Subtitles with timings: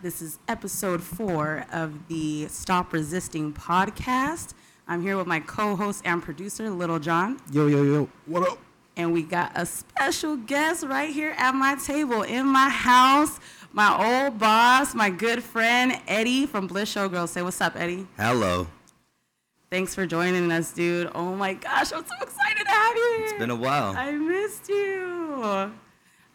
[0.00, 4.54] This is episode four of the Stop Resisting podcast.
[4.86, 7.40] I'm here with my co host and producer, Little John.
[7.50, 8.08] Yo, yo, yo.
[8.26, 8.58] What up?
[8.96, 13.40] And we got a special guest right here at my table in my house.
[13.72, 17.30] My old boss, my good friend, Eddie from Bliss Showgirls.
[17.30, 18.06] Say what's up, Eddie.
[18.16, 18.68] Hello.
[19.68, 21.10] Thanks for joining us, dude.
[21.12, 23.26] Oh my gosh, I'm so excited to have you here.
[23.26, 23.96] It's been a while.
[23.96, 25.72] I missed you.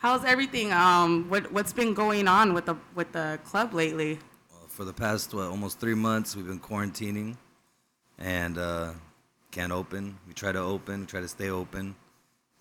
[0.07, 0.71] How's everything?
[0.71, 4.17] Um, what what's been going on with the with the club lately?
[4.49, 7.35] Well, for the past what, almost three months, we've been quarantining,
[8.17, 8.91] and uh,
[9.51, 10.17] can't open.
[10.25, 11.93] We try to open, we try to stay open,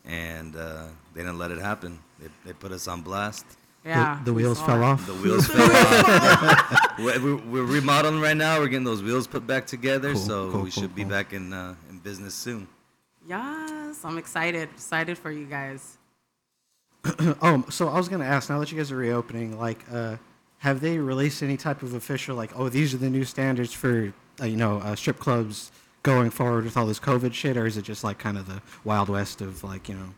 [0.05, 2.01] and uh, they didn't let it happen.
[2.19, 3.47] They, they put us on blast.
[3.85, 5.07] Yeah, The, the wheels fell off.
[5.07, 6.99] The wheels fell off.
[6.99, 8.59] we're, we're- we're remodeling right now.
[8.59, 11.11] We're getting those wheels put back together, Cool, so cool, we cool, should be cool.
[11.13, 12.67] back in uh, in business soon.
[13.25, 14.69] Yes, I'm excited.
[14.75, 15.99] Excited for you guys.
[17.43, 18.49] Oh, so I was gonna ask.
[18.51, 20.17] Now that you guys are reopening, like, uh,
[20.59, 24.13] have they released any type of official, like, oh, these are the new standards for,
[24.41, 25.71] uh, you know, uh, strip clubs
[26.03, 28.63] going forward with all this COVID shit, or is it just like kind of the
[28.85, 30.15] wild west of like, you know,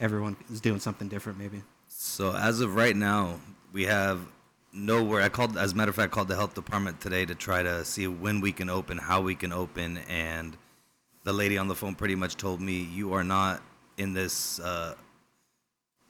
[0.00, 1.62] everyone is doing something different, maybe?
[1.88, 3.40] So as of right now,
[3.72, 4.20] we have
[4.72, 5.22] nowhere.
[5.22, 7.62] I called, as a matter of fact, I called the health department today to try
[7.62, 10.56] to see when we can open, how we can open, and
[11.24, 13.62] the lady on the phone pretty much told me you are not
[13.98, 14.94] in this, uh,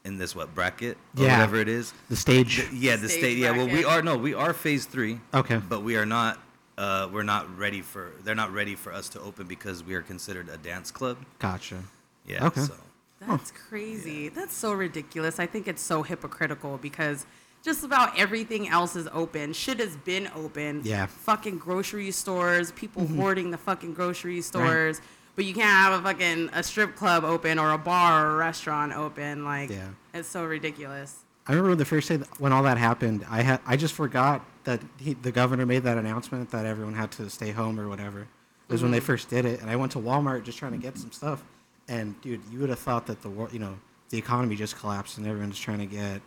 [0.05, 1.33] in this what bracket or Yeah.
[1.39, 1.92] whatever it is.
[2.08, 2.69] The stage.
[2.69, 3.39] The- yeah, the Stage state.
[3.39, 5.20] Yeah, well, we are no, we are phase three.
[5.34, 5.58] Okay.
[5.69, 6.39] but we are not.
[6.78, 8.12] Uh, we're not ready for.
[8.25, 11.19] They're not ready for us to open because we are considered a dance club.
[11.39, 11.83] Gotcha.
[12.27, 12.47] Yeah.
[12.47, 12.62] Okay.
[12.62, 12.75] So.
[13.20, 14.28] That's crazy.
[14.30, 15.39] That's so ridiculous.
[15.39, 17.25] I think it's so hypocritical because
[17.62, 19.53] just about everything else is open.
[19.53, 20.80] Shit has been open.
[20.83, 21.06] Yeah.
[21.06, 25.00] Fucking grocery stores, people hoarding the fucking grocery stores.
[25.35, 28.37] But you can't have a fucking a strip club open or a bar or a
[28.37, 29.45] restaurant open.
[29.45, 29.89] Like, Yeah.
[30.13, 31.21] it's so ridiculous.
[31.47, 33.27] I remember the first day when all that happened.
[33.29, 37.11] I had I just forgot that he, the governor made that announcement that everyone had
[37.13, 38.21] to stay home or whatever.
[38.21, 39.07] It was when they mm-hmm.
[39.07, 41.42] first did it, and I went to Walmart just trying to get some stuff.
[41.89, 43.77] And dude, you would have thought that the wor- you know
[44.11, 46.21] the economy just collapsed and everyone's trying to get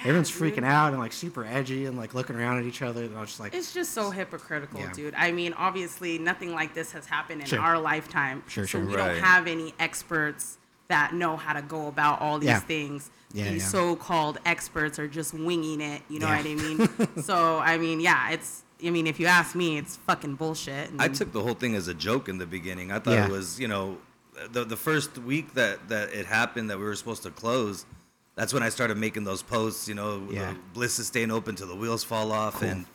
[0.00, 0.54] everyone's dude.
[0.54, 3.04] freaking out and like super edgy and like looking around at each other.
[3.04, 4.92] And I was just like, It's just so hypocritical, Yeah.
[4.92, 5.14] dude.
[5.16, 7.60] I mean, obviously, nothing like this has happened in Sure.
[7.60, 8.42] our lifetime.
[8.48, 8.86] Sure, so sure.
[8.86, 9.14] we Right.
[9.14, 12.60] don't have any experts that know how to go about all these Yeah.
[12.60, 13.10] things.
[13.32, 13.68] Yeah, these yeah.
[13.68, 16.02] so-called experts are just winging it.
[16.08, 16.36] You know Yeah.
[16.36, 17.22] what I mean?
[17.22, 18.62] so, I mean, yeah, it's.
[18.84, 20.90] I mean, if you ask me, it's fucking bullshit.
[20.98, 22.92] I took the whole thing as a joke in the beginning.
[22.92, 23.26] I thought Yeah.
[23.26, 23.98] it was, you know,
[24.52, 27.86] the the first week that that it happened that we were supposed to close.
[28.36, 29.88] That's when I started making those posts.
[29.88, 30.52] You know, Yeah.
[30.52, 32.68] the Bliss is staying open till the wheels fall off, Cool.
[32.68, 32.86] and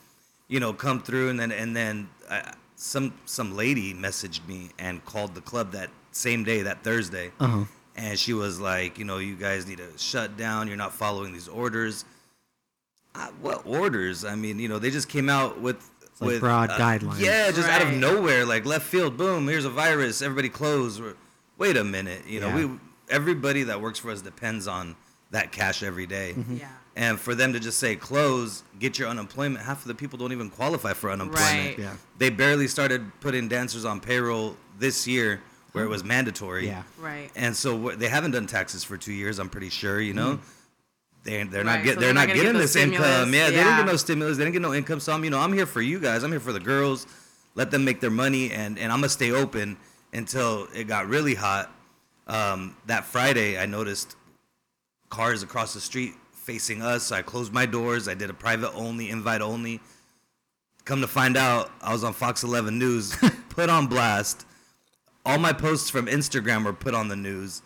[0.47, 5.03] you know, come through, and then and then I, some some lady messaged me and
[5.05, 7.63] called the club that same day, that Thursday, uh huh.
[7.95, 10.67] and she was like, you know, you guys need to shut down.
[10.67, 12.03] You're not following these orders.
[13.15, 14.23] Uh, what orders?
[14.25, 15.77] I mean, you know, they just came out with
[16.19, 17.19] like with broad uh, guidelines.
[17.19, 19.17] Yeah, just out of nowhere, like left field.
[19.17, 19.47] Boom!
[19.47, 20.21] Here's a virus.
[20.21, 20.99] Everybody close.
[20.99, 21.15] We're-
[21.57, 22.25] Wait a minute.
[22.27, 22.65] You know, Yeah.
[22.65, 22.79] we
[23.09, 24.95] everybody that works for us depends on
[25.31, 26.33] that cash every day.
[26.35, 26.57] Mm-hmm.
[26.57, 26.69] Yeah.
[26.95, 29.63] And for them to just say close, get your unemployment.
[29.63, 31.77] Half of the people don't even qualify for unemployment.
[31.77, 31.79] Right.
[31.79, 31.93] Yeah.
[32.17, 35.41] They barely started putting dancers on payroll this year,
[35.71, 36.65] where it was mandatory.
[36.67, 36.83] Yeah.
[36.99, 37.29] Right.
[37.35, 39.39] And so what, they haven't done taxes for two years.
[39.39, 40.01] I'm pretty sure.
[40.01, 40.39] You know,
[41.23, 42.75] they they're Right, not get so they're, they're not not gonna get getting the this
[42.75, 42.95] income.
[43.03, 44.37] stimulus, Yeah, they didn't get no stimulus.
[44.37, 44.99] They didn't get no income.
[44.99, 46.23] So I'm you know I'm here for you guys.
[46.23, 47.07] I'm here for the girls.
[47.55, 49.77] Let them make their money, and and I'm gonna stay open
[50.11, 51.71] until it got really hot.
[52.27, 54.15] Um, that Friday, I noticed
[55.09, 57.11] cars across the street facing us.
[57.11, 58.07] I closed my doors.
[58.07, 59.79] I did a private only, invite only.
[60.85, 63.15] Come to find out, I was on Fox 11 News,
[63.49, 64.45] put on blast.
[65.25, 67.61] All my posts from Instagram were put on the news,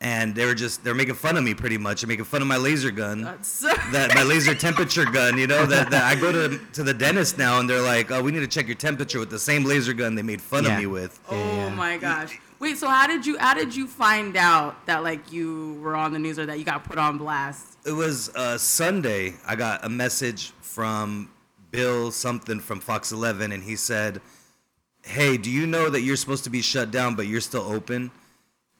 [0.00, 2.00] and they were just they're making fun of me pretty much.
[2.00, 3.60] They're making fun of my laser gun, That's
[3.92, 5.38] that my laser temperature gun.
[5.38, 8.22] You know that, that I go to to the dentist now, and they're like, "Oh,
[8.22, 10.72] we need to check your temperature with the same laser gun they made fun Yeah.
[10.72, 11.68] of me with." Oh Yeah.
[11.74, 12.40] my gosh.
[12.64, 16.14] Wait, so how did you how did you find out that like you were on
[16.14, 17.76] the news or that you got put on blast?
[17.84, 19.34] It was uh, Sunday.
[19.46, 21.30] I got a message from
[21.72, 24.22] Bill something from Fox 11, and he said,
[25.02, 28.10] "Hey, do you know that you're supposed to be shut down, but you're still open?"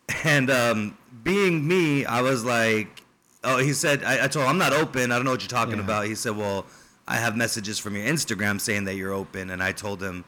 [0.25, 3.03] And um, being me, I was like,
[3.43, 4.03] "Oh," he said.
[4.03, 5.13] I, I told him I'm not open.
[5.13, 5.85] I don't know what you're talking Yeah.
[5.85, 6.07] about.
[6.07, 6.65] He said, "Well,
[7.07, 10.25] I have messages from your Instagram saying that you're open," and I told him.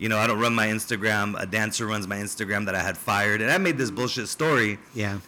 [0.00, 1.38] You know, I don't run my Instagram.
[1.40, 4.78] A dancer runs my Instagram that I had fired, and I made this bullshit story
[4.94, 5.18] Yeah.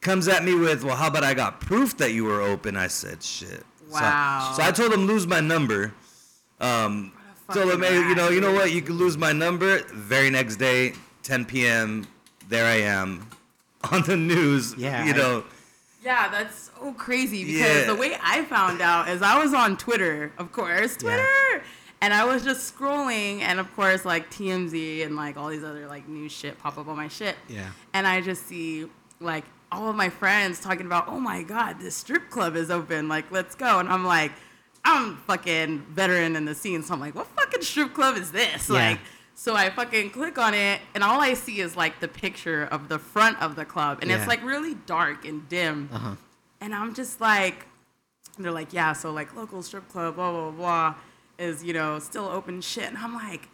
[0.00, 2.86] comes at me with, "Well, how about I got proof that you were open?" I
[2.88, 4.54] said, "Shit." So I- Wow.
[4.56, 5.92] So I, told him lose my number.
[6.60, 7.12] Um,
[7.52, 8.72] told him, hey, you know, you know what?
[8.72, 9.82] You can lose my number.
[9.92, 12.06] Very next day, 10 p.m.
[12.48, 13.28] There I am
[13.92, 14.74] on the news.
[14.78, 15.44] Yeah, You I- know,
[16.02, 17.84] Yeah, that's so crazy because Yeah.
[17.84, 21.62] the way I found out is I was on Twitter, of course, Twitter,
[22.00, 25.86] and I was just scrolling, and of course, like TMZ and like all these other
[25.86, 27.36] like new shit pop up on my shit.
[27.48, 27.70] Yeah.
[27.92, 28.86] And I just see
[29.20, 33.08] like all of my friends talking about, oh my god, this strip club is open,
[33.08, 34.32] like let's go, and I'm like,
[34.84, 38.68] I'm fucking veteran in the scene, so I'm like, what fucking strip club is this?
[38.68, 38.74] Yeah.
[38.74, 39.00] Like.
[39.34, 42.88] So I fucking click on it, and all I see is like the picture of
[42.88, 44.16] the front of the club, and Yeah.
[44.18, 45.88] it's like really dark and dim.
[45.92, 46.14] Uh huh.
[46.60, 47.66] And I'm just like,
[48.36, 50.94] they're like, yeah, so like local strip club, blah, blah, blah,
[51.38, 52.84] is, you know, still open shit.
[52.84, 53.48] And I'm like,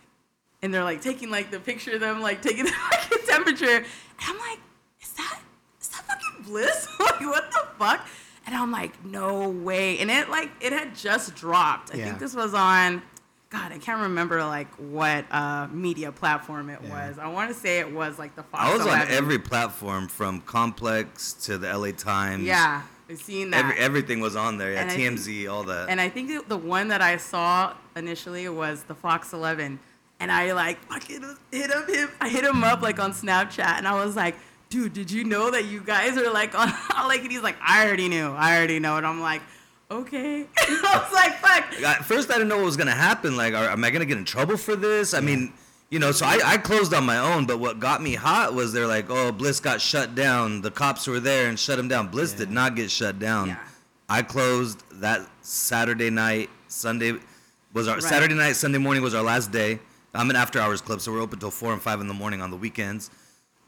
[0.63, 3.77] and they're like taking like the picture of them, like taking like a temperature.
[3.77, 3.85] And
[4.27, 4.59] I'm like,
[5.03, 5.41] is that,
[5.81, 6.89] is that fucking bliss?
[7.01, 8.07] like, what the fuck?
[8.47, 9.99] And I'm like, no way.
[9.99, 11.95] And it like, it had just dropped.
[11.95, 12.05] I Yeah.
[12.07, 13.03] think this was on,
[13.51, 17.09] God, I can't remember like what uh, media platform it Yeah.
[17.09, 17.19] was.
[17.19, 20.41] I want to say it was like the Fox I was on every platform from
[20.41, 22.43] Complex to the LA Times.
[22.45, 23.65] Yeah, I've seen that.
[23.65, 24.73] Every, everything was on there.
[24.73, 25.89] Yeah, And I think- TMZ, all that.
[25.91, 29.79] And I think the one that I saw initially was the Fox 11,
[30.21, 31.23] and I like fucking
[31.53, 32.09] hit him, him.
[32.21, 34.37] I hit him up like on Snapchat, and I was like,
[34.71, 36.69] "Dude, did you know that you guys are like on
[37.09, 39.43] like?" And he's like, "I already knew, I already know." And I'm like,
[39.91, 43.37] "Okay." I was like, "Fuck." At first, I didn't know what was gonna happen.
[43.37, 45.13] Like, are, am I gonna get in trouble for this?
[45.15, 45.53] I mean,
[45.95, 47.47] you know, so I, I closed on my own.
[47.47, 50.61] But what got me hot was they're like, oh, Bliss got shut down.
[50.61, 52.09] The cops were there and shut him down.
[52.09, 53.47] Bliss did not get shut down.
[53.49, 53.59] Yeah.
[54.09, 56.51] I closed that Saturday night.
[56.67, 57.13] Sunday
[57.73, 58.03] was our Right.
[58.03, 58.57] Saturday night.
[58.57, 59.79] Sunday morning was our last day.
[60.15, 62.43] I'm an after hours club, so we're open till four and five in the morning
[62.43, 63.11] on the weekends.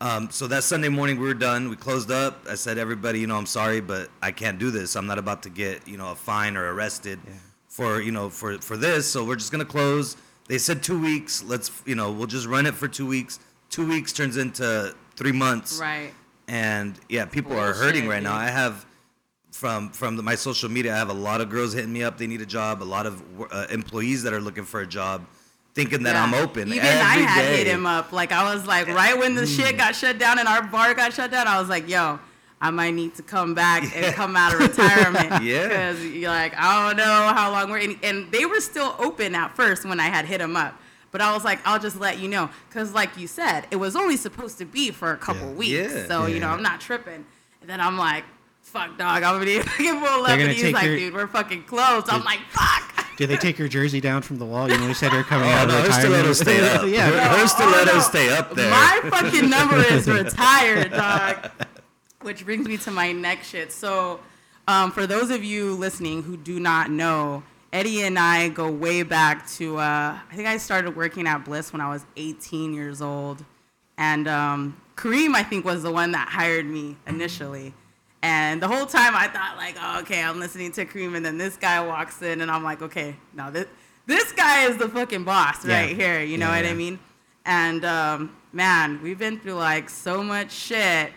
[0.01, 1.69] Um, so that Sunday morning we were done.
[1.71, 2.45] We closed up.
[2.51, 4.97] I said, everybody, you know, I'm sorry, but I can't do this.
[4.97, 7.33] I'm not about to get, you know, a fine or arrested Yeah.
[7.69, 9.09] for, you know, for for this.
[9.09, 10.17] So we're just gonna close.
[10.49, 11.43] They said two weeks.
[11.43, 13.41] Let's, you know, we'll just run it for two weeks.
[13.71, 16.13] Two weeks turns into three months Right.
[16.47, 18.35] and yeah, people are hurting Bullshit, right now.
[18.37, 18.87] I have
[19.51, 22.19] from from the, my social media, I have a lot of girls hitting me up.
[22.19, 22.83] They need a job.
[22.83, 25.27] A lot of uh, employees that are looking for a job,
[25.75, 26.23] thinking that Yeah.
[26.25, 26.69] I'm open.
[26.69, 27.57] Even I had day.
[27.57, 28.13] hit him up.
[28.13, 31.13] Like I was like, right when the shit got shut down and our bar got
[31.15, 32.21] shut down, I was like, yo,
[32.61, 35.43] I might need to come back and come out of retirement.
[35.45, 35.69] Yeah.
[35.69, 37.05] Because you're like, I don't know
[37.35, 37.99] how long we're in.
[38.03, 40.75] And they were still open at first when I had hit them up.
[41.13, 42.49] But I was like, I'll just let you know.
[42.69, 45.55] Because like you said, it was only supposed to be for a couple Yeah.
[45.55, 45.95] weeks.
[45.95, 46.07] Yeah.
[46.07, 47.25] So, you know, I'm not tripping.
[47.61, 48.25] And then I'm like,
[48.63, 50.27] fuck, dog, I'm going to fucking pull up.
[50.27, 52.09] They're And gonna he's take like, your- dude, we're fucking closed.
[52.09, 53.07] I'm like, fuck.
[53.19, 54.71] Did they take your jersey down from the wall?
[54.71, 56.35] You know, you said they're coming Oh out of no, her retirement.
[56.35, 56.87] stilettos stay up.
[56.87, 57.07] yeah.
[57.07, 58.01] Her, No, her oh, stilettos no.
[58.01, 58.71] stay up there.
[58.71, 61.51] My fucking number is retired, dog.
[62.27, 63.71] Which brings me to my next shit.
[63.71, 64.19] So,
[64.67, 69.05] um, for those of you listening who do not know, Eddie and I go way
[69.05, 69.77] back to.
[69.77, 73.45] Uh, I think I started working at Bliss when I was 18 years old,
[73.97, 77.73] and um, Kareem I think was the one that hired me initially.
[78.23, 81.39] And the whole time I thought like, oh, okay, I'm listening to Kareem, and then
[81.39, 83.67] this guy walks in, and I'm like, okay, now this
[84.07, 85.81] this guy is the fucking boss Yeah.
[85.83, 86.21] right here.
[86.25, 86.99] You know Yeah, what I mean?
[87.45, 91.13] And um, man, we've been through like so much shit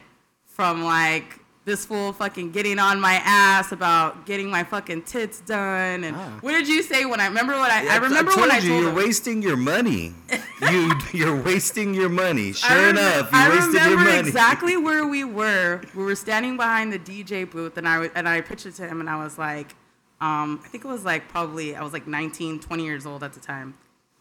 [0.60, 6.04] from like this fool fucking getting on my ass about getting my fucking tits done.
[6.04, 6.38] And Ah.
[6.42, 8.58] what did you say when I remember what I, Yeah, I remember told when I
[8.58, 8.96] you told you're him.
[8.98, 10.14] wasting your money.
[10.70, 12.52] you you're wasting your money.
[12.52, 14.20] Sure I remem- enough, you I wasted your remember money.
[14.28, 15.80] exactly where we were.
[15.96, 18.86] We were standing behind the DJ booth, and I w- and I pitched it to
[18.86, 19.76] him, and I was like,
[20.20, 23.32] um, I think it was like probably I was like 19, 20 years old at
[23.32, 23.76] the time,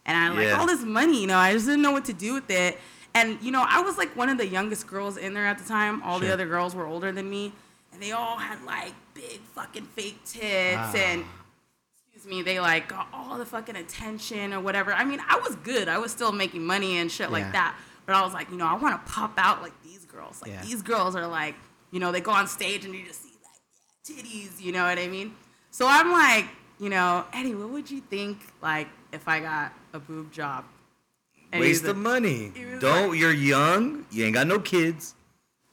[0.05, 0.57] and I like Yeah.
[0.57, 2.79] all this money, you know, I just didn't know what to do with it,
[3.15, 5.65] and you know, I was like one of the youngest girls in there at the
[5.65, 6.01] time.
[6.03, 7.51] All the other girls were older than me,
[7.93, 10.93] and they all had like big fucking fake tits Ah.
[10.95, 11.25] and
[12.13, 14.93] excuse me, they like got all the fucking attention or whatever.
[14.93, 15.87] I mean, I was good.
[15.89, 17.33] I was still making money and shit Yeah.
[17.33, 17.75] like that.
[18.05, 20.41] But I was like, you know, I want to pop out like these girls.
[20.41, 20.61] Like Yeah.
[20.63, 21.55] these girls are like,
[21.91, 24.59] you know, they go on stage and you just see like titties.
[24.61, 25.35] You know what I mean?
[25.71, 26.45] So I'm like,
[26.79, 30.65] you know, Eddie, what would you think like if I got a boob job?
[31.51, 32.51] And Waste the money.
[32.79, 33.09] Don't.
[33.09, 34.05] like- you're young.
[34.11, 35.15] You ain't got no kids.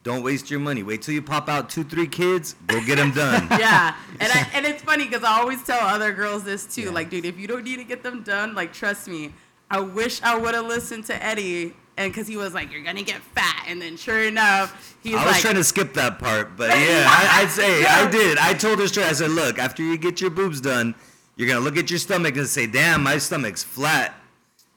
[0.02, 0.84] Don't waste your money.
[0.84, 2.54] Wait till you pop out two, three kids.
[2.68, 3.48] Go get them done.
[3.58, 6.82] yeah, and I, and it's funny because I always tell other girls this too.
[6.82, 6.90] Yeah.
[6.90, 9.32] Like, dude, if you don't need to get them done, like, trust me.
[9.68, 13.02] I wish I would have listened to Eddie, and because he was like, "You're gonna
[13.02, 16.56] get fat," and then sure enough, he's I was like, trying to skip that part,
[16.56, 18.38] but yeah, I, I'd say I did.
[18.38, 19.06] I told her straight.
[19.08, 20.94] I said, "Look, after you get your boobs done,
[21.34, 24.14] you're gonna look at your stomach and say, damn, my stomach's flat.'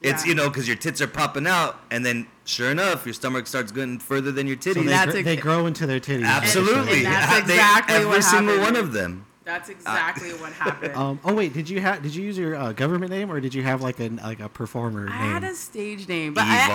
[0.02, 0.28] It's Yeah.
[0.30, 3.70] you know because your tits are popping out, and then sure enough, your stomach starts
[3.70, 4.74] going further than your So titties.
[4.84, 6.24] they, That's gr- ex- they grow into their titties.
[6.26, 8.74] Absolutely, And that's They- exactly every what single happened.
[8.76, 9.26] one of them.
[9.44, 12.72] "That's exactly what happened." Um, oh wait, did you have did you use your uh,
[12.72, 15.32] government name or did you have like a like a performer I name?
[15.32, 16.50] had a stage name, but Yvonne.
[16.50, 16.68] I,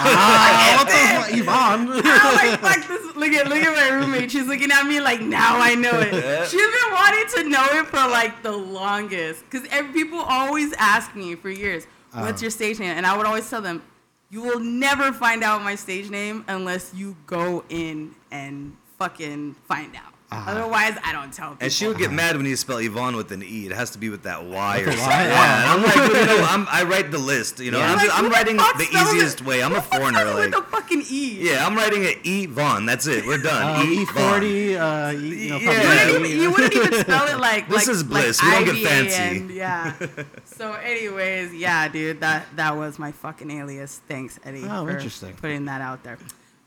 [0.02, 2.02] Ah, what the fuck, Yvonne?
[2.04, 3.16] I'm like, fuck this.
[3.16, 4.30] look at look at my roommate.
[4.30, 6.48] She's looking at me like now I know it.
[6.48, 9.48] She's been wanting to know it for like the longest.
[9.50, 12.44] Cause people always ask me for years, "What's Oh.
[12.44, 13.82] your stage name?" And I would always tell them,
[14.30, 19.94] "You will never find out my stage name unless you go in and fucking find
[19.96, 20.09] out.
[20.32, 20.50] Uh-huh.
[20.52, 23.32] Otherwise, I don't tell people." And she would get mad when you spell Yvonne with
[23.32, 23.66] an E.
[23.66, 25.10] It has to be with that Y or With a something.
[25.10, 25.64] Y, Yeah.
[25.64, 25.74] yeah.
[25.74, 27.58] I'm like, you know, I'm, I write the list.
[27.58, 27.90] You know, Yeah.
[27.92, 29.46] I'm, Like, I'm who the writing the easiest it?
[29.46, 29.62] way.
[29.62, 30.24] I'm a Who foreigner.
[30.26, 31.38] Like, with the fucking E.
[31.50, 32.86] yeah, I'm writing it Yvonne.
[32.86, 33.26] That's it.
[33.26, 33.80] We're done.
[33.80, 34.40] Uh, E Vaughn.
[34.42, 35.70] E40, uh, E- you know, Yeah.
[36.06, 38.42] You wouldn't, even, you wouldn't even spell it like This like, is like bliss.
[38.42, 39.54] We don't get fancy.
[39.54, 39.92] Yeah.
[40.44, 44.02] So, anyways, yeah, dude, that that was my fucking alias.
[44.06, 44.64] Thanks, Eddie.
[44.68, 45.32] Oh, for interesting.
[45.34, 46.18] Putting that out there.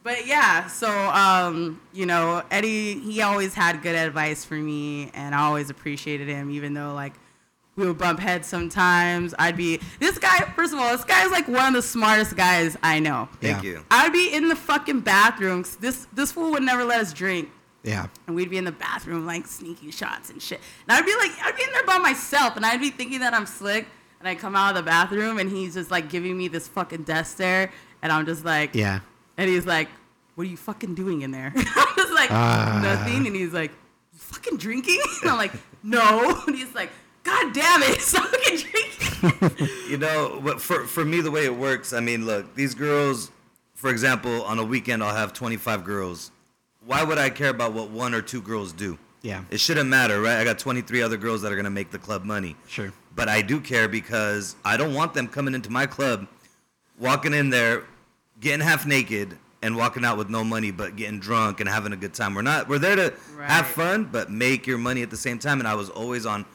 [0.04, 5.34] But yeah, so um, you know, Eddie, he always had good advice for me, and
[5.34, 7.14] I always appreciated him, even though like
[7.76, 9.34] we would bump heads sometimes.
[9.40, 10.40] I'd be this guy.
[10.56, 13.30] First of all, this guy's like one of the smartest guys I know.
[13.42, 13.70] Thank Yeah.
[13.70, 13.86] you.
[13.90, 15.78] I'd be in the fucking bathrooms.
[15.78, 17.50] This this fool would never let us drink
[17.84, 18.08] Yeah.
[18.28, 20.60] and we'd be in the bathroom like sneaking shots and shit.
[20.88, 23.34] And I'd be like, I'd be in there by myself, and I'd be thinking that
[23.34, 23.88] I'm slick,
[24.20, 27.04] and I come out of the bathroom, and he's just like giving me this fucking
[27.04, 29.00] death stare, and I'm just like, Yeah.
[29.38, 29.90] And he's like,
[30.36, 31.52] what are you fucking doing in there?
[31.56, 32.80] I'm just like, Ah.
[32.84, 33.72] nothing, and he's like,
[34.14, 35.00] you fucking drinking?
[35.22, 36.90] And I'm like, no, and he's like,
[37.24, 39.68] god damn it, stop fucking drinking.
[39.90, 43.32] You know, but for for me, the way it works, I mean, look, these girls,
[43.74, 46.32] for example, on a weekend, I'll have 25 girls.
[46.86, 48.98] Why would I care about what one or two girls do?
[49.22, 49.44] Yeah.
[49.50, 50.38] It shouldn't matter, right?
[50.40, 52.58] I got 23 other girls that are gonna make the club money.
[52.68, 52.92] Sure.
[53.16, 56.28] But I do care because I don't want them coming into my club,
[57.00, 57.84] walking in there,
[58.44, 61.96] getting half naked, and walking out with no money, but getting drunk and having a
[61.96, 62.36] good time.
[62.36, 62.68] We're not.
[62.68, 65.60] We're there to have fun, but make your money at the same time.
[65.60, 66.46] And I was always on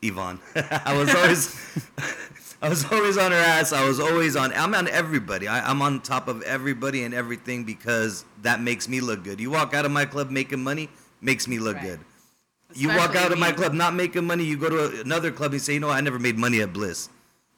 [0.00, 0.38] Yvonne.
[0.54, 1.80] I was always.
[2.62, 3.72] I was always on her ass.
[3.74, 4.52] I was always on.
[4.54, 5.46] I'm on everybody.
[5.46, 9.40] I, I'm on top of everybody and everything because that makes me look good.
[9.40, 10.88] You walk out of my club making money,
[11.20, 11.84] makes me look Right.
[11.84, 12.00] good.
[12.74, 15.60] You walk out of my club not making money, you go to another club and
[15.62, 17.08] say, you know, I never made money at Bliss.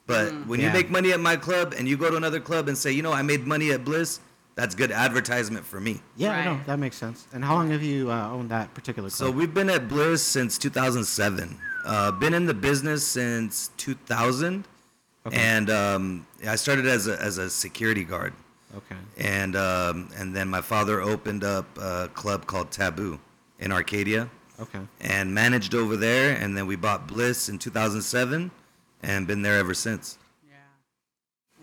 [0.08, 0.46] But Mm.
[0.46, 0.66] when Yeah.
[0.68, 3.02] you make money at my club and you go to another club and say, you
[3.02, 4.18] know, I made money at Bliss,
[4.56, 6.00] that's good advertisement for me.
[6.16, 6.66] Yeah, no, Right.
[6.66, 7.26] that makes sense.
[7.32, 9.18] And how long have you uh, owned that particular club?
[9.18, 11.56] So we've been at Bliss since 2007.
[11.84, 14.64] Uh, been in the business since 2000,
[15.26, 15.36] Okay.
[15.36, 18.32] and um, I started as a, as a security guard.
[18.76, 18.96] okay.
[19.18, 23.20] And um, and then my father opened up a club called Taboo
[23.58, 24.28] in Arcadia.
[24.60, 24.80] Okay.
[25.00, 26.34] and managed over there.
[26.36, 28.50] And then we bought Bliss in 2007
[29.02, 30.18] and been there ever since.
[30.48, 30.54] Yeah.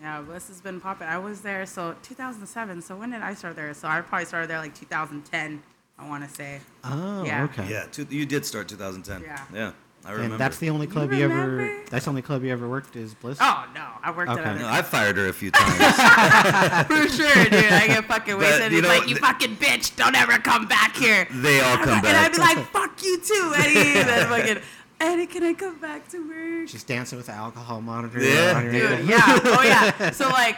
[0.00, 1.08] Yeah, Bliss has been popping.
[1.08, 2.82] I was there, so 2007.
[2.82, 3.72] So when did I start there?
[3.74, 5.62] So I probably started there like 2010,
[5.98, 6.60] I want to say.
[6.84, 7.44] Oh, Yeah.
[7.44, 7.66] okay.
[7.70, 9.22] Yeah, two, you did start 2010.
[9.22, 9.40] Yeah.
[9.54, 9.72] Yeah,
[10.04, 10.34] I remember.
[10.34, 11.82] And that's the only club you, ever.
[11.90, 13.38] That's the only club you ever worked is Bliss.
[13.40, 13.86] Oh, no.
[14.02, 14.42] I worked Okay.
[14.42, 15.78] at No, other I fired her a few times.
[16.86, 17.72] For sure, dude.
[17.72, 18.72] I get fucking But, wasted.
[18.72, 21.26] you He's know, like, you th- fucking bitch, don't ever come back here.
[21.30, 23.98] they all come and I'd be like, fuck you too, Eddie.
[24.00, 24.62] And then fucking,
[25.00, 26.68] Eddie, can I come back to work?
[26.68, 28.20] She's dancing with the alcohol monitor.
[28.20, 28.62] Yeah.
[28.62, 29.20] Dude, yeah.
[29.44, 30.10] Oh, yeah.
[30.10, 30.56] So, like,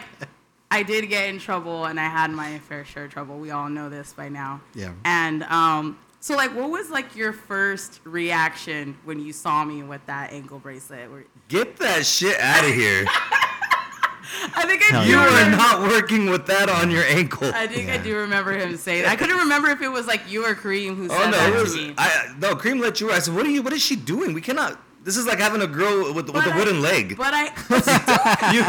[0.71, 3.37] I did get in trouble, and I had my fair share of trouble.
[3.37, 4.61] We all know this by now.
[4.73, 4.93] Yeah.
[5.03, 10.05] And, um, so, like, what was, like, your first reaction when you saw me with
[10.05, 11.09] that ankle bracelet?
[11.47, 13.05] Get that shit out of here.
[14.55, 15.47] I think I do you yeah.
[15.47, 17.51] are not working with that on your ankle.
[17.53, 19.11] I think I do remember him saying that.
[19.11, 21.37] I couldn't remember if it was, like, you or Kareem who oh, said Oh no,
[21.37, 21.93] that it was to me.
[21.97, 23.11] I no Kareem let you.
[23.11, 23.61] I said, what are you?
[23.61, 24.33] What is she doing?
[24.33, 24.79] We cannot.
[25.01, 27.15] This is like having a girl with with But a I- wooden leg.
[27.17, 27.45] But I
[28.53, 28.63] You-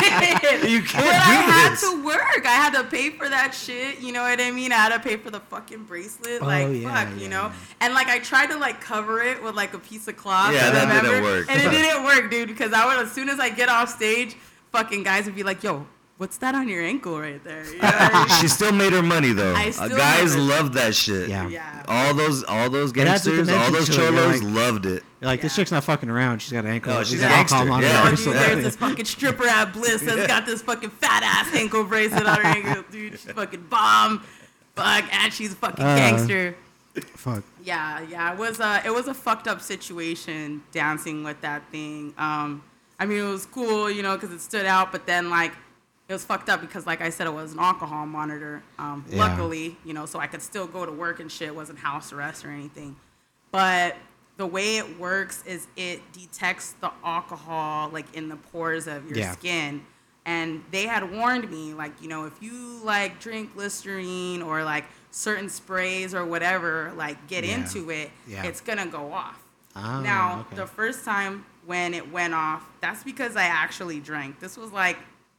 [0.60, 0.70] did.
[0.70, 2.46] you can't But I do had to work.
[2.46, 4.00] I had to pay for that shit.
[4.00, 4.70] You know what I mean?
[4.72, 6.40] I had to pay for the fucking bracelet.
[6.40, 7.46] Oh, like yeah, fuck, yeah, you know.
[7.46, 7.52] yeah.
[7.80, 10.54] And like I tried to like cover it with like a piece of cloth.
[10.54, 11.46] Yeah, I that didn't work.
[11.50, 12.48] And it didn't work, dude.
[12.48, 14.36] Because I would as soon as I get off stage,
[14.72, 15.86] fucking guys would be like, "Yo,
[16.18, 18.40] what's that on your ankle right there?" You know I mean?
[18.40, 19.54] she still made her money though.
[19.54, 21.28] I Uh, guys love that shit.
[21.28, 21.48] Yeah.
[21.48, 21.82] yeah.
[21.88, 23.96] All those, all those It adds a gangsters, all those to it.
[23.98, 25.02] You're cholos like- loved it.
[25.20, 26.40] You're like, this chick's not fucking around.
[26.40, 26.94] She's got an ankle.
[26.94, 28.02] No, she's she's got a alcohol gangster, yeah.
[28.02, 31.54] Oh, or dude, there's this fucking stripper at Bliss that's got this fucking fat ass
[31.60, 33.12] ankle bracelet on her ankle, dude.
[33.12, 34.24] She's fucking bomb.
[34.76, 35.96] Fuck, and she's a fucking Uh.
[35.96, 36.56] gangster.
[37.16, 37.44] Fuck.
[37.62, 42.14] Yeah, yeah, it was a it was a fucked up situation dancing with that thing.
[42.16, 42.62] Um,
[43.00, 45.52] I mean, it was cool, you know, because it stood out, but then like
[46.08, 48.62] it was fucked up because, like I said, it was an alcohol monitor.
[48.78, 49.18] Um, Yeah.
[49.20, 51.48] Luckily, you know, so I could still go to work and shit.
[51.48, 52.96] It wasn't house arrest or anything.
[53.52, 53.96] But
[54.36, 59.18] the way it works is it detects the alcohol like in the pores of your
[59.18, 59.32] Yeah.
[59.32, 59.82] skin.
[60.26, 64.84] And they had warned me, like, you know, if you like drink Listerine or like
[65.12, 67.54] certain sprays or whatever, like get Yeah.
[67.56, 68.42] into it, Yeah.
[68.44, 69.38] it's gonna go off.
[69.76, 70.56] Ah, now, okay.
[70.56, 74.40] the first time when it went off, that's because I actually drank.
[74.40, 74.96] This was like,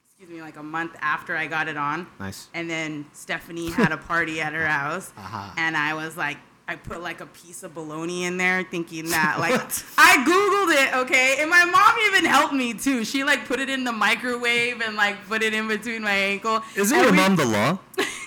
[0.07, 2.07] excuse me, like a month after I got it on.
[2.21, 2.47] Nice.
[2.53, 5.51] And then Stephanie had a party at her house, Uh-huh.
[5.57, 6.37] and I was like,
[6.69, 9.59] I put like a piece of bologna in there, thinking that like
[9.97, 13.03] I googled it, okay, and my mom even helped me too.
[13.03, 16.61] She like put it in the microwave and like put it in between my ankle.
[16.77, 17.77] Isn't And your we- mom the law?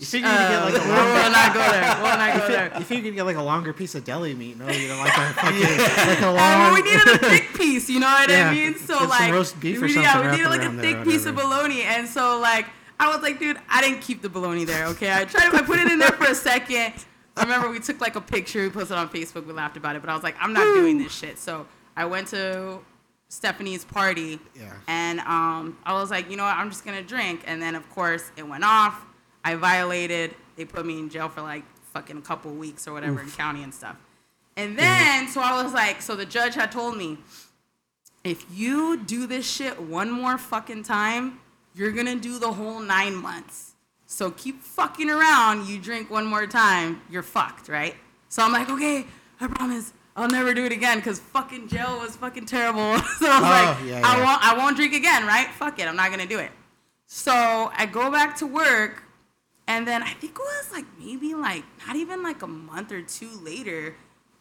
[0.00, 2.02] You think you get Uh, like a we'll not go there.
[2.02, 2.72] We'll not go there.
[2.78, 4.68] you figured you get like a longer piece of deli meat, no?
[4.68, 6.36] You know, like a fucking like a Oh, long.
[6.36, 8.74] well, we needed a thick piece, you know what Yeah, I mean?
[8.74, 10.76] So get some like, roast beef or we, something yeah, we needed like a around
[10.78, 12.66] there or thick piece of bologna, and so like,
[12.98, 15.12] I was like, dude, I didn't keep the bologna there, okay?
[15.12, 16.92] I tried, I put it in there for a second.
[17.36, 19.94] I remember we took like a picture, we posted it on Facebook, we laughed about
[19.96, 21.38] it, but I was like, I'm not doing this shit.
[21.38, 22.78] So I went to
[23.28, 24.72] Stephanie's party, Yeah.
[24.86, 27.88] and um, I was like, you know what, I'm just gonna drink, and then of
[27.90, 29.00] course it went off.
[29.44, 30.34] I violated.
[30.56, 33.62] They put me in jail for like fucking a couple weeks or whatever in county
[33.62, 33.96] and stuff.
[34.56, 37.18] And then, so I was like, so the judge had told me,
[38.22, 41.40] if you do this shit one more fucking time,
[41.74, 43.74] you're gonna do the whole nine months.
[44.06, 45.66] So keep fucking around.
[45.66, 47.96] You drink one more time, you're fucked, right?
[48.28, 49.06] So I'm like, okay,
[49.40, 49.92] I promise.
[50.16, 52.80] I'll never do it again because fucking jail was fucking terrible.
[53.18, 55.48] so I was oh, like, Oh, yeah, I won't, I won't drink again, right?
[55.48, 56.52] Fuck it, I'm not gonna do it.
[57.06, 57.32] So
[57.76, 59.03] I go back to work,
[59.66, 63.02] and then I think it was like maybe like not even like a month or
[63.02, 63.94] two later,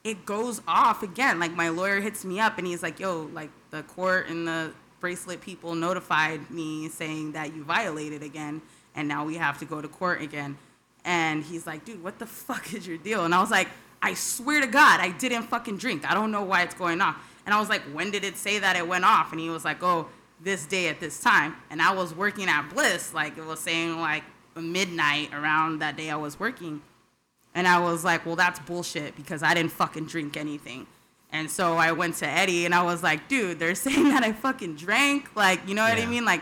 [0.04, 1.40] it goes off again.
[1.40, 4.72] Like my lawyer hits me up and he's like, "Yo, like the court and the
[5.00, 8.62] bracelet people notified me saying that you violated again,
[8.96, 10.58] and now we have to go to court again."
[11.06, 13.70] And he's like, "Dude, what the fuck is your deal?" And I was like,
[14.02, 16.10] "I swear to God, I didn't fucking drink.
[16.10, 17.16] I don't know why it's going off."
[17.46, 19.64] And I was like, "When did it say that it went off?" And he was
[19.64, 20.10] like, "Oh."
[20.42, 23.98] this day at this time and i was working at bliss like it was saying
[24.02, 24.24] like
[24.62, 26.82] midnight around that day i was working.
[27.56, 30.88] And i was like well that's bullshit because i didn't fucking drink anything.
[31.32, 34.32] And so i went to eddie and i was like dude they're saying that i
[34.32, 35.36] fucking drank.
[35.36, 36.04] Like you know what Yeah.
[36.04, 36.26] i mean?
[36.26, 36.42] Like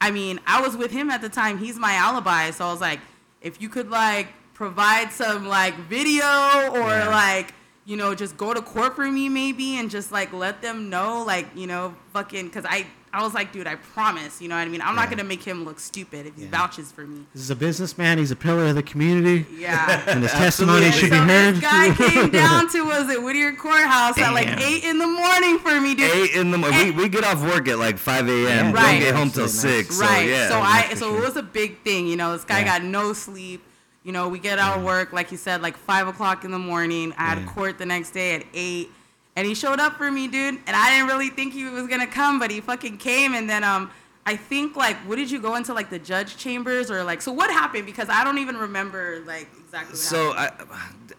[0.00, 1.58] i mean i was with him at the time.
[1.58, 2.50] He's my alibi.
[2.50, 3.00] So i was like
[3.40, 6.24] if you could like provide some like video
[6.72, 7.08] or Yeah.
[7.08, 7.54] like
[7.86, 11.24] you know just go to court for me maybe and just like let them know
[11.26, 14.62] like you know fucking because i i was like dude i promise you know what
[14.62, 16.50] i mean i'm not gonna make him look stupid if he Yeah.
[16.50, 18.18] vouches for me This is a businessman.
[18.18, 21.54] He's a pillar of the community, yeah and his testimony And should be so heard.
[21.56, 25.58] this guy came down to was at Whittier Courthouse at like eight in the morning
[25.58, 26.10] for me, dude.
[26.10, 26.94] Eight in the morning.
[26.96, 28.42] We, we get off work at like 5 a.m.
[28.44, 29.00] Yeah, Don't Right.
[29.00, 29.86] get home till Actually, nice.
[29.86, 29.94] 6.
[29.96, 30.28] So, right.
[30.28, 30.48] yeah.
[30.48, 31.18] so I so sure.
[31.18, 32.06] it was a big thing.
[32.06, 32.78] You know, this guy Yeah.
[32.78, 33.62] got no sleep.
[34.04, 36.58] You know, we get out of work like you said, like five o'clock in the
[36.58, 37.12] morning.
[37.18, 37.46] I had Yeah.
[37.52, 38.90] court the next day at eight,
[39.36, 40.58] and he showed up for me, dude.
[40.66, 43.34] And I didn't really think he was gonna come, but he fucking came.
[43.34, 43.90] And then um,
[44.26, 47.22] I think like, what did you go into like the judge chambers or like?
[47.22, 47.86] So what happened?
[47.86, 49.92] Because I don't even remember like exactly.
[49.92, 50.70] What So happened.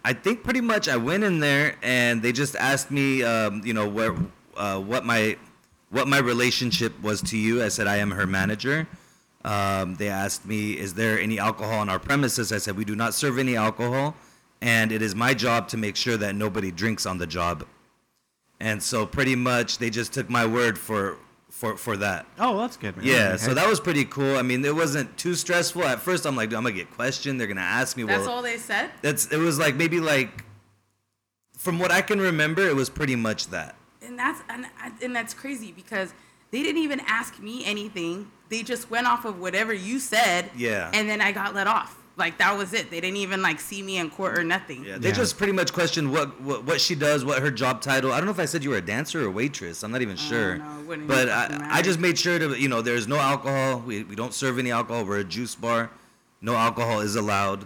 [0.04, 3.62] I, I think pretty much I went in there and they just asked me, um,
[3.63, 4.15] you know, where,
[4.58, 5.38] uh, what my,
[5.89, 7.63] what my relationship was to you.
[7.63, 8.88] I said I am her manager.
[9.43, 12.52] Um, they asked me, is there any alcohol on our premises?
[12.52, 14.15] I said we do not serve any alcohol,
[14.62, 17.65] and it is my job to make sure that nobody drinks on the job.
[18.62, 21.17] And so pretty much they just took my word for,
[21.50, 22.26] for, for that.
[22.38, 23.06] Oh, that's good, man.
[23.06, 23.38] Yeah, Okay.
[23.38, 24.38] so that was pretty cool.
[24.38, 25.84] I mean, it wasn't too stressful.
[25.84, 27.39] At first, I'm like, dude, I'm gonna get questioned.
[27.39, 28.04] They're gonna ask me.
[28.04, 28.91] That's well, all they said.
[29.02, 30.43] that's it was like maybe like
[31.58, 33.76] from what I can remember, it was pretty much that.
[34.02, 34.65] and that's and,
[35.02, 36.13] and that's crazy because
[36.52, 38.30] they didn't even ask me anything.
[38.50, 40.50] They just went off of whatever you said.
[40.56, 40.91] Yeah.
[40.93, 41.97] And then I got let off.
[42.21, 42.91] Like that was it.
[42.91, 44.86] They didn't even like see me in court or nothing.
[44.86, 45.15] Yeah, they Yeah.
[45.15, 48.13] just pretty much questioned what, what what she does, what her job title.
[48.13, 49.81] I don't know if I said you were a dancer or waitress.
[49.84, 50.57] I'm not even sure.
[50.57, 50.79] know.
[50.81, 53.79] It wouldn't but I, fucking I just made sure to you know there's no alcohol.
[53.79, 55.03] We we don't serve any alcohol.
[55.03, 55.89] We're a juice bar.
[56.41, 57.65] No alcohol is allowed.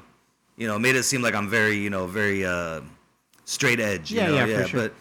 [0.55, 2.79] You know, made it seem like I'm very you know very uh,
[3.43, 4.09] straight edge.
[4.11, 4.45] You Yeah, know?
[4.45, 4.79] yeah, for sure.
[4.83, 4.93] But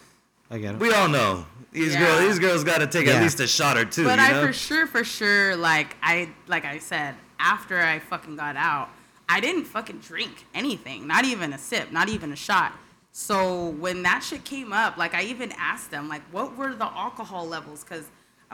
[0.50, 0.80] I get it.
[0.80, 2.00] we all know these Yeah.
[2.00, 2.20] girls.
[2.26, 4.02] These girls got to take at least a shot or two.
[4.04, 4.46] But you I know?
[4.46, 8.88] for sure, for sure, like I like I said, after I fucking got out,
[9.28, 12.72] I didn't fucking drink anything, not even a sip, not even a shot.
[13.12, 16.87] So when that shit came up, like I even asked them, like, what were the
[16.87, 17.84] alcohol levels?
[17.84, 18.04] Because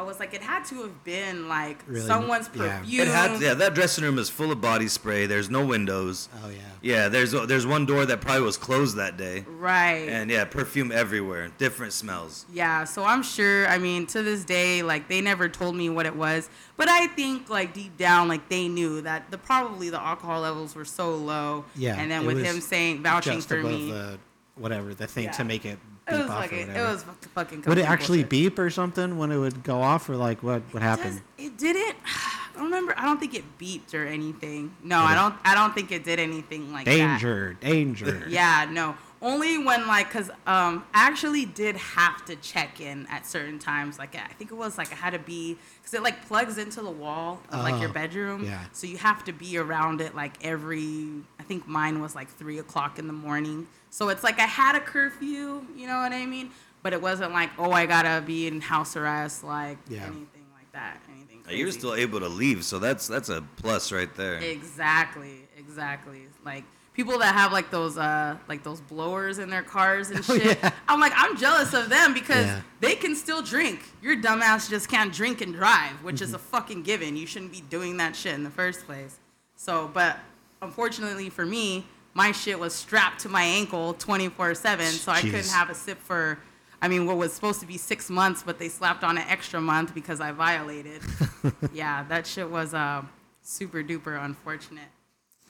[0.01, 2.07] I was like, it had to have been like Really?
[2.07, 2.79] someone's Yeah.
[2.79, 3.01] perfume.
[3.03, 3.53] It had yeah.
[3.53, 5.27] That dressing room is full of body spray.
[5.27, 6.31] There's no windows.
[6.43, 6.57] Oh yeah.
[6.81, 9.45] Yeah, there's there's one door that probably was closed that day.
[9.47, 10.09] Right.
[10.09, 12.47] And yeah, perfume everywhere, different smells.
[12.51, 13.69] Yeah, so I'm sure.
[13.69, 17.07] I mean, to this day, like they never told me what it was, but I
[17.09, 21.15] think like deep down, like they knew that the probably the alcohol levels were so
[21.15, 21.67] low.
[21.77, 21.97] Yeah.
[22.01, 24.19] And then with was him saying vouching just for above me, the
[24.55, 25.33] whatever the thing Yeah.
[25.33, 27.63] to make it it was off like or it, was fuck- fucking.
[27.67, 28.31] would it actually bullshit.
[28.31, 31.21] beep or something when it would go off or like what what It happened?
[31.39, 31.97] does- It didn't.
[32.07, 32.95] I don't remember.
[32.99, 34.75] I don't think it beeped or anything.
[34.83, 35.35] No, I don't.
[35.45, 36.91] I don't think it did anything like that.
[36.91, 38.25] Danger, danger.
[38.29, 38.97] Yeah, no.
[39.23, 43.99] only when like, cause um, I actually did have to check in at certain times.
[43.99, 46.83] Like I think it was like I had to be, cause it like plugs into
[46.83, 48.45] the wall of like your Oh, bedroom.
[48.45, 48.65] yeah.
[48.73, 51.09] So you have to be around it like every.
[51.39, 53.69] I think mine was like three o'clock in the morning.
[53.91, 55.67] So it's like I had a curfew.
[55.77, 56.51] You know what I mean?
[56.83, 60.05] But it wasn't like oh I gotta be in house arrest like Yeah.
[60.05, 60.99] anything like that.
[61.11, 61.43] Anything.
[61.51, 64.37] You're still able to leave, so that's that's a plus right there.
[64.39, 66.23] Exactly, exactly.
[66.45, 70.39] Like people that have like those uh like those blowers in their cars and Oh,
[70.39, 70.59] shit.
[70.63, 70.71] yeah.
[70.89, 72.61] I'm like I'm jealous of them because Yeah.
[72.81, 73.81] they can still drink.
[74.01, 76.25] Your dumbass just can't drink and drive, which Mm-hmm.
[76.25, 77.17] is a fucking given.
[77.17, 79.19] You shouldn't be doing that shit in the first place.
[79.57, 80.19] So, but
[80.63, 85.71] unfortunately for me, my shit was strapped to my ankle 24/7, so I couldn't have
[85.71, 86.39] a sip for
[86.83, 89.61] I mean, what was supposed to be six months, but they slapped on an extra
[89.61, 91.03] month because I violated.
[91.75, 93.03] yeah, that shit was uh,
[93.43, 94.89] super duper unfortunate.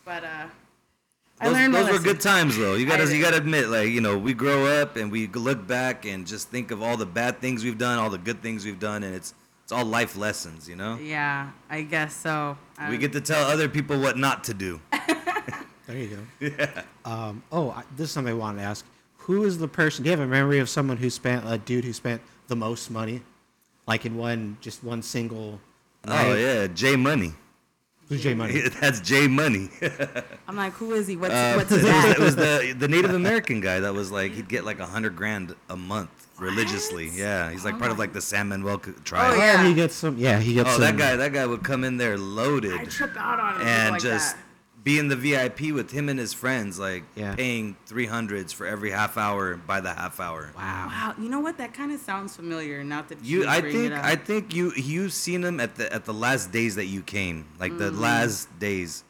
[0.05, 0.47] But uh,
[1.41, 2.75] I Those, learned those were good times though.
[2.75, 6.05] You gotta you gotta admit, like you know, we grow up and we look back
[6.05, 8.81] and just think of all the bad things we've done, all the good things we've
[8.81, 10.99] done, and it's it's all life lessons, you know.
[11.01, 12.59] Yeah, I guess so.
[12.81, 14.81] We Um, get to tell other people what not to do.
[15.91, 16.09] There you
[16.41, 16.49] go.
[16.59, 16.83] Yeah.
[17.05, 18.85] Um, oh, I, this is something I wanted to ask.
[19.19, 20.03] Who is the person?
[20.05, 22.91] Do you have a memory of someone who spent a dude who spent the most
[22.91, 23.23] money,
[23.87, 25.61] like in one just one single?
[26.07, 27.33] Oh yeah, J Money.
[28.09, 28.61] Who's J Money?
[28.81, 29.69] That's J Money.
[30.49, 31.17] I'm like, who is he?
[31.17, 34.33] What's Uh, what's it, was, it was the the Native American guy that was like
[34.33, 37.09] he'd get like a hundred grand a month religiously.
[37.09, 37.19] What?
[37.19, 39.33] Yeah, he's like Oh part of like the San Manuel c- tribe.
[39.33, 39.67] Oh, Oh, yeah.
[39.69, 40.17] he gets some.
[40.19, 40.81] Yeah, he gets Oh, some.
[40.83, 43.93] that guy, that guy would come in there loaded I trip out on him and
[43.93, 44.43] like just that.
[44.83, 47.35] Be in the VIP with him and his friends, like Yeah.
[47.35, 50.51] paying three hundreds for every half hour by the half hour.
[50.57, 50.87] Wow.
[50.89, 51.59] Wow, you know what?
[51.59, 52.83] That kind of sounds familiar.
[52.83, 54.05] Not that you, You, I think, it up.
[54.05, 57.47] I think you you've seen him at the at the last days that you came,
[57.59, 58.01] like the Mm.
[58.01, 59.05] last days.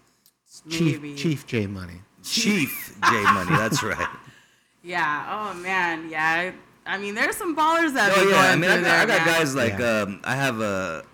[0.69, 1.15] Chief Maybe.
[1.15, 2.01] Chief J Money.
[2.25, 4.09] Chief J Money, that's right.
[4.83, 5.27] Yeah.
[5.53, 6.09] Oh man.
[6.11, 6.53] Yeah.
[6.87, 9.01] I, I mean, there's some ballers that Oh be yeah, I mean, I through got,
[9.01, 10.01] I got guys like Yeah.
[10.03, 11.05] um, I have a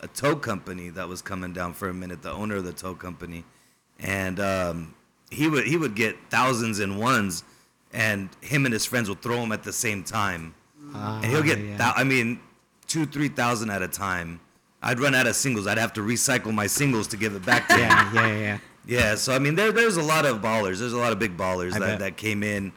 [0.00, 2.22] a tow company that was coming down for a minute.
[2.22, 3.44] The owner of the tow company,
[4.00, 4.94] and um,
[5.30, 7.44] he would he would get thousands and ones,
[7.92, 10.54] and him and his friends would throw them at the same time,
[10.94, 11.76] and he'll get Ah, yeah.
[11.76, 12.40] thou- I mean
[12.86, 14.40] two three thousand at a time.
[14.84, 15.66] I'd run out of singles.
[15.68, 17.80] I'd have to recycle my singles to give it back to him.
[17.88, 18.58] yeah, yeah, yeah.
[18.84, 20.78] Yeah, so I mean, there there's a lot of ballers.
[20.80, 21.98] There's a lot of big ballers I that, bet.
[22.00, 22.72] that came in,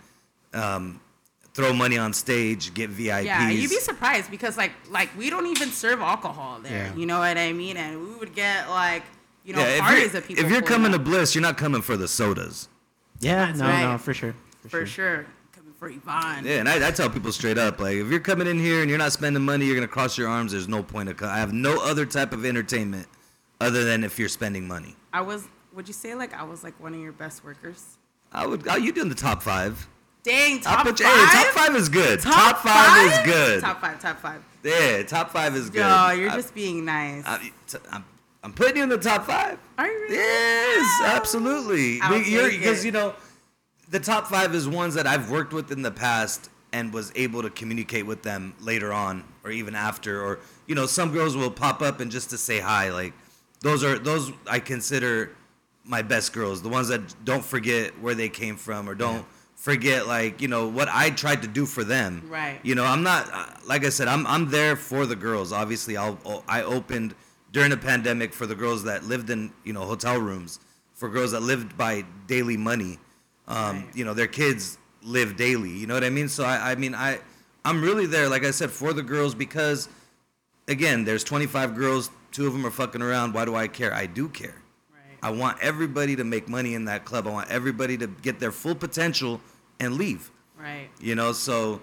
[0.54, 1.02] um,
[1.56, 3.26] throw money on stage, get VIPs.
[3.26, 6.92] Yeah, you'd be surprised because like like we don't even serve alcohol there.
[6.94, 6.96] Yeah.
[6.96, 7.76] You know what I mean?
[7.78, 9.02] And we would get like
[9.46, 11.00] you know yeah, if parties you're, that people if you're pulling coming to.
[11.00, 12.68] Bliss, you're not coming for the sodas.
[13.20, 13.92] Yeah, That's no, right.
[13.92, 14.36] no, for sure.
[14.64, 16.46] For, for sure coming for Yvonne.
[16.46, 18.90] Yeah, and I, I tell people straight up, like, if you're coming in here and
[18.90, 20.52] you're not spending money, you're gonna cross your arms.
[20.52, 21.18] There's no point of.
[21.18, 23.08] Co- I have no other type of entertainment
[23.62, 24.96] other than if you're spending money.
[25.14, 25.48] I was.
[25.74, 27.98] Would you say like I was like one of your best workers?
[28.32, 28.68] I would.
[28.68, 29.88] Oh, you doing the top five?
[30.24, 31.30] Dang, I'll top put you- five.
[31.30, 32.20] hey, top five is good.
[32.20, 33.62] Top, five, is good.
[33.62, 34.02] Top five.
[34.02, 34.44] Top five.
[34.64, 35.80] Yeah, top five is good.
[35.82, 37.24] Yo, you're I- just being nice.
[37.28, 37.52] I,
[37.92, 38.04] I'm,
[38.46, 39.58] I'm putting you in the top five.
[39.80, 40.16] Are you really?
[40.18, 42.00] Yes, absolutely.
[42.00, 43.16] Because you know,
[43.90, 47.42] the top five is ones that I've worked with in the past and was able
[47.42, 51.50] to communicate with them later on, or even after, or you know, some girls will
[51.50, 52.92] pop up and just to say hi.
[52.92, 53.14] Like
[53.62, 55.32] those are those I consider
[55.84, 60.06] my best girls, the ones that don't forget where they came from or don't forget
[60.06, 62.22] like you know what I tried to do for them.
[62.30, 62.60] Right.
[62.62, 65.52] You know, I'm not uh, like I said, I'm I'm there for the girls.
[65.52, 67.16] Obviously, I'll I opened
[67.56, 70.60] during the pandemic for the girls that lived in you know hotel rooms,
[70.94, 73.00] for girls that lived by daily money.
[73.48, 73.96] Um, Right.
[73.96, 75.70] You know, their kids live daily.
[75.70, 76.28] You know what I mean?
[76.28, 77.20] So I I mean I
[77.64, 79.88] I'm really there, like I said, for the girls because
[80.68, 83.34] again, there's 25 girls, two of them are fucking around.
[83.34, 83.94] Why do I care?
[83.94, 84.62] I do care.
[84.92, 85.18] Right.
[85.24, 87.26] I want everybody to make money in that club.
[87.26, 89.40] I want everybody to get their full potential
[89.80, 90.30] and leave.
[90.60, 90.90] Right.
[91.00, 91.82] You know, so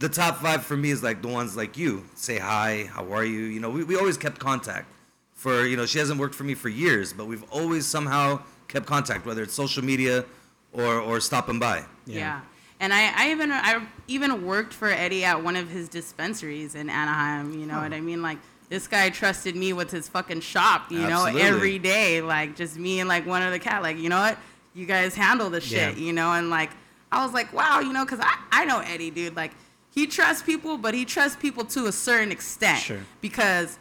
[0.00, 3.24] the top five for me is like the ones like you say hi, how are
[3.24, 3.42] you?
[3.42, 4.90] You know, we, we always kept contact.
[5.44, 8.86] For you know, she hasn't worked for me for years, but we've always somehow kept
[8.86, 10.24] contact, whether it's social media
[10.72, 11.84] or or stopping by.
[12.06, 12.18] Yeah.
[12.18, 12.40] Yeah.
[12.80, 16.88] And I, I even I even worked for Eddie at one of his dispensaries in
[16.88, 17.52] Anaheim.
[17.60, 18.22] You know what I mean?
[18.22, 18.38] Like
[18.70, 20.90] this guy trusted me with his fucking shop.
[20.90, 23.82] You know, every day, like just me and like one of the cat.
[23.82, 24.38] Like you know what?
[24.72, 25.98] You guys handle the shit.
[25.98, 26.04] Yeah.
[26.06, 26.70] You know, and like
[27.12, 29.36] I was like, wow, you know, because I I know Eddie, dude.
[29.36, 29.52] Like
[29.90, 32.78] he trusts people, but he trusts people to a certain extent.
[32.78, 33.00] Sure.
[33.20, 33.78] Because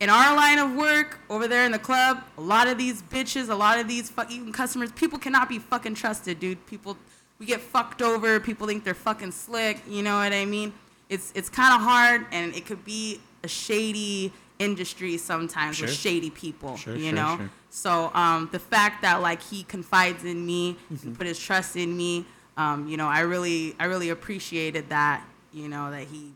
[0.00, 3.48] in our line of work over there in the club, a lot of these bitches,
[3.48, 6.64] a lot of these fucking customers, people cannot be fucking trusted, dude.
[6.66, 6.96] People,
[7.38, 8.38] we get fucked over.
[8.40, 9.82] People think they're fucking slick.
[9.88, 10.72] You know what I mean?
[11.08, 16.30] It's it's kind of hard, and it could be a shady industry sometimes with shady
[16.30, 16.76] people.
[16.76, 17.36] Sure, you sure, know.
[17.36, 17.50] sure.
[17.70, 21.12] So um, the fact that like he confides in me, Mm-hmm.
[21.14, 22.24] put his trust in me,
[22.56, 25.24] um, you know, I really, I really appreciated that.
[25.52, 26.34] You know, that he,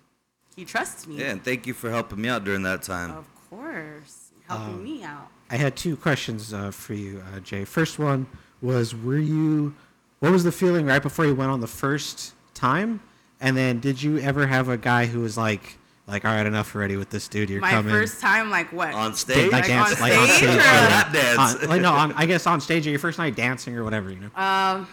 [0.57, 1.17] he trusts me.
[1.17, 3.11] Yeah, and thank you for helping me out during that time.
[3.11, 5.29] Of course, helping Um, me out.
[5.51, 7.65] I had two questions uh, for you, uh, Jay.
[7.65, 8.27] First one
[8.63, 9.75] was, were you,
[10.21, 13.01] what was the feeling right before you went on the first time?
[13.41, 16.75] And then, did you ever have a guy who was like, like, all right, enough
[16.75, 17.49] already with this dude.
[17.49, 17.93] You're My coming.
[17.93, 18.93] first time, like what?
[18.95, 19.45] On stage?
[19.53, 20.89] like, Like dance, on like on stage stage, or- yeah.
[20.89, 21.63] Lap dance.
[21.63, 24.11] On- like no, on, I guess on stage at your first night dancing or whatever,
[24.11, 24.27] you know.
[24.35, 24.89] Um,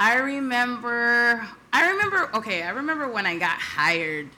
[0.00, 1.46] I remember.
[1.72, 2.30] I remember.
[2.34, 4.28] Okay, I remember when I got hired.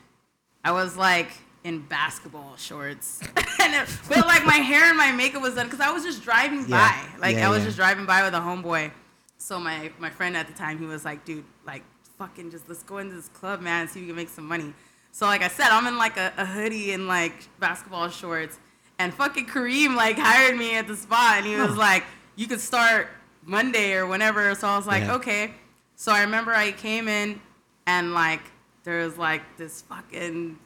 [0.64, 1.30] I was like
[1.64, 3.20] in basketball shorts,
[3.60, 6.22] and it, but like my hair and my makeup was done because I was just
[6.22, 6.76] driving Yeah.
[7.12, 7.18] by.
[7.20, 7.64] Like Yeah, I was yeah.
[7.66, 8.90] just driving by with a homeboy.
[9.38, 11.82] So my my friend at the time, he was like, "Dude, like
[12.18, 14.46] fucking just let's go into this club, man, and see if we can make some
[14.46, 14.72] money."
[15.12, 18.58] So like I said, I'm in like a, a hoodie and like basketball shorts,
[18.98, 22.04] and fucking Kareem like hired me at the spot, and he was like,
[22.36, 23.08] "You could start
[23.44, 25.04] Monday or whenever." So I was like.
[25.04, 25.54] "Okay."
[25.94, 27.40] So I remember I came in,
[27.86, 28.40] and like
[28.82, 30.58] there was like this fucking,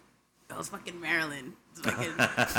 [0.51, 1.53] it was fucking Marilyn.
[1.77, 2.15] Fucking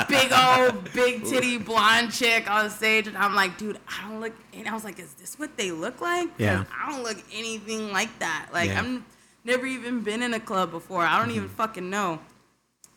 [0.07, 4.33] big old big titty blonde chick on stage, and I'm like, dude, I don't look.
[4.53, 6.29] And I was like, is this what they look like?
[6.37, 6.65] Yeah.
[6.71, 8.49] I don't look anything like that.
[8.53, 8.77] Like Yeah.
[8.79, 9.03] I'm
[9.43, 11.01] never even been in a club before.
[11.03, 12.19] I don't even fucking know.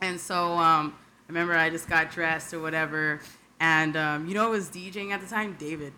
[0.03, 3.20] And so um, I remember I just got dressed or whatever,
[3.59, 5.57] and um, you know who was DJing at the time?
[5.59, 5.94] David.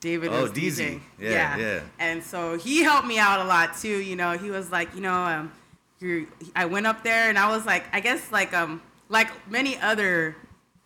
[0.00, 0.76] David Oh, was DZ.
[0.76, 1.00] DJing.
[1.18, 1.80] Yeah, yeah.
[1.98, 3.88] And so he helped me out a lot too.
[4.02, 5.52] You know, he was like, you know, um,
[6.02, 9.78] you're, I went up there and I was like, I guess like um like many
[9.78, 10.36] other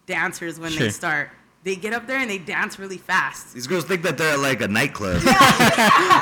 [0.07, 0.85] dancers when Sure.
[0.85, 1.31] they start,
[1.65, 3.55] they get up there and they dance really fast.
[3.55, 5.21] These girls think that they're at like a nightclub.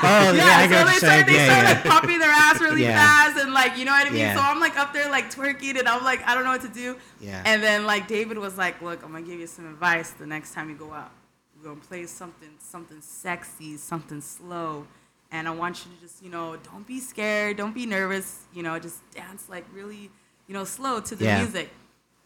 [0.07, 1.73] Oh, yeah, I so they start, they Yeah, start yeah.
[1.73, 2.97] like pumping their ass really Yeah.
[2.97, 4.21] fast and like you know what I mean.
[4.21, 4.35] Yeah.
[4.35, 6.69] So I'm like up there like twerking and I'm like I don't know what to
[6.69, 6.97] do.
[7.21, 7.43] Yeah.
[7.45, 10.55] And then like David was like, look, I'm gonna give you some advice the next
[10.55, 11.11] time you go out.
[11.57, 14.87] We're gonna play something something sexy, something slow,
[15.33, 18.63] and I want you to just you know don't be scared, don't be nervous, you
[18.63, 20.11] know just dance like really
[20.47, 21.39] you know slow to the Yeah.
[21.43, 21.71] music.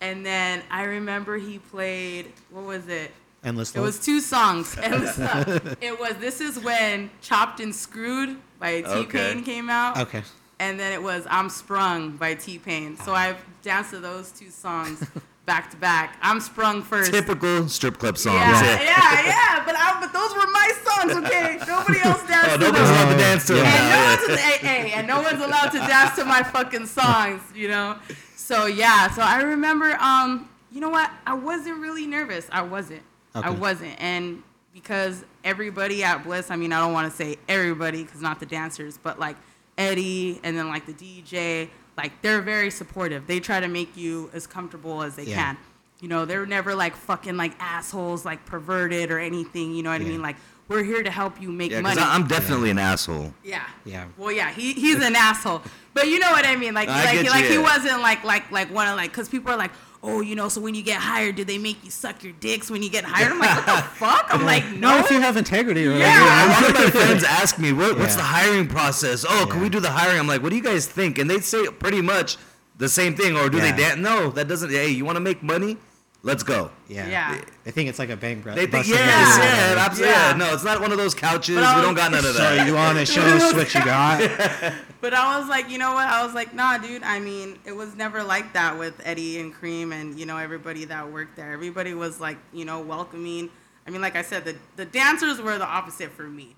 [0.01, 3.11] And then I remember he played what was it?
[3.45, 3.83] Endless Love.
[3.83, 4.77] It was two songs.
[4.79, 9.33] It was, uh, it was This Is When Chopped and Screwed by T Okay.
[9.35, 9.97] Pain came out.
[9.99, 10.23] okay.
[10.61, 12.97] And then it was I'm Sprung by T Pain.
[12.97, 15.05] So I've danced to those two songs
[15.49, 16.19] back to back.
[16.21, 17.11] I'm Sprung first.
[17.11, 18.37] Typical strip club songs.
[18.37, 19.65] Yeah, yeah, yeah.
[19.65, 21.57] But I, but those were my songs, okay?
[21.67, 23.63] Nobody else danced Oh, to nobody's allowed to dance to Yeah.
[23.63, 23.73] them.
[23.73, 27.41] And no, one's, hey, hey, and no one's allowed to dance to my fucking songs,
[27.55, 27.97] you know?
[28.37, 31.11] So yeah, so I remember, um, you know what?
[31.27, 32.47] I wasn't really nervous.
[32.53, 33.03] I wasn't.
[33.35, 33.99] I wasn't.
[34.03, 34.43] And
[34.75, 38.47] because everybody at Bliss, I mean, I don't want to say everybody because not the
[38.47, 39.37] dancers, but like
[39.79, 43.27] Eddie and then like the DJ, like they're very supportive.
[43.27, 45.37] They try to make you as comfortable as they Yeah.
[45.37, 45.59] can.
[46.01, 49.75] You know, they're never like fucking like assholes, like perverted or anything.
[49.75, 50.07] You know what Yeah.
[50.07, 50.23] I mean?
[50.23, 50.37] Like
[50.69, 52.01] we're here to help you make Yeah, money.
[52.01, 53.35] I'm definitely an asshole.
[53.43, 53.63] Yeah.
[53.85, 54.05] Yeah.
[54.17, 55.61] Well, yeah, he he's an asshole,
[55.95, 56.73] but you know what I mean.
[56.75, 59.29] Like, I like, get you, like he wasn't like like like one of like because
[59.29, 61.91] people are like, oh, you know, so when you get hired, do they make you
[61.91, 63.33] suck your dicks when you get hired?
[63.33, 64.27] I'm like, what the fuck?
[64.31, 64.91] I'm like, no.
[64.91, 65.99] No, if you have integrity or Yeah.
[66.25, 69.69] Yeah, one of my friends asked me, what, "What's the hiring process?" Oh, can we
[69.69, 70.19] do the hiring?
[70.19, 72.37] I'm like, "What do you guys think?" And they say pretty much
[72.77, 73.37] the same thing.
[73.37, 73.73] Or do Yeah.
[73.73, 73.99] they dance?
[73.99, 74.71] No, that doesn't.
[74.71, 75.77] Hey, you want to make money?
[76.25, 76.71] Let's go.
[76.89, 77.09] Yeah.
[77.09, 77.41] Yeah.
[77.65, 78.55] They think it's like a bank bro.
[78.55, 79.45] They think, busting yes, your-
[79.79, 80.13] yeah, absolutely.
[80.15, 80.31] Yeah.
[80.33, 80.37] Yeah.
[80.37, 81.55] No, it's not one of those couches.
[81.57, 82.67] But we don't got none of So that.
[82.67, 84.75] you want to show us what you got?
[85.01, 86.09] But I was like, you know what?
[86.09, 87.05] I was like, nah, dude.
[87.05, 90.87] I mean, it was never like that with Eddie and Kareem and you know everybody
[90.87, 91.53] that worked there.
[91.53, 93.49] Everybody was like, you know, welcoming.
[93.87, 96.57] I mean, like I said, the the dancers were the opposite for me.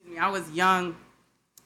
[0.00, 0.96] Excuse me, I was young.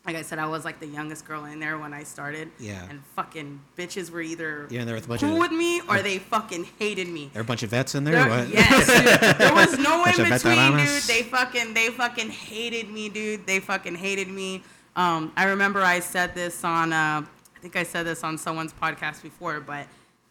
[0.06, 2.50] Like I said, I was like the youngest girl in there when I started.
[2.60, 2.86] Yeah.
[2.88, 6.00] And fucking bitches were either in there with a bunch cool of- with me or
[6.00, 7.30] they fucking hated me.
[7.32, 8.14] There are a bunch of vets in there.
[8.14, 8.48] There- what?
[8.48, 9.38] Yes, dude.
[9.38, 11.02] there was no in between, dude.
[11.02, 13.46] They fucking, they fucking hated me, dude.
[13.46, 14.62] They fucking hated me.
[14.94, 17.22] Um, I remember I said this on, uh,
[17.56, 19.86] I think I said this on someone's podcast before, but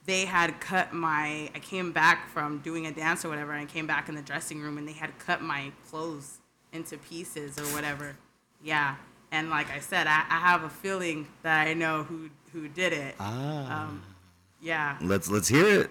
[0.06, 1.50] they had cut my.
[1.54, 4.22] I came back from doing a dance or whatever, and I came back in the
[4.22, 6.38] dressing room, and they had cut my clothes
[6.72, 8.16] into pieces or whatever.
[8.64, 8.96] Yeah,
[9.36, 12.94] and like I said, I, I have a feeling that I know who who did
[12.94, 13.16] it.
[13.20, 13.84] Ah.
[13.84, 14.02] Um,
[14.62, 15.90] yeah, Let's let's hear it.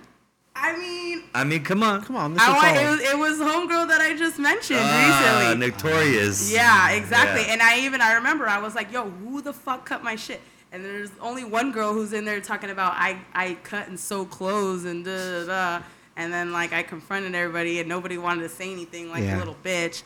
[0.57, 2.03] I mean, I mean, come on.
[2.03, 2.35] Come on.
[2.35, 5.67] This I is want, it, was, it was homegirl that I just mentioned Ah, recently.
[5.67, 6.53] Notorious.
[6.53, 7.43] yeah, exactly.
[7.47, 7.53] Yeah.
[7.55, 10.41] And I even I remember I was like, "Yo, who the fuck cut my shit?"
[10.73, 14.25] And there's only one girl who's in there talking about I I cut and sew
[14.25, 15.83] clothes and da da da.
[16.17, 19.37] And then like I confronted everybody and nobody wanted to say anything like Yeah.
[19.37, 20.03] a little bitch.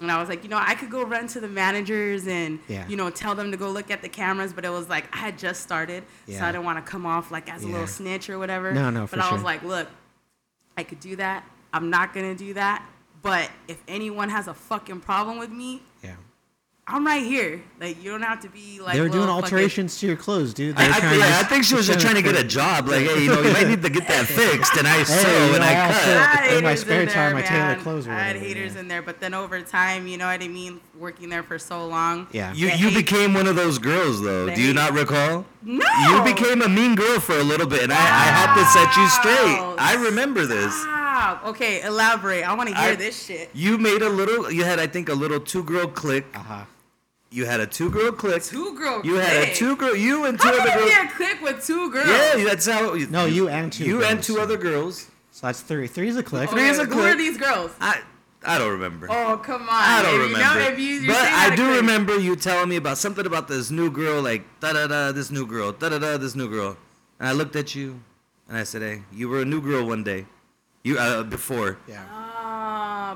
[0.00, 2.86] And I was like, you know, I could go run to the managers and Yeah.
[2.88, 5.18] you know tell them to go look at the cameras, but it was like I
[5.18, 7.72] had just started, so I didn't want to come off like as a Yeah.
[7.72, 8.72] little snitch or whatever.
[8.72, 9.88] No, no, But for I was like, look,
[10.76, 11.44] I could do that.
[11.72, 12.82] I'm not gonna do that.
[13.22, 16.14] But if anyone has a fucking problem with me, yeah.
[16.92, 17.62] I'm right here.
[17.80, 18.94] Like you don't have to be like.
[18.94, 20.76] they were doing little fucking- alterations to your clothes, dude.
[20.76, 22.44] They I, I, trying to yeah, I think she was just trying to get a
[22.44, 22.88] job.
[22.88, 25.46] Like, hey, you know, you might need to get that fixed, and I sew Hey,
[25.48, 26.40] you and know, I I cut.
[26.44, 28.74] had in my spare in time, there, I tailor clothes or I had whatever, haters
[28.74, 28.80] yeah.
[28.80, 30.80] in there, but then over time, you know what I mean.
[30.98, 32.26] Working there for so long.
[32.30, 32.52] Yeah.
[32.52, 34.54] You you hate- became one of those girls though.
[34.54, 35.46] Do you not recall?
[35.62, 35.86] No.
[36.08, 38.96] You became a mean girl for a little bit, and I, I had to set
[38.96, 39.76] you straight.
[39.78, 40.74] I remember this.
[40.82, 41.46] Stop.
[41.46, 42.44] Okay, elaborate.
[42.44, 43.48] I want to hear I- this shit.
[43.54, 44.50] You made a little.
[44.50, 46.26] You had, I think, a little two girl clique.
[46.34, 46.64] Uh-huh.
[47.32, 48.42] You had a two girl clique.
[48.44, 49.00] Two girl.
[49.00, 49.04] Clique.
[49.12, 49.94] You had a two girl.
[49.94, 50.90] You and two How other can girls.
[50.90, 52.08] it be a clique with two girls?
[52.08, 52.94] Yeah, that's how.
[53.10, 55.06] No, you and two You and two other girls.
[55.30, 55.86] So that's three.
[55.86, 56.48] Three is a clique.
[56.48, 56.94] Okay, Three is a clique.
[56.94, 57.18] who are clique.
[57.18, 57.70] these girls?
[57.80, 58.00] I
[58.44, 59.06] I don't remember.
[59.10, 59.68] Oh come on.
[59.70, 60.60] I don't if remember.
[60.60, 61.76] You know, if you, but I do clique.
[61.80, 65.30] remember you telling me about something about this new girl, like da da da, this
[65.30, 66.76] new girl, da da da, this new girl.
[67.20, 68.00] And I looked at you,
[68.48, 70.26] and I said, "Hey, you were a new girl one day.
[70.82, 72.02] You uh, before." Yeah.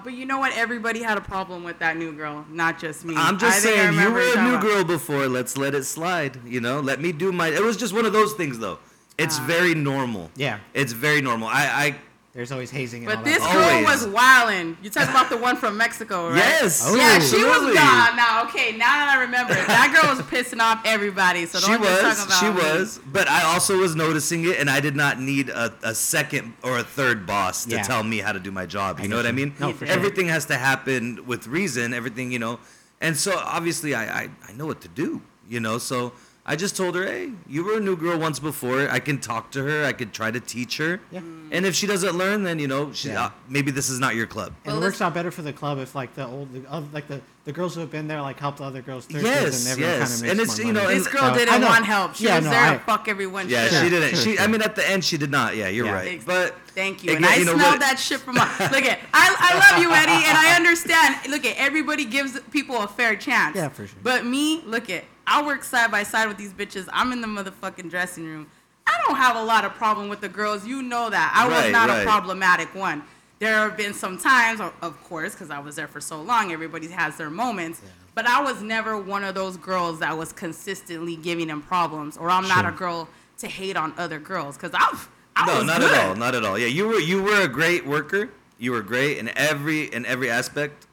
[0.04, 0.54] But you know what?
[0.56, 3.14] Everybody had a problem with that new girl, not just me.
[3.16, 5.26] I'm just I saying, you were a new girl before.
[5.28, 6.38] Let's let it slide.
[6.44, 7.48] You know, let me do my.
[7.48, 8.78] It was just one of those things, though.
[9.16, 9.46] It's Ah.
[9.46, 10.30] very normal.
[10.36, 10.58] Yeah.
[10.74, 11.48] It's very normal.
[11.48, 11.96] I, I
[12.34, 13.52] There's always hazing and But all this that.
[13.52, 14.02] girl Always.
[14.02, 14.76] was wildin'.
[14.82, 16.36] You talking about the one from Mexico, right?
[16.36, 16.82] yes.
[16.84, 16.96] Oh.
[16.96, 17.74] Yeah, she was absolutely.
[17.76, 18.16] gone.
[18.16, 21.46] Now, okay, now that I remember, that girl was pissing off everybody.
[21.46, 22.54] So She don't just was, talk about she me.
[22.80, 26.54] was, but I also was noticing it, and I did not need a, a second
[26.64, 27.82] or a third boss to Yeah.
[27.84, 28.98] tell me how to do my job.
[28.98, 29.54] You I know get what I mean?
[29.60, 29.94] No, for sure.
[29.94, 31.94] Everything has to happen with reason.
[31.94, 32.58] Everything, you know,
[33.00, 35.22] and so obviously I, I I know what to do.
[35.48, 36.14] You know, so
[36.46, 38.86] I just told her, hey, you were a new girl once before.
[38.90, 39.84] I can talk to her.
[39.86, 41.00] I could try to teach her.
[41.10, 41.20] Yeah.
[41.50, 43.26] And if she doesn't learn, then you know, she, Yeah.
[43.26, 44.52] uh, maybe this is not your club.
[44.64, 46.92] And Well, it works out better for the club if like the old, the, oth-
[46.92, 49.22] like the, the girls who have been there like help the other girls through.
[49.22, 50.20] Yes, and everyone yes.
[50.20, 50.94] Kind of And it's, more you know, money.
[50.98, 51.66] This girl So, I didn't know.
[51.66, 52.14] want help.
[52.14, 53.48] She Yeah, was no, there I- to fuck everyone.
[53.48, 54.08] Yeah, shit she didn't.
[54.10, 54.48] Sure, she, I sure.
[54.48, 55.56] mean, at the end, she did not.
[55.56, 55.92] Yeah, you're Yeah.
[55.92, 56.12] right.
[56.16, 57.12] Ex- But Thank you.
[57.12, 57.80] Again, and I you know smelled what?
[57.80, 58.34] that shit from.
[58.34, 61.16] My, look at, I, I love you, Eddie, and I understand.
[61.30, 63.56] Look at, everybody gives people a fair chance.
[63.56, 63.98] Yeah, for sure.
[64.02, 66.88] But me, look at, I work side by side with these bitches.
[66.92, 68.46] I'm in the motherfucking dressing room.
[68.86, 70.66] I don't have a lot of problem with the girls.
[70.66, 71.32] You know that.
[71.34, 72.02] I was Right, not right.
[72.02, 73.02] a problematic one.
[73.38, 76.52] There have been some times, of course, because I was there for so long.
[76.52, 77.80] Everybody has their moments.
[78.14, 82.30] But I was never one of those girls that was consistently giving them problems, or
[82.30, 83.08] I'm not a girl
[83.38, 84.56] to hate on other girls.
[84.56, 85.92] Because I, I no, was not good.
[85.92, 86.14] at all.
[86.14, 86.56] Not at all.
[86.58, 88.30] Yeah, you were you were a great worker.
[88.58, 90.86] You were great in every in every aspect.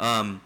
[0.00, 0.40] Um,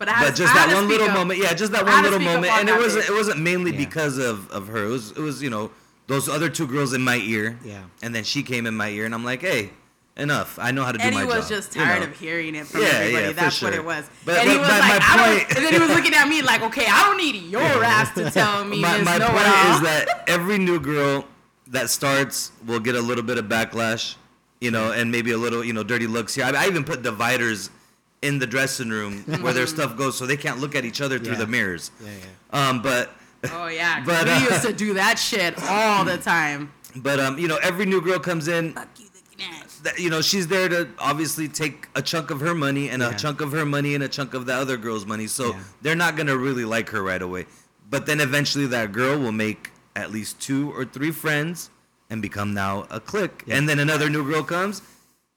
[0.00, 1.14] But, I had, but just I had that one little up.
[1.14, 3.84] moment, yeah, just that one little moment, and it that wasn't it wasn't mainly Yeah.
[3.84, 4.84] because of of her.
[4.86, 5.70] It was it was you know
[6.06, 7.58] those other two girls in my ear.
[7.62, 7.82] Yeah.
[8.02, 9.70] And then she came in my ear, and I'm like, hey,
[10.16, 10.58] enough.
[10.58, 11.48] I know how to do Eddie my was job.
[11.48, 12.06] just you tired know.
[12.08, 13.24] of hearing it from Yeah, everybody.
[13.24, 14.10] yeah, for That's what it was.
[14.24, 16.14] But- and he was my- like, my I don't, point- and then he was looking
[16.14, 19.18] at me like, okay, I don't need your ass to tell me my, this my
[19.18, 21.26] know point it is that every new girl
[21.68, 24.16] that starts will get a little bit of backlash,
[24.62, 26.44] you know, and maybe a little, you know, dirty looks here.
[26.46, 27.68] I, I even put dividers
[28.22, 31.18] in the dressing room where their stuff goes, so they can't look at each other
[31.18, 31.38] through Yeah.
[31.38, 31.90] the mirrors.
[32.02, 32.10] Yeah,
[32.52, 32.68] yeah.
[32.68, 33.10] Um, but
[33.52, 36.72] oh yeah, 'cause But, we uh, used to do that shit all the time.
[36.96, 38.74] but um, you know, every new girl comes in.
[38.74, 39.78] Fuck you, looking ass.
[39.84, 43.10] that- You know, she's there to obviously take a chunk of her money and Yeah.
[43.14, 45.26] a chunk of her money and a chunk of the other girl's money.
[45.26, 45.60] So Yeah.
[45.82, 47.46] they're not gonna really like her right away.
[47.88, 51.70] But then eventually that girl will make at least two or three friends
[52.10, 53.42] and become now a clique.
[53.46, 53.56] Yeah.
[53.56, 54.82] And then another new girl comes,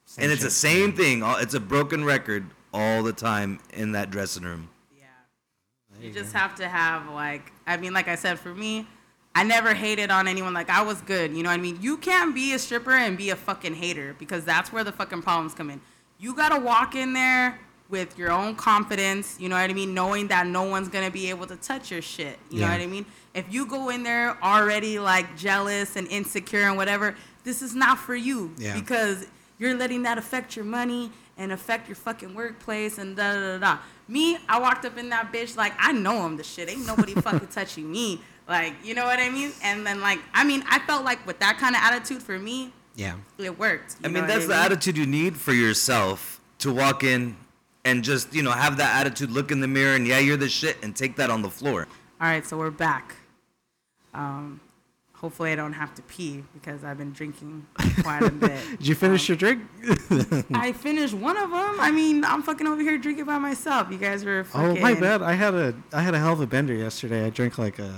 [0.05, 0.53] Same and it's the shit.
[0.53, 1.23] same thing.
[1.23, 4.69] All- It's a broken record all the time in that dressing room.
[4.97, 5.05] Yeah.
[6.01, 8.87] You just have to have like I mean, like I said, for me,
[9.35, 10.53] I never hated on anyone.
[10.53, 11.79] Like I was good, you know what I mean?
[11.81, 15.21] You can't be a stripper and be a fucking hater because that's where the fucking
[15.21, 15.81] problems come in.
[16.19, 17.59] You gotta walk in there
[17.89, 21.29] with your own confidence, you know what I mean, knowing that no one's gonna be
[21.29, 22.39] able to touch your shit.
[22.49, 23.05] You know what I mean?
[23.33, 27.97] If you go in there already like jealous and insecure and whatever, this is not
[27.97, 28.53] for you.
[28.57, 28.73] Yeah.
[28.73, 29.27] Because
[29.59, 33.57] you're letting that affect your money and affect your fucking workplace and da da da
[33.57, 33.77] da.
[34.07, 36.69] Me, I walked up in that bitch like I know I'm the shit.
[36.69, 38.21] Ain't nobody fucking touching me.
[38.47, 39.51] Like, you know what I mean?
[39.63, 42.71] And then like, I mean, I felt like with that kind of attitude for me,
[42.95, 43.15] Yeah.
[43.37, 43.95] it worked.
[44.03, 47.35] I mean, know that's what the attitude you need for yourself to walk in
[47.85, 50.47] and just, you know, have that attitude, look in the mirror, and yeah, you're the
[50.49, 51.87] shit, and take that on the floor.
[52.21, 53.15] All right, so we're back.
[54.13, 54.59] Um,
[55.23, 57.65] hopefully I don't have to pee because I've been drinking
[58.03, 58.59] quite a bit.
[58.71, 59.61] Did you finish your drink?
[60.53, 61.79] I finished one of them.
[61.79, 63.87] I mean, I'm fucking over here drinking by myself.
[63.89, 65.21] You guys were Oh my bad.
[65.21, 67.25] I had a I had a hell of a bender yesterday.
[67.25, 67.93] I drank like a,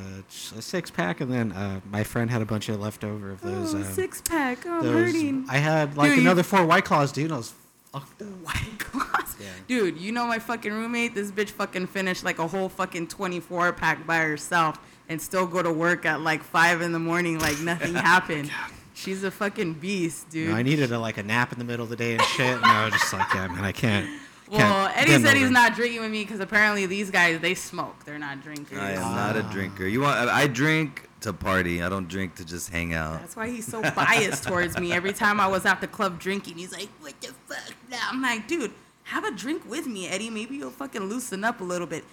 [0.55, 3.73] a six pack, and then uh, my friend had a bunch of leftover of those.
[3.73, 4.59] Oh, uh, six pack.
[4.67, 5.47] Oh, those- hurting.
[5.49, 7.31] I had like Dude, you- another four white claws, dude.
[7.31, 7.55] I was
[7.91, 8.27] fucked up.
[8.43, 9.35] white claws.
[9.39, 9.47] Yeah.
[9.67, 11.15] Dude, you know my fucking roommate?
[11.15, 14.77] This bitch fucking finished like a whole fucking 24 pack by herself
[15.09, 18.51] and still go to work at like 5 in the morning like nothing happened.
[18.93, 20.43] She's a fucking beast, dude.
[20.47, 22.21] You know, I needed a, like a nap in the middle of the day and
[22.21, 24.09] shit, and I was just like, yeah, man, I can't.
[24.49, 27.55] Well, Can't Eddie get said he's not drinking with me because apparently these guys they
[27.55, 28.05] smoke.
[28.05, 28.77] They're not drinkers.
[28.77, 29.87] I am not a drinker.
[29.87, 30.29] You want?
[30.29, 31.81] I I drink to party.
[31.81, 33.21] I don't drink to just hang out.
[33.21, 34.93] That's why he's so biased towards me.
[34.93, 38.21] Every time I was at the club drinking, he's like, "What the fuck?" Now I'm
[38.21, 38.71] like, "Dude,
[39.05, 40.29] have a drink with me, Eddie.
[40.29, 42.03] Maybe you'll fucking loosen up a little bit.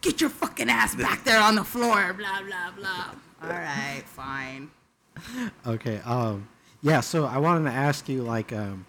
[0.00, 3.04] Get your fucking ass back there on the floor." Blah blah blah.
[3.42, 4.70] All right, fine.
[5.66, 5.98] Okay.
[6.04, 6.48] Um.
[6.82, 7.00] Yeah.
[7.00, 8.86] So I wanted to ask you, like, um,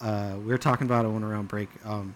[0.00, 1.68] uh, we were talking about it when we were on break.
[1.84, 2.14] Um,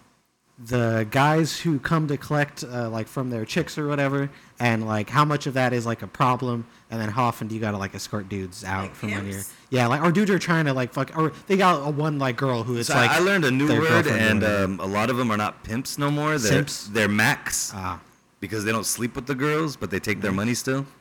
[0.59, 5.07] the guys who come to collect, uh, like, from their chicks or whatever, and like,
[5.07, 7.77] how much of that is like a problem, and then how often do you gotta
[7.77, 10.73] like escort dudes out Like from when you're, yeah, like, or dudes are trying to
[10.73, 13.45] like fuck, or they got a one like girl who is, So like I learned
[13.45, 16.39] a new their word, and um, a lot of them are not pimps no more.
[16.39, 16.87] They're, Simps?
[16.87, 18.01] They're max ah,
[18.39, 20.85] because they don't sleep with the girls, but they take their money still.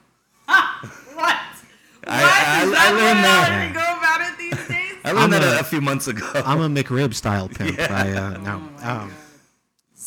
[0.48, 1.34] What?
[2.06, 2.32] I- what?
[2.38, 3.72] I- Is I that learned that.
[3.74, 4.92] how go about it these days?
[5.04, 6.30] I learned I'm that a, a- a few months ago.
[6.34, 7.76] I'm a McRib style pimp.
[7.78, 7.88] Yeah.
[7.90, 8.62] I uh, no.
[8.78, 9.12] Oh my um,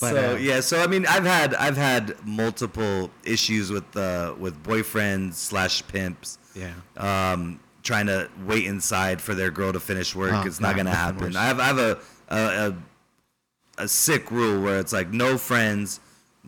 [0.01, 4.34] but, so uh, yeah, so I mean, I've had I've had multiple issues with uh,
[4.39, 6.38] with boyfriends slash pimps.
[6.55, 6.71] yeah.
[6.95, 10.32] um, trying to wait inside for their girl to finish work.
[10.34, 11.36] Oh, it's not God, gonna happen.
[11.36, 11.97] I have I have a,
[12.30, 15.99] a a a sick rule where it's like no friends,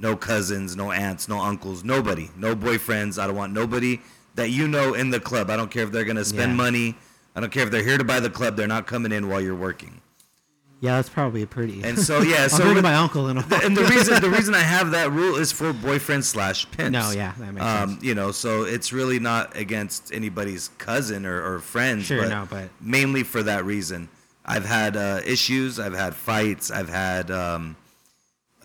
[0.02, 3.22] no cousins, no aunts, no uncles, nobody, no boyfriends.
[3.22, 3.99] I don't want nobody
[4.36, 5.49] that you know in the club.
[5.49, 6.56] I don't care if they're gonna spend Yeah.
[6.58, 6.97] money.
[7.36, 8.58] I don't care if they're here to buy the club.
[8.58, 10.02] They're not coming in while you're working.
[10.82, 11.84] Yeah, that's probably a pretty.
[11.84, 13.45] And so yeah, so to with- my uncle and all.
[13.64, 16.91] and the reason the reason I have that rule is for boyfriend slash pimps.
[16.91, 18.04] No, yeah, that makes um, sense.
[18.04, 22.06] You know, so it's really not against anybody's cousin or, or friends.
[22.06, 24.10] Sure, but no, but- mainly for that reason.
[24.43, 25.80] I've had uh, issues.
[25.80, 26.72] I've had fights.
[26.72, 27.76] I've had um,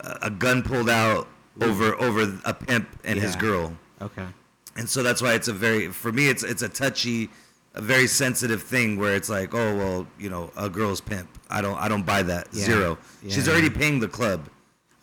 [0.01, 1.28] a gun pulled out
[1.61, 4.26] over over a pimp and his girl, Okay.
[4.76, 7.30] and so that's why it's a very for me it's it's a touchy,
[7.74, 11.28] a very sensitive thing where it's like oh well you know a girl's pimp.
[11.49, 12.64] I don't I don't buy that Yeah.
[12.64, 12.99] zero.
[13.28, 14.49] She's already paying the club.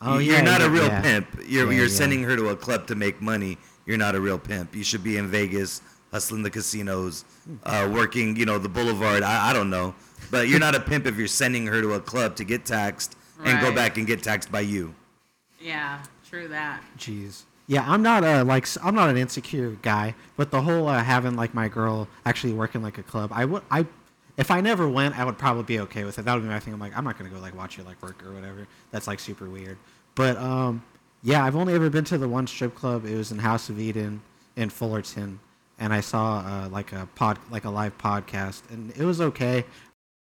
[0.00, 1.00] Oh, you're yeah, not a real yeah.
[1.00, 1.26] pimp.
[1.46, 1.94] You're Yeah, you're yeah.
[2.02, 3.56] sending her to a club to make money.
[3.86, 4.74] You're not a real pimp.
[4.76, 5.80] You should be in Vegas
[6.12, 7.24] hustling the casinos,
[7.64, 9.22] uh, working you know the boulevard.
[9.24, 9.94] I, I don't know,
[10.30, 13.16] but you're not a pimp if you're sending her to a club to get taxed
[13.42, 13.74] and go Right.
[13.74, 14.94] back and get taxed by you.
[15.60, 16.82] Yeah, true that.
[16.98, 17.42] Jeez.
[17.66, 21.02] Yeah, I'm not a like s- I'm not an insecure guy, but the whole uh,
[21.02, 23.86] having like my girl actually working like a club, I would I
[24.36, 26.26] if I never went, I would probably be okay with it.
[26.26, 26.74] That would be my thing.
[26.74, 28.66] I'm like I'm not gonna go like watch you like work or whatever.
[28.90, 29.78] That's like super weird.
[30.14, 30.82] But um,
[31.22, 33.06] yeah, I've only ever been to the one strip club.
[33.06, 34.20] It was in House of Eden
[34.56, 35.40] in Fullerton,
[35.78, 39.64] and I saw uh, like a pod like a live podcast, and it was okay.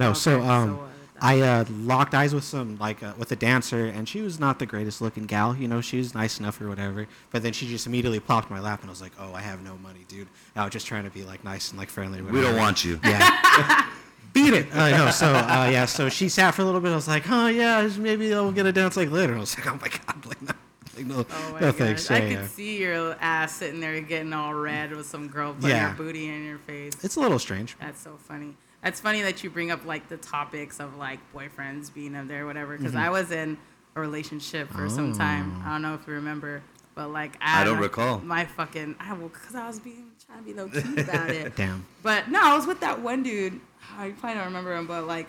[0.01, 0.89] No, so Okay, um, so,
[1.21, 4.59] I uh, locked eyes with some like uh, with a dancer, and she was not
[4.59, 5.57] the greatest looking gal.
[5.57, 7.07] You know, she was nice enough or whatever.
[7.31, 9.63] But then she just immediately plopped my lap, and I was like, "Oh, I have
[9.63, 12.21] no money, dude." I was just trying to be like nice and like friendly.
[12.21, 13.01] or We don't want you.
[13.05, 13.91] Yeah.
[14.33, 14.67] Beat it.
[14.73, 16.93] Uh, no, so uh, yeah, so she sat for a little bit.
[16.93, 19.57] I was like, "Oh yeah, maybe I'll get a dance like later." And I was
[19.57, 20.53] like, "Oh my god, like no,
[20.97, 21.79] like no, Oh my no gosh.
[21.79, 25.55] thanks." I Yeah, could see your ass sitting there getting all red with some girl
[25.55, 25.91] putting Yeah.
[25.91, 26.93] her booty in your face.
[27.03, 27.77] It's a little strange.
[27.81, 28.55] That's so funny.
[28.87, 32.47] That's funny that you bring up like the topics of like boyfriends being up there,
[32.47, 32.77] whatever.
[32.77, 33.01] Because Mm-hmm.
[33.03, 33.59] I was in
[33.97, 35.61] a relationship for some time.
[35.65, 35.69] Oh.
[35.69, 36.63] I don't know if you remember,
[36.95, 38.21] but like I don't my- recall.
[38.21, 41.57] My fucking, I will, because I was being trying to be low key about it.
[41.57, 41.85] Damn.
[42.05, 43.61] But no, I was with that one dude.
[43.99, 45.27] I probably don't remember him, but like,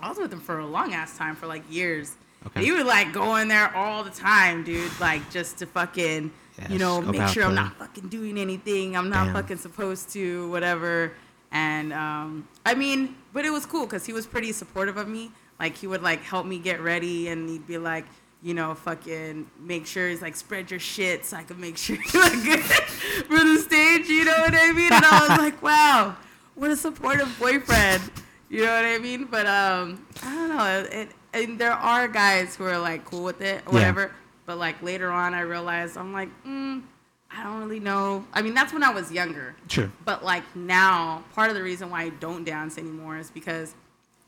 [0.00, 2.14] I was with him for a long ass time, for like years.
[2.46, 2.64] Okay.
[2.64, 6.72] He would like go in there all the time, dude, like just to fucking, Yeah,
[6.72, 8.96] you know, make sure I'm not fucking doing anything.
[8.96, 9.34] I'm not Damn.
[9.34, 11.12] fucking supposed to, whatever.
[11.52, 15.30] And um, I mean, but it was cool because he was pretty supportive of me.
[15.60, 18.06] Like he would like help me get ready, and he'd be like,
[18.42, 21.96] you know, fucking make sure he's like spread your shit so I could make sure
[22.12, 24.08] you look good for the stage.
[24.08, 24.92] You know what I mean?
[24.92, 26.16] And I was like, wow,
[26.54, 28.02] what a supportive boyfriend.
[28.48, 29.24] You know what I mean?
[29.30, 30.86] But um, I don't know.
[30.90, 33.78] It, and there are guys who are like cool with it or Yeah.
[33.78, 34.12] whatever.
[34.46, 36.82] But like later on, I realized I'm like, mm,
[37.36, 38.24] I don't really know.
[38.32, 39.54] I mean, that's when I was younger.
[39.68, 39.90] Sure.
[40.04, 43.74] But like now, part of the reason why I don't dance anymore is because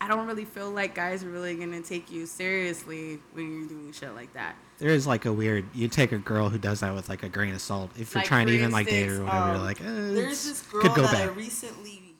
[0.01, 3.91] I don't really feel like guys are really gonna take you seriously when you're doing
[3.91, 4.55] shit like that.
[4.77, 5.65] There is like a weird.
[5.73, 7.91] You take a girl who does that with like a grain of salt.
[7.97, 9.83] If you're Like, trying to even like date her or whatever, um, you're like, eh,
[10.13, 12.15] There's this girl could go that I recently,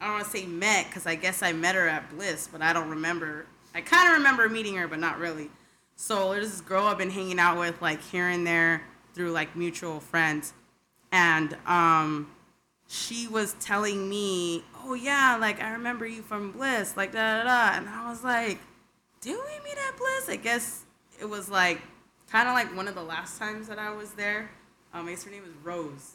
[0.00, 2.62] I don't want to say met because I guess I met her at Bliss, but
[2.62, 3.46] I don't remember.
[3.74, 5.50] I kind of remember meeting her, but not really.
[5.96, 8.82] So there's this girl I've been hanging out with like here and there
[9.14, 10.52] through like mutual friends,
[11.12, 12.30] and um,
[12.88, 17.44] she was telling me, "Oh yeah, like I remember you from Bliss, like da da
[17.44, 18.58] da," and I was like,
[19.20, 20.82] "Did we meet at Bliss?" I guess
[21.20, 21.80] it was like
[22.30, 24.50] kind of like one of the last times that I was there.
[24.92, 26.12] Um, I guess her name was Rose.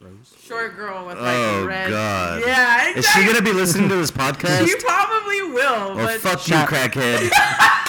[0.00, 0.34] Rose?
[0.42, 1.88] Short girl with like Oh, red.
[1.88, 2.42] God.
[2.46, 4.66] Yeah, Is she gonna be listening to this podcast?
[4.66, 7.30] She probably will but fuck you, crackhead.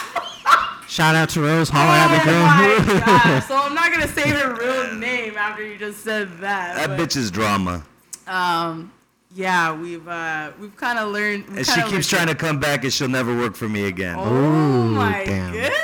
[0.97, 1.69] Shout out to Rose.
[1.69, 2.41] Oh Holler at me, girl.
[2.43, 3.43] my god!
[3.47, 6.75] So I'm not gonna say her real name after you just said that.
[6.75, 7.85] that but, bitch is drama.
[8.25, 8.91] Um,
[9.35, 11.47] yeah, we've uh, we've kind of learned.
[11.49, 13.85] we've And she keeps learned- trying to come back and she'll never work for me
[13.85, 14.15] again.
[14.17, 15.51] Oh Ooh, my damn.
[15.51, 15.77] goodness!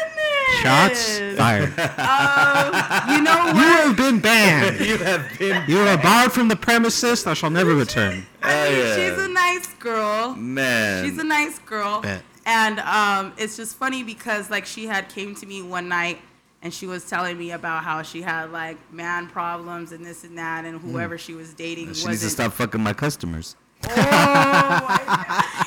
[0.64, 1.74] Shots fired.
[2.00, 3.56] Um, you know what?
[3.56, 4.80] You have been banned.
[4.80, 5.64] you have been.
[5.68, 7.24] You are barred from the premises.
[7.24, 8.26] Thou shall never return.
[8.42, 8.96] I Oh, mean, yeah.
[8.96, 10.36] she's a nice girl.
[10.36, 11.06] Man.
[11.06, 12.02] She's a nice girl.
[12.02, 12.24] Bet.
[12.46, 16.20] And um, it's just funny because like she had came to me one night
[16.62, 20.38] and she was telling me about how she had like man problems and this and
[20.38, 23.56] that and whoever she was dating she needs to stop fucking my customers.
[23.86, 25.00] Oh.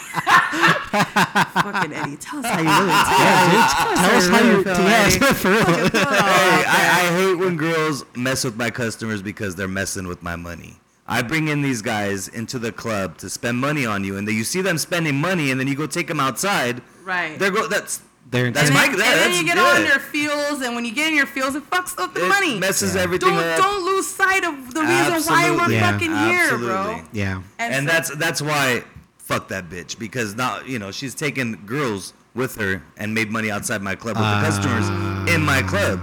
[0.96, 3.96] Fucking Eddie, tell us how you really feel.
[4.00, 4.64] Tell us how you.
[4.64, 5.64] Yeah, for real.
[5.90, 10.36] Hey, I, I hate when girls mess with my customers because they're messing with my
[10.36, 10.76] money.
[11.08, 14.34] I bring in these guys into the club to spend money on you, and then
[14.34, 16.82] you see them spending money, and then you go take them outside.
[17.04, 17.38] Right.
[17.38, 17.66] They're go.
[17.68, 19.00] That's They're That's my- that- and
[19.32, 19.82] then you get good.
[19.82, 22.28] on your feels, and when you get in your feels, it fucks up the it
[22.28, 22.58] money.
[22.58, 23.02] messes Yeah.
[23.02, 23.58] everything Don't up.
[23.58, 25.92] don't lose sight of the reason why we're Yeah.
[25.92, 27.02] fucking here, bro.
[27.12, 27.42] Yeah.
[27.60, 28.82] and so- that's that's why
[29.18, 33.48] fuck that bitch because now you know she's taken girls with her and made money
[33.50, 34.40] outside my club with Ah.
[34.40, 34.88] the customers
[35.32, 36.00] in my club.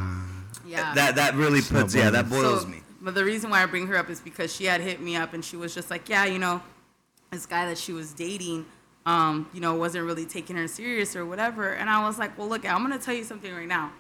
[0.65, 0.93] yeah.
[0.95, 2.82] That that really puts yeah that boils so, me.
[3.03, 5.33] But the reason why I bring her up is because she had hit me up
[5.33, 6.61] and she was just like, yeah, you know,
[7.31, 8.65] this guy that she was dating,
[9.05, 11.73] um, you know, wasn't really taking her serious or whatever.
[11.73, 13.91] And I was like, well, look, I'm gonna tell you something right now.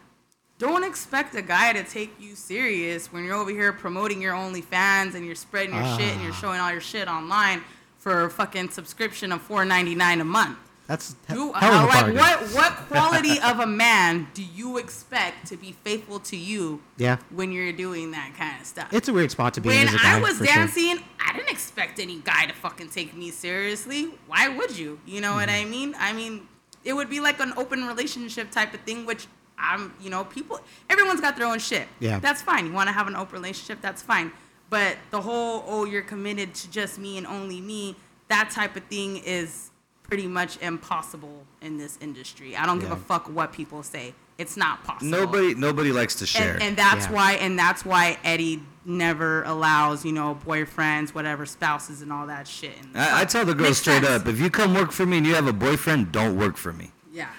[0.57, 5.15] Don't expect a guy to take you serious when you're over here promoting your OnlyFans
[5.15, 6.35] and you're spreading your shit and you're Ah.
[6.39, 7.61] showing all your shit online
[7.97, 10.57] for a fucking subscription of $4.99 a month.
[10.87, 12.17] That's he- You, hell of a like bargain.
[12.17, 17.17] what what quality of a man do you expect to be faithful to you Yeah.
[17.29, 18.89] when you're doing that kind of stuff?
[18.93, 20.17] It's a weird spot to be in when guy.
[20.17, 20.55] I was for sure.
[20.55, 24.11] dancing, I didn't expect any guy to fucking take me seriously.
[24.27, 24.99] Why would you?
[25.05, 25.67] You know what Mm-hmm.
[25.67, 25.95] I mean?
[25.99, 26.47] I mean,
[26.83, 29.27] it would be like an open relationship type of thing, which
[29.57, 30.59] I'm, you know, people,
[30.89, 31.87] everyone's got their own shit.
[32.01, 32.19] Yeah.
[32.19, 32.65] That's fine.
[32.65, 34.33] You want to have an open relationship, that's fine.
[34.69, 37.95] But the whole, oh, you're committed to just me and only me,
[38.27, 39.69] that type of thing is
[40.13, 42.55] pretty much impossible in this industry.
[42.55, 42.95] I don't give Yeah.
[42.95, 44.13] a fuck what people say.
[44.37, 45.09] It's not possible.
[45.09, 46.53] Nobody nobody likes to share.
[46.53, 47.13] And, and that's Yeah.
[47.13, 52.47] why, and that's why Eddie never allows, you know, boyfriends, whatever, spouses, and all that
[52.47, 52.73] shit.
[52.79, 54.21] And I, I tell the girls Makes straight sense.
[54.21, 56.73] up, if you come work for me and you have a boyfriend, don't work for
[56.73, 56.91] me.
[57.11, 57.29] yeah,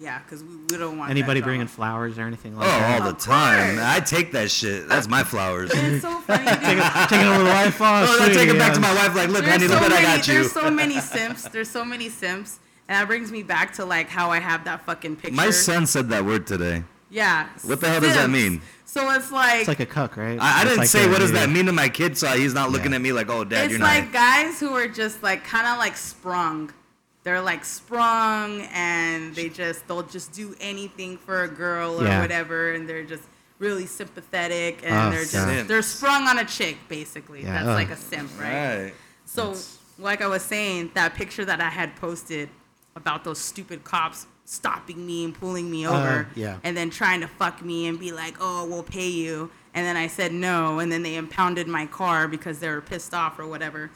[0.00, 3.00] yeah, because we, we don't want Anybody that bringing flowers or anything Oh, like that?
[3.00, 3.78] Oh, all the Of time.
[3.80, 4.88] I take that shit.
[4.88, 5.70] That's my flowers.
[5.72, 6.44] It's so funny.
[6.46, 7.80] Taking it over the wife.
[7.80, 9.14] Oh, Oh, I sweetie, take it back to my wife.
[9.14, 10.34] Like, look, there's honey, so look what many, I got you.
[10.34, 11.48] There's so many simps.
[11.48, 12.58] There's so many simps.
[12.88, 15.36] And that brings me back to like how I have that fucking picture.
[15.36, 16.82] My son said that word today.
[17.10, 17.48] Yeah.
[17.64, 18.62] What the hell does that mean?
[18.86, 20.38] So it's like, It's like a cuck, right?
[20.40, 22.54] I, I didn't like say a- what does that mean to my kid, so he's
[22.54, 22.96] not looking Yeah.
[22.96, 23.94] at me like, oh, dad, it's you're not.
[23.96, 26.72] It's like guys who are just like kind of like sprung.
[27.22, 32.20] They're like sprung and they just they'll just do anything for a girl or Yeah.
[32.22, 33.24] whatever and they're just
[33.58, 35.68] really sympathetic and Oh, they're just God.
[35.68, 37.42] they're sprung on a chick basically.
[37.42, 37.74] Yeah, That's ugh.
[37.74, 38.84] like a simp, right?
[38.84, 38.94] Right.
[39.26, 39.54] So,
[39.98, 42.48] like I was saying, that picture that I had posted
[42.96, 46.56] about those stupid cops stopping me and pulling me uh, over, yeah.
[46.64, 49.96] and then trying to fuck me and be like, "Oh, we'll pay you," and then
[49.96, 53.46] I said no, and then they impounded my car because they were pissed off or
[53.46, 53.90] whatever.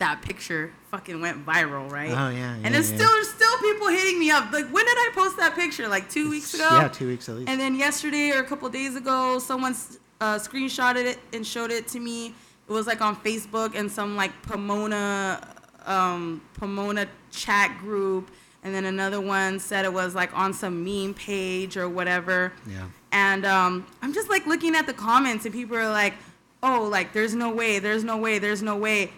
[0.00, 2.10] That picture fucking went viral, right?
[2.10, 2.96] Oh, yeah, And yeah, it's yeah.
[2.96, 4.50] still there's still people hitting me up.
[4.50, 5.86] Like, when did I post that picture?
[5.88, 6.66] Like two weeks ago.
[6.70, 7.50] Yeah, two weeks at least.
[7.50, 9.74] And then yesterday or a couple days ago, someone
[10.22, 12.28] uh, screenshotted it and showed it to me.
[12.28, 15.46] It was like on Facebook and some like Pomona,
[15.84, 18.30] um, Pomona chat group.
[18.62, 22.52] And then another one said it was like on some meme page or whatever.
[22.66, 22.86] Yeah.
[23.12, 26.14] And um, I'm just like looking at the comments and people are like,
[26.62, 29.10] oh, like there's no way, there's no way, there's no way.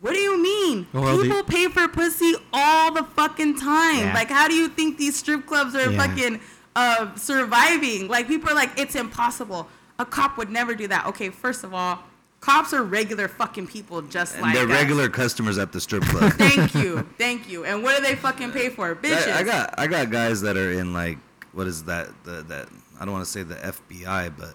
[0.00, 0.86] What do you mean?
[0.92, 3.98] Well, People pay for pussy all the fucking time.
[3.98, 4.14] Yeah.
[4.14, 6.06] Like, how do you think these strip clubs are Yeah.
[6.06, 6.40] fucking
[6.76, 8.06] uh, surviving?
[8.08, 9.68] Like, people are like, it's impossible.
[9.98, 11.06] A cop would never do that.
[11.06, 11.98] Okay, first of all,
[12.40, 14.70] cops are regular fucking people just And like they're us.
[14.70, 16.32] regular customers at the strip club.
[16.38, 17.64] Thank you, thank you.
[17.64, 18.94] And what do they fucking pay for?
[18.94, 19.26] Bitches.
[19.32, 21.18] I, I got I got guys that are in like
[21.50, 22.68] what is that the that
[23.00, 24.54] I don't want to say the FBI but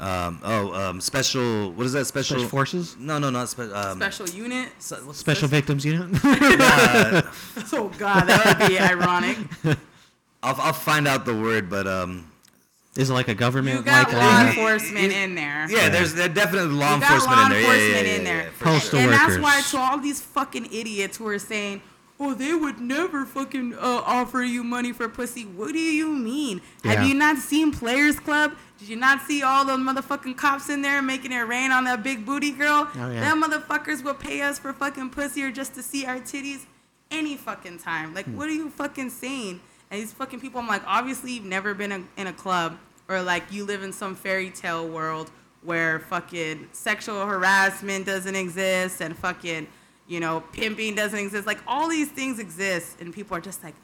[0.00, 2.96] um oh um special what is that special, Special forces?
[2.98, 4.70] no no not special um, special unit.
[4.78, 5.58] so- what's Special this?
[5.58, 6.08] victims unit.
[7.72, 9.36] Oh god, that would be ironic.
[10.42, 12.30] I'll I'll find out the word but um
[12.96, 13.76] Is it like a government?
[13.78, 15.70] You got like law uh, enforcement in there.
[15.70, 18.14] yeah there's there definitely law You got enforcement law in there yeah, yeah, enforcement yeah,
[18.14, 18.42] in yeah, there.
[18.44, 21.82] yeah, for Postal and that's why to all these fucking idiots who are saying,
[22.18, 26.62] "Oh, they would never fucking uh, offer you money for pussy." What do you mean?
[26.84, 26.92] Yeah.
[26.94, 28.52] Have you not seen Players Club?
[28.80, 32.02] Did you not see all those motherfucking cops in there making it rain on that
[32.02, 32.88] big booty girl?
[32.94, 33.20] Oh, yeah.
[33.20, 36.64] Them motherfuckers will pay us for fucking pussy or just to see our titties.
[37.10, 38.10] any fucking time.
[38.10, 38.14] Hmm.
[38.14, 39.60] Like, what are you fucking saying?
[39.90, 42.78] And these fucking people, I'm like, obviously you've never been a, in a club
[43.08, 45.30] or like you live in some fairy tale world
[45.62, 49.66] where fucking sexual harassment doesn't exist and fucking,
[50.06, 51.46] you know, pimping doesn't exist.
[51.46, 53.74] Like all these things exist and people are just like,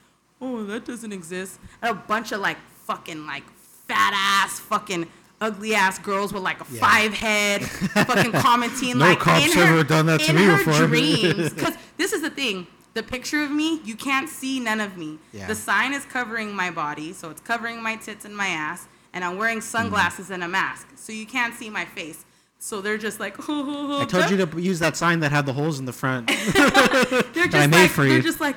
[0.41, 1.59] oh, that doesn't exist.
[1.81, 3.43] And a bunch of like fucking like
[3.87, 5.07] fat ass fucking
[5.39, 6.79] ugly ass girls with like a Yeah.
[6.81, 10.43] five head fucking commenting No like cop's in her, ever done that to in me
[10.43, 10.87] her before.
[10.87, 12.65] dreams because this is the thing
[12.95, 15.45] the picture of me you can't see none of me Yeah.
[15.47, 19.23] the sign is covering my body so it's covering my tits and my ass and
[19.23, 19.67] i'm wearing Mm-hmm.
[19.67, 22.25] sunglasses and a mask so you can't see my face
[22.57, 25.53] so they're just like oh, I told you to use that sign that had the
[25.53, 26.27] holes in the front.
[26.27, 28.55] they're just I made like for they're just like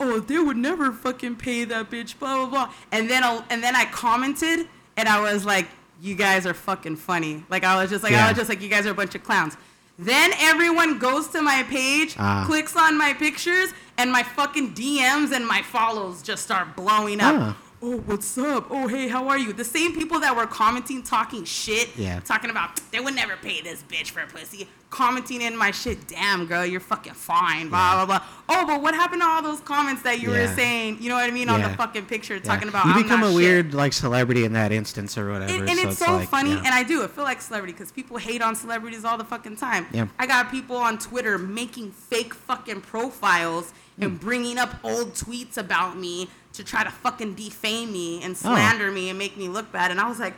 [0.00, 3.62] oh they would never fucking pay that bitch blah blah blah and then i and
[3.62, 5.66] then i commented and i was like
[6.00, 8.28] you guys are fucking funny like i was just like i Yeah.
[8.28, 9.56] was just like you guys are a bunch of clowns
[9.98, 12.44] then everyone goes to my page Ah.
[12.46, 17.34] clicks on my pictures and my fucking dms and my follows just start blowing up
[17.36, 17.56] Ah.
[17.82, 21.44] oh what's up oh hey how are you the same people that were commenting talking
[21.44, 22.20] shit Yeah.
[22.20, 26.46] talking about they would never pay this bitch for pussy commenting in my shit damn
[26.46, 30.00] girl you're fucking fine blah blah blah oh but what happened to all those comments
[30.02, 32.40] that you were saying you know what i mean on the fucking picture Yeah.
[32.42, 33.36] talking about you I'm become a shit.
[33.36, 35.52] weird like celebrity in that instance or whatever.
[35.52, 36.58] And, and so it's so like, funny, yeah.
[36.64, 37.04] and I do.
[37.04, 39.86] I feel like celebrity because people hate on celebrities all the fucking time.
[39.92, 40.08] Yeah.
[40.18, 44.04] I got people on Twitter making fake fucking profiles Hmm.
[44.04, 48.24] and bringing up old tweets about me to try to fucking defame me Oh.
[48.26, 49.90] and slander me and make me look bad.
[49.90, 50.34] And I was like,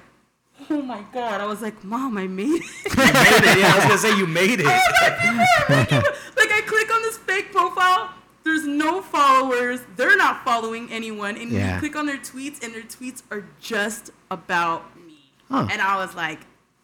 [0.71, 1.41] oh my god.
[1.41, 2.63] I was like, mom, I made it.
[2.91, 3.59] You made it.
[3.59, 4.67] Yeah, I was gonna say you made it.
[4.67, 8.11] like I click on this fake profile.
[8.45, 9.81] There's no followers.
[9.97, 11.37] They're not following anyone.
[11.37, 11.75] And Yeah.
[11.75, 15.19] you click on their tweets, and their tweets are just about me.
[15.51, 15.67] Huh.
[15.71, 16.41] And I was like,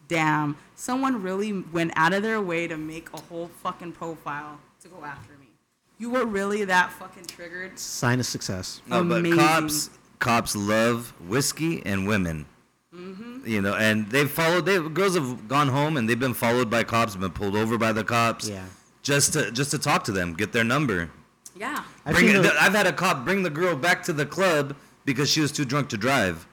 [0.07, 4.87] damn, someone really went out of their way to make a whole fucking profile to
[4.87, 5.47] go after me.
[5.97, 7.79] You were really that fucking triggered?
[7.79, 8.81] Sign of success.
[8.87, 12.45] No, but cops cops love whiskey and women.
[12.97, 13.47] Mm-hmm.
[13.47, 14.65] You know, and they've followed.
[14.65, 17.91] They girls have gone home and they've been followed by cops, been pulled over by
[17.91, 18.49] the cops.
[18.49, 18.65] Yeah.
[19.03, 21.09] Just to just to talk to them, get their number.
[21.55, 21.83] Yeah.
[22.05, 24.75] I've Bring seen the- I've had a cop bring the girl back to the club
[25.05, 26.47] because she was too drunk to drive,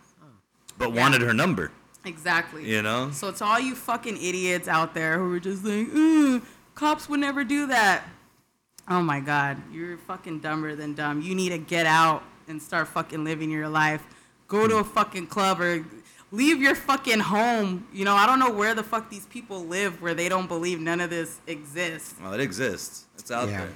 [0.78, 1.00] but Yeah.
[1.00, 1.72] wanted her number.
[2.04, 2.68] Exactly.
[2.70, 3.10] You know.
[3.12, 6.42] So to all you fucking idiots out there who are just like, "Ugh,
[6.74, 8.02] cops would never do that.
[8.88, 11.22] Oh my God, you're fucking dumber than dumb.
[11.22, 14.02] You need to get out and start fucking living your life.
[14.46, 15.82] Go to a fucking club or
[16.34, 17.86] leave your fucking home.
[17.92, 20.80] You know, I don't know where the fuck these people live where they don't believe
[20.80, 22.14] none of this exists.
[22.22, 23.04] Well, it exists.
[23.18, 23.58] It's out Yeah.
[23.58, 23.68] there.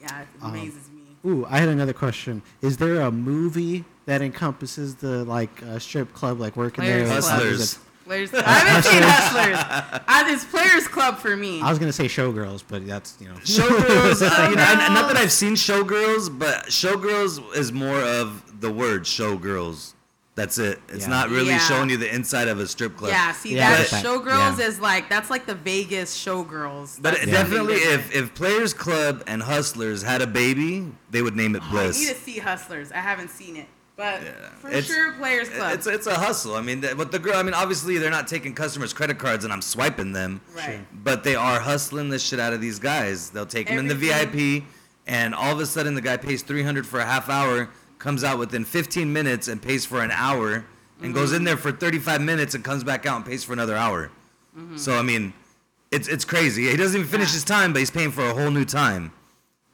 [0.00, 1.02] Yeah, it Um, amazes me.
[1.26, 2.42] Ooh, I had another question.
[2.62, 7.20] Is there a movie that encompasses the like uh, strip club, like working Players there?
[7.20, 7.32] Club.
[7.32, 7.78] Hustlers.
[8.06, 10.02] Players, I haven't seen Hustlers.
[10.08, 11.60] I, it's Players Club for me.
[11.60, 13.34] I was gonna say Showgirls, but that's you know.
[13.44, 18.70] Showgirls, uh, you know, not that I've seen Showgirls, but Showgirls is more of the
[18.72, 19.92] word Showgirls.
[20.36, 20.80] That's it.
[20.88, 21.08] It's Yeah.
[21.10, 21.58] not really Yeah.
[21.58, 23.10] showing you the inside of a strip club.
[23.10, 24.66] Yeah, see Yeah, that get showgirls Yeah.
[24.66, 26.96] is like that's like the Vegas showgirls.
[27.02, 27.42] But That's it- Yeah.
[27.42, 31.60] definitely, something if, if Players Club and Hustlers had a baby, they would name it
[31.60, 31.78] different.
[31.80, 32.08] I need Bliss.
[32.12, 32.92] to see Hustlers.
[32.92, 33.66] I haven't seen it,
[33.96, 34.30] but Yeah.
[34.62, 35.72] for It's- sure, Players Club.
[35.74, 36.54] It's it's a hustle.
[36.54, 37.36] I mean, but the girl.
[37.36, 40.40] I mean, obviously they're not taking customers' credit cards and I'm swiping them.
[40.56, 40.86] right.
[41.04, 43.30] But they are hustling the shit out of these guys.
[43.30, 44.64] They'll take them in the VIP,
[45.06, 47.68] and all of a sudden the guy pays 300 for a half hour,
[48.00, 50.64] comes out within 15 minutes and pays for an hour,
[51.02, 51.36] and goes Mm-hmm.
[51.36, 54.10] in there for 35 minutes and comes back out and pays for another hour.
[54.58, 54.76] Mm-hmm.
[54.76, 55.32] So I mean,
[55.92, 56.68] it's it's crazy.
[56.68, 57.34] He doesn't even finish Yeah.
[57.34, 59.12] his time, but he's paying for a whole new time.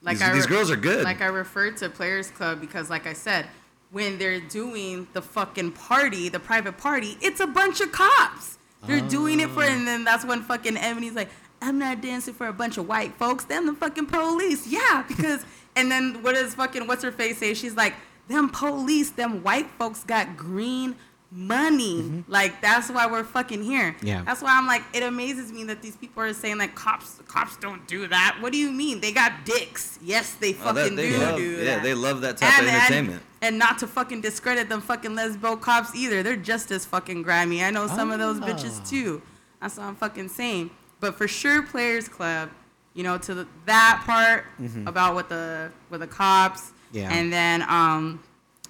[0.03, 1.03] Like these, I these girls are good.
[1.05, 3.47] Like I referred to Players Club because, like I said,
[3.91, 8.59] when they're doing the fucking party, the private party, it's a bunch of cops.
[8.87, 9.67] They're doing it for, Oh.
[9.67, 11.29] and then that's when fucking Ebony's like,
[11.61, 13.45] I'm not dancing for a bunch of white folks.
[13.47, 14.67] Them the fucking police.
[14.69, 17.55] Yeah, because, and then what does fucking, what's her face say?
[17.55, 17.95] She's like,
[18.29, 20.97] them police, them white folks got green
[21.31, 22.25] money.
[22.29, 23.93] Like, that's why we're fucking here.
[23.93, 24.07] Mm-hmm.
[24.07, 24.23] Yeah.
[24.25, 27.57] That's why I'm like, it amazes me that these people are saying like cops, cops
[27.57, 28.39] don't do that.
[28.41, 29.01] What do you mean?
[29.01, 29.99] They got dicks.
[30.03, 32.69] Yes, they Oh, that- fucking they do love, do yeah, they love that type of
[32.69, 33.23] entertainment.
[33.43, 36.23] And, and not to fucking discredit them fucking lesbo cops either.
[36.23, 37.63] They're just as fucking grimy.
[37.63, 38.47] I know some of those Ah.
[38.47, 39.21] bitches too.
[39.61, 40.71] That's what I'm fucking saying.
[41.01, 42.51] But for sure, Players Club,
[42.95, 44.47] you know, to the, that part
[44.87, 46.76] about with the with the cops, Mm-hmm.
[46.93, 47.13] Yeah.
[47.13, 48.23] and then um,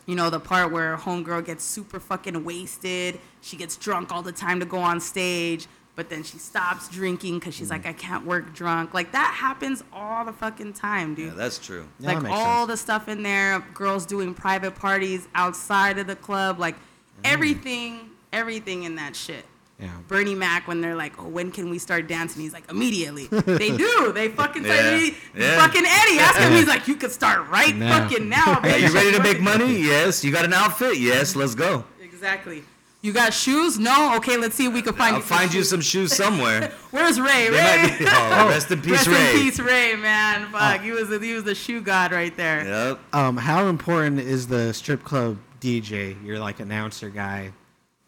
[0.07, 3.19] you know, the part where homegirl gets super fucking wasted.
[3.41, 7.39] She gets drunk all the time to go on stage, but then she stops drinking
[7.41, 7.59] because Mm.
[7.59, 8.95] she's like, I can't work drunk.
[8.95, 11.89] Like that happens all the fucking time, dude Yeah, that's true.
[11.99, 12.81] Yeah, that like makes all sense.
[12.81, 16.79] the stuff in there girls doing private parties outside of the club like Mm.
[17.25, 19.45] everything everything in that shit
[19.79, 19.91] Yeah.
[20.09, 23.77] Bernie Mac when they're like, "Oh, when can we start dancing?" He's like, "Immediately." they
[23.77, 24.11] do.
[24.15, 24.73] They fucking Yeah.
[24.75, 25.61] say, me, Yeah.
[25.61, 26.19] fucking Eddie.
[26.19, 26.53] Ask him.
[26.53, 28.09] He's like, "You could start right Now.
[28.09, 29.77] fucking now, Are bitch." you ready to make money?
[29.83, 30.25] Yes.
[30.25, 30.97] You got an outfit?
[30.99, 31.37] Yes.
[31.37, 31.85] Let's go.
[32.01, 32.63] Exactly.
[33.03, 33.79] You got shoes?
[33.79, 34.17] No.
[34.17, 35.27] Okay, let's see if we can find I'll you.
[35.27, 35.69] some find you shoes.
[35.69, 36.73] some shoes somewhere.
[36.91, 37.49] Where's Ray?
[37.51, 37.97] They Ray.
[37.99, 39.31] be- oh, rest in peace, Rest Ray.
[39.37, 40.51] in peace, Ray, man.
[40.51, 42.65] Fuck, he was a, he was the shoe god right there.
[42.67, 42.99] Yep.
[43.13, 46.17] Um, how important is the strip club DJ?
[46.25, 47.53] You're like announcer guy.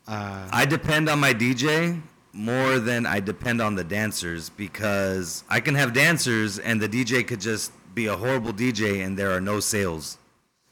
[0.09, 2.01] Uh, I depend on my DJ
[2.33, 7.27] more than I depend on the dancers because I can have dancers and the DJ
[7.27, 10.17] could just be a horrible DJ and there are no sales.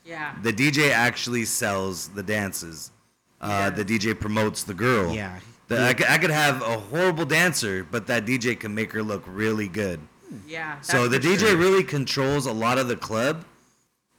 [0.04, 0.34] Yeah.
[0.42, 2.92] The DJ actually sells the dances.
[3.40, 3.70] Uh, Yeah.
[3.70, 5.14] The DJ promotes the girl.
[5.14, 5.38] Yeah.
[5.68, 9.02] The, I, could, I could have a horrible dancer, but that DJ can make her
[9.02, 10.00] look really good.
[10.46, 10.80] Yeah.
[10.80, 11.56] So the DJ sure.
[11.56, 13.44] really controls a lot of the club,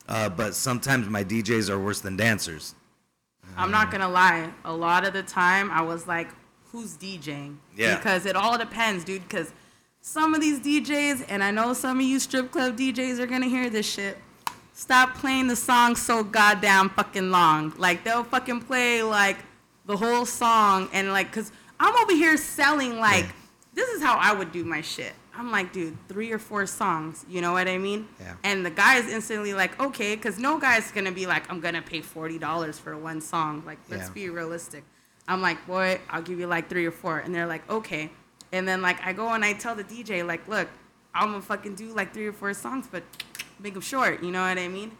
[0.09, 2.75] uh, but sometimes my DJs are worse than dancers.
[3.57, 4.49] I'm not gonna lie.
[4.65, 6.29] A lot of the time, I was like,
[6.71, 7.95] "Who's DJing?" Yeah.
[7.95, 9.27] Because it all depends, dude.
[9.27, 9.51] Because
[10.01, 13.47] some of these DJs, and I know some of you strip club DJs are gonna
[13.47, 14.17] hear this shit.
[14.73, 17.73] Stop playing the song so goddamn fucking long.
[17.77, 19.37] Like they'll fucking play like
[19.85, 23.31] the whole song, and like, cause I'm over here selling like, Yeah.
[23.73, 25.13] this is how I would do my shit.
[25.37, 27.25] I'm like, dude, three or four songs.
[27.29, 28.07] You know what I mean?
[28.19, 28.33] Yeah.
[28.43, 31.81] And the guy is instantly like, okay, because no guy's gonna be like, I'm gonna
[31.81, 33.63] pay forty dollars for one song.
[33.65, 34.13] Like, let's Yeah.
[34.13, 34.83] be realistic.
[35.27, 38.09] I'm like, boy, I'll give you like three or four, and they're like, okay.
[38.51, 40.69] And then like I go and I tell the DJ like, look,
[41.13, 43.03] I'm gonna fucking do like three or four songs, but
[43.59, 44.23] make them short.
[44.23, 44.91] You know what I mean?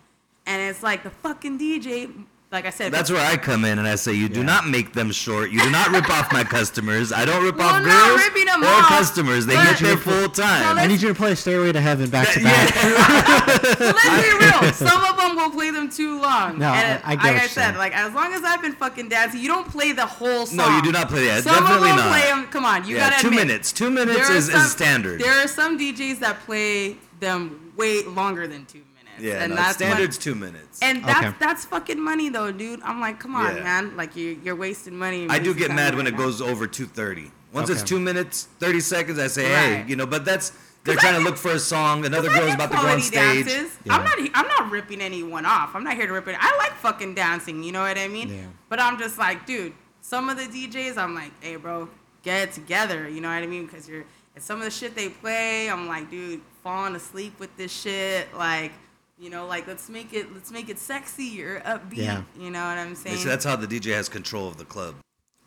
[0.46, 2.12] And it's like the fucking DJ,
[2.50, 4.46] like I said, That's where I come in and I say, you do Yeah.
[4.46, 5.52] not make them short.
[5.52, 7.12] You do not rip off my customers.
[7.12, 9.46] I don't rip Well, off not girls ripping them or off, customers.
[9.46, 10.78] They but- get there full So time.
[10.78, 12.74] I need you to play Stairway to Heaven back to back.
[13.78, 14.74] So let's be real.
[14.74, 16.58] Some of them will play them too long.
[16.60, 19.10] No, and I- I get like I said, like as long as I've been fucking
[19.10, 20.58] dancing, you don't play the whole song.
[20.58, 21.44] No, you do not play that.
[21.44, 22.10] Some Definitely of them not.
[22.20, 22.48] play them.
[22.48, 23.72] Come on, you yeah, gotta two admit, minutes.
[23.74, 25.20] Two minutes is, some- is standard.
[25.20, 28.82] There are some DJs that play them way longer than two
[29.20, 29.36] minutes.
[29.36, 30.80] yeah, and no, that's what- standard's two minutes.
[30.82, 31.36] and that's Okay.
[31.40, 32.82] that's fucking money though, dude.
[32.84, 33.64] I'm like, come on, Yeah.
[33.64, 33.98] man.
[33.98, 35.28] Like you you're wasting money.
[35.30, 36.24] I do get mad when right it now.
[36.26, 37.32] goes over 230.
[37.54, 40.52] Once it's two minutes, 30 seconds, I say, hey, you know, but that's,
[40.84, 42.06] they're trying I to look for a song.
[42.06, 43.48] Another girl's about to go on stage.
[43.48, 43.96] Yeah.
[43.96, 45.74] I'm not I'm not ripping anyone off.
[45.76, 46.36] I'm not here to rip it.
[46.40, 47.64] I like fucking dancing.
[47.64, 48.30] You know what I mean?
[48.30, 48.42] Yeah.
[48.70, 49.74] But I'm just like, dude.
[50.02, 51.90] Some of the DJs, I'm like, hey, bro,
[52.24, 53.10] get it together.
[53.10, 53.66] You know what I mean?
[53.66, 54.06] Because you're
[54.36, 58.34] and some of the shit they play, I'm like, dude, falling asleep with this shit.
[58.36, 58.72] Like,
[59.20, 61.98] you know, like let's make it let's make it sexy or upbeat.
[61.98, 62.24] Yeah.
[62.38, 63.18] You know what I'm saying?
[63.18, 64.96] say that's how the DJ has control of the club.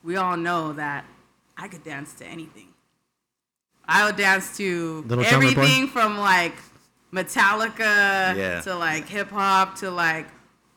[0.03, 1.05] we all know that
[1.57, 2.69] I could dance to anything.
[3.87, 6.55] I would dance to Little everything from like
[7.13, 8.61] Metallica Yeah.
[8.63, 10.27] to like hip hop to like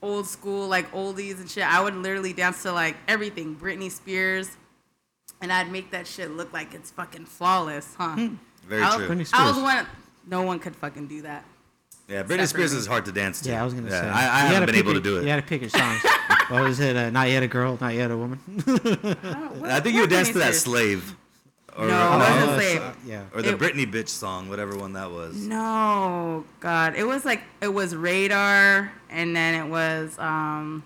[0.02, 1.64] old school like oldies and shit.
[1.66, 4.58] I would literally dance to like everything, Britney Spears,
[5.42, 8.16] and I'd make that shit look like it's fucking flawless, huh?
[8.16, 8.36] Hmm.
[8.68, 9.08] Very I was, true.
[9.16, 9.58] Britney I was Spears.
[9.64, 9.88] one.
[10.28, 11.46] No one could fucking do that.
[12.08, 13.50] Yeah, Britney Spears is hard to dance to.
[13.50, 13.98] Yeah, I was gonna say.
[13.98, 15.24] I, I haven't been pick able to do it.
[15.24, 16.02] You had to pick your songs.
[16.50, 16.96] what was it?
[16.96, 18.40] Uh, not yet a girl, not yet a woman.
[19.66, 21.16] I think you would dance to that slave.
[21.78, 22.78] Or, No, uh, it wasn't Oh, Slave.
[22.82, 23.24] so- yeah.
[23.34, 25.36] or the It- Britney bitch song, whatever one that was.
[25.36, 30.84] No, God, it was like it was Radar, and then it was um,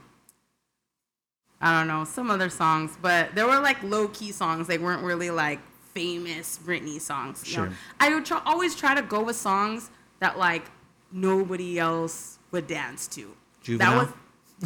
[1.60, 4.68] I don't know some other songs, but there were like low key songs.
[4.68, 5.60] They weren't really like
[5.94, 7.44] famous Britney songs.
[7.50, 7.66] you know?
[7.66, 7.74] Sure.
[8.00, 9.90] I would try, always try to go with songs
[10.20, 10.70] that like
[11.12, 13.32] nobody else would dance to.
[13.62, 13.92] Juvenile?
[13.92, 14.14] That was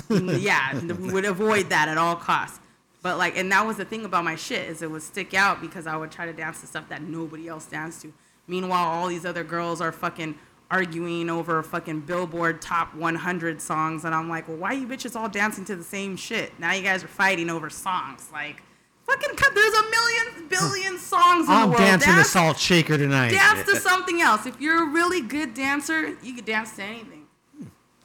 [0.09, 2.59] Mm, yeah, we would avoid that at all costs.
[3.01, 5.59] But like, and that was the thing about my shit is it would stick out
[5.59, 8.13] because I would try to dance to stuff that nobody else danced to.
[8.47, 10.35] Meanwhile, all these other girls are fucking
[10.69, 15.27] arguing over fucking Billboard top 100 songs, and I'm like, well, why you bitches all
[15.27, 16.57] dancing to the same shit?
[16.59, 18.29] Now you guys are fighting over songs.
[18.31, 18.63] Like,
[19.11, 21.77] fucking, cut- there's a million billion songs in I'm the world.
[21.79, 23.31] dancing dance, to Salt Shaker tonight.
[23.31, 24.45] dance to something else.
[24.45, 27.25] If you're a really good dancer, you could dance to anything.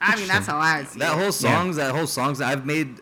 [0.01, 1.23] I mean, that's how I see That it.
[1.23, 3.01] whole songs, that whole songs, I've made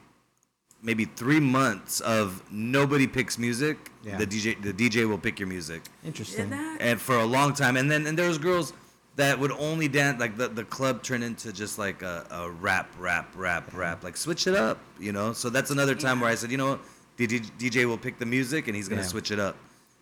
[0.83, 3.91] maybe three months of nobody picks music.
[4.05, 4.19] Yeah.
[4.19, 6.53] The DJ, the DJ will pick your music, Interesting.
[6.81, 7.77] And for a long time.
[7.77, 8.73] And then and there was girls
[9.17, 12.91] that would only dance like the, the club turned into just like a, a rap,
[12.99, 14.05] rap, rap, rap.
[14.05, 15.33] Like switch it up, you know.
[15.33, 16.79] So that's another time where I said, you know,
[17.17, 17.29] what?
[17.29, 19.07] DJ, DJ will pick the music and he's gonna Yeah.
[19.09, 19.57] switch it up.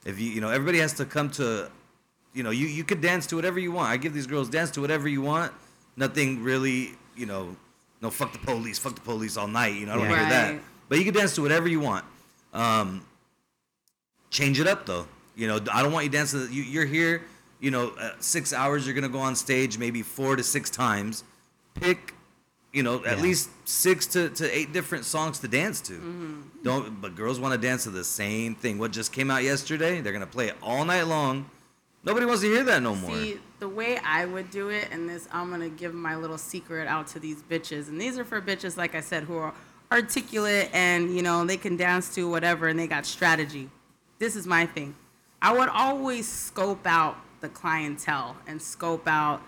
[0.05, 1.71] If you you know everybody has to come to,
[2.35, 3.91] you know, you you could dance to whatever you want.
[3.91, 5.53] I give these girls dance to whatever you want.
[5.97, 7.57] Nothing really, you know,
[8.01, 9.75] no fuck the police, fuck the police all night.
[9.75, 10.11] You know, I don't Yeah.
[10.11, 10.63] wanna hear that.
[10.89, 12.05] But you can dance to whatever you want.
[12.53, 13.05] Um,
[14.31, 15.07] change it up though.
[15.37, 16.49] You know, I don't want you dancing.
[16.51, 17.23] You, you're here.
[17.61, 18.85] You know, uh, six hours.
[18.87, 21.25] You're gonna go on stage maybe four to six times.
[21.75, 22.15] Pick
[22.73, 23.23] you know, at Yeah.
[23.23, 25.93] least six to, to eight different songs to dance to.
[25.95, 26.41] Mm-hmm.
[26.63, 28.79] Don't but girls want to dance to the same thing.
[28.79, 30.01] What just came out yesterday?
[30.01, 31.51] They're gonna play it all night long.
[32.05, 33.15] Nobody wants to hear that no more.
[33.17, 36.89] See, the way I would do it, and this, I'm gonna give my little secret
[36.89, 39.55] out to these bitches, and these are for bitches, like I said, who are
[39.93, 43.69] articulate and you know they can dance to whatever, and they got strategy.
[44.19, 44.95] This is my thing.
[45.43, 49.43] I would always scope out the clientele and scope out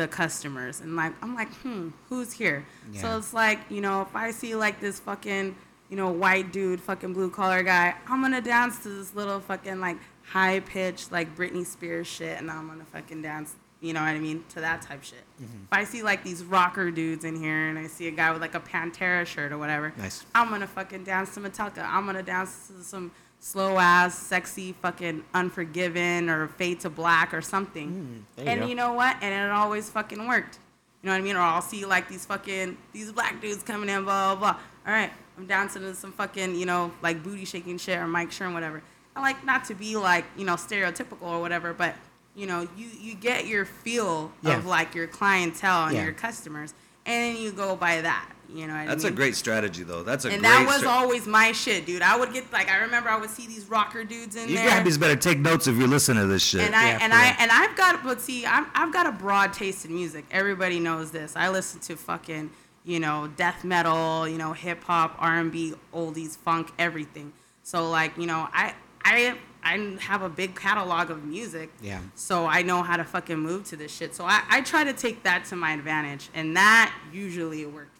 [0.00, 2.64] the customers, and like I'm like, hmm, who's here?
[2.94, 5.54] So it's like you know, if I see like this fucking
[5.90, 9.78] you know white dude, fucking blue collar guy, I'm gonna dance to this little fucking
[9.78, 13.54] like high pitched like Britney Spears shit, and I'm gonna fucking dance.
[13.82, 14.44] You know what I mean?
[14.50, 15.24] To that type shit.
[15.40, 15.64] Mm-hmm.
[15.64, 18.40] If I see like these rocker dudes in here, and I see a guy with
[18.40, 20.24] like a Pantera shirt or whatever, Nice.
[20.34, 21.84] I'm gonna fucking dance to Metallica.
[21.84, 23.10] I'm gonna dance to some
[23.40, 28.22] slow ass, sexy, fucking Unforgiven or Fade to Black or something.
[28.36, 28.66] Mm, there you and go.
[28.68, 29.16] you know what?
[29.22, 30.58] And it always fucking worked.
[31.02, 31.36] You know what I mean?
[31.36, 34.60] Or I'll see like these fucking these black dudes coming in, blah blah blah.
[34.86, 38.30] All right, I'm dancing to some fucking you know like booty shaking shit or Mike
[38.30, 38.82] Sherm whatever.
[39.16, 41.94] I like not to be like you know stereotypical or whatever, but
[42.34, 44.58] you know you you get your feel Yeah.
[44.58, 46.04] of like your clientele and Yeah.
[46.04, 46.74] your customers,
[47.06, 48.28] and then you go by that.
[48.54, 49.16] You know what That's I a mean?
[49.16, 50.02] great strategy though.
[50.02, 52.02] That's a and great that was stra- always my shit, dude.
[52.02, 54.50] I would get like I remember I would see these rocker dudes in there.
[54.50, 54.82] You there.
[54.84, 56.62] guys better take notes if you're listening to this shit.
[56.62, 57.34] and I Yeah, and for I real.
[57.38, 60.24] and I've got but see I'm, I've got a broad taste in music.
[60.30, 61.36] Everybody knows this.
[61.36, 62.50] I listen to fucking
[62.84, 67.32] you know death metal, you know hip hop, R and B, oldies, funk, everything.
[67.62, 68.74] So like you know I
[69.04, 71.70] I I have a big catalog of music.
[71.82, 72.00] Yeah.
[72.14, 74.14] So I know how to fucking move to this shit.
[74.14, 77.99] So I, I try to take that to my advantage, and that usually worked for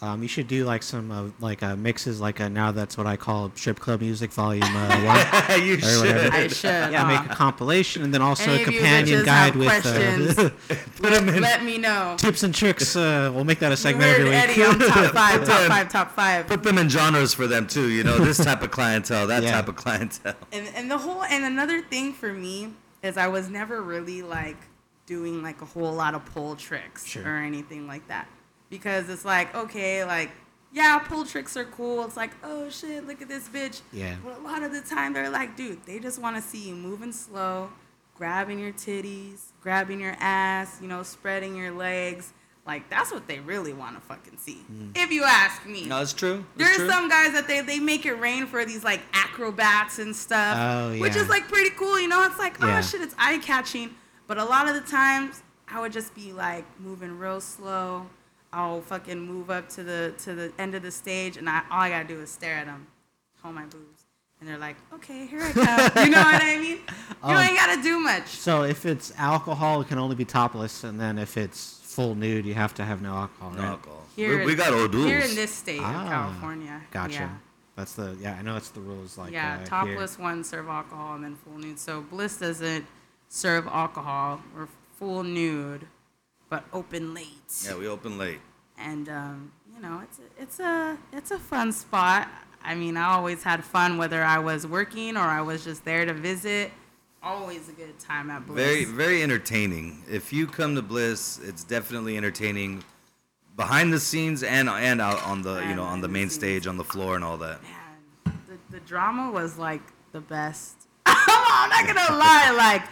[0.00, 3.08] Um, you should do like some uh, like uh, mixes, like uh, now that's what
[3.08, 5.00] I call strip club music volume uh,
[5.48, 5.60] one.
[5.60, 6.20] you Or whatever.
[6.22, 6.32] should.
[6.32, 6.92] I should.
[6.92, 7.20] yeah, huh?
[7.22, 10.50] make a compilation and then also Any a companion guide with questions, uh,
[11.02, 11.42] Put 'em in.
[11.42, 12.14] Let me know.
[12.16, 12.94] tips and tricks.
[12.94, 14.34] Uh, we'll make that a segment heard every week.
[14.38, 16.46] Eddie on top five, top five, top five.
[16.46, 17.88] Put them in genres for them too.
[17.88, 19.50] You know, this type of clientele, that Yeah.
[19.50, 20.36] type of clientele.
[20.52, 22.72] And and the whole and another thing for me
[23.02, 24.58] is I was never really like
[25.06, 27.24] doing like a whole lot of pull tricks Sure.
[27.24, 28.28] or anything like that
[28.70, 30.30] because it's like okay like
[30.72, 34.16] yeah pull tricks are cool it's like oh shit look at this bitch Yeah.
[34.24, 36.74] but a lot of the time they're like dude they just want to see you
[36.74, 37.70] moving slow
[38.14, 42.32] grabbing your titties grabbing your ass you know spreading your legs
[42.66, 44.90] like that's what they really want to fucking see hmm.
[44.94, 46.44] if you ask me No, it's true.
[46.54, 46.90] It's there's true.
[46.90, 50.92] some guys that they, they make it rain for these like acrobats and stuff, Oh,
[50.92, 51.00] yeah.
[51.00, 51.98] which is like pretty cool.
[51.98, 52.78] You know, it's like oh, Yeah.
[52.78, 53.94] oh shit, it's eye catching.
[54.26, 58.06] But a lot of the times, I would just be like moving real slow.
[58.52, 61.80] I'll fucking move up to the to the end of the stage, and I all
[61.80, 62.86] I gotta do is stare at them,
[63.42, 64.04] hold my boobs,
[64.40, 65.64] and they're like, okay, here I come.
[66.04, 66.78] you know what I mean?
[66.78, 66.80] You
[67.22, 68.26] Um, ain't gotta do much.
[68.28, 72.46] So if it's alcohol, it can only be topless, and then if it's full nude,
[72.46, 73.50] you have to have no alcohol.
[73.50, 73.68] No right?
[73.68, 74.02] alcohol.
[74.16, 76.80] Here, we, we got old here in this state Ah, of California.
[76.90, 77.14] Gotcha.
[77.14, 77.30] Yeah.
[77.76, 78.34] That's the yeah.
[78.36, 79.16] I know that's the rules.
[79.18, 79.66] Like yeah, uh, here.
[79.66, 81.78] topless ones serve alcohol and then full nude.
[81.78, 82.84] So Bliss doesn't
[83.28, 84.40] serve alcohol.
[84.56, 84.66] We're
[84.98, 85.86] full nude,
[86.48, 87.26] but open late.
[87.64, 88.40] Yeah, we open late.
[88.78, 92.28] And um, you know, it's a, it's a it's a fun spot.
[92.62, 96.04] I mean, I always had fun whether I was working or I was just there
[96.04, 96.72] to visit.
[97.22, 98.64] Always a good time at Bliss.
[98.64, 100.02] Very, very entertaining.
[100.08, 102.84] If you come to Bliss, it's definitely entertaining,
[103.56, 106.34] behind the scenes and and out on the you know on the the main scenes.
[106.34, 107.60] stage on the floor and all that.
[107.62, 109.82] man, the, the drama was like
[110.12, 110.76] the best.
[111.06, 112.82] I'm not gonna lie, like,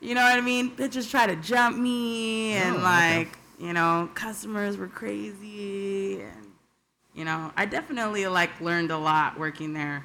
[0.00, 0.70] you know what I mean?
[0.76, 3.18] Bitches try to jump me, and Oh, okay.
[3.18, 6.46] like, you know, customers were crazy, and
[7.14, 10.04] you know, I definitely like learned a lot working there.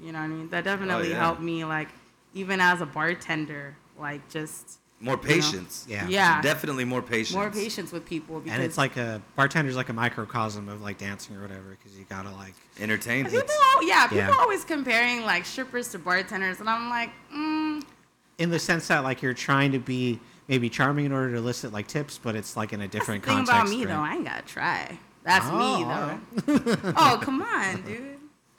[0.00, 0.48] You know what I mean?
[0.48, 1.18] That definitely yeah.
[1.18, 1.88] helped me, like,
[2.32, 5.84] even as a bartender, like just More patience.
[5.88, 6.08] Yeah.
[6.08, 7.34] yeah, Definitely more patience.
[7.36, 10.98] more patience with people because And it's like a bartender's like a microcosm of like
[10.98, 13.24] dancing or whatever, because you gotta like Entertain.
[13.26, 13.40] people,
[13.74, 14.34] al- yeah, people Yeah.
[14.40, 17.63] always comparing like strippers to bartenders, and I'm like, mm,
[18.38, 20.18] in the sense that like you're trying to be
[20.48, 23.36] maybe charming in order to elicit like tips, but it's like in a different That's
[23.38, 23.72] the thing context.
[23.72, 23.94] about me right?
[23.94, 24.98] though, I ain't gotta try.
[25.24, 26.92] That's Oh, me though.
[26.96, 28.02] oh come on, dude.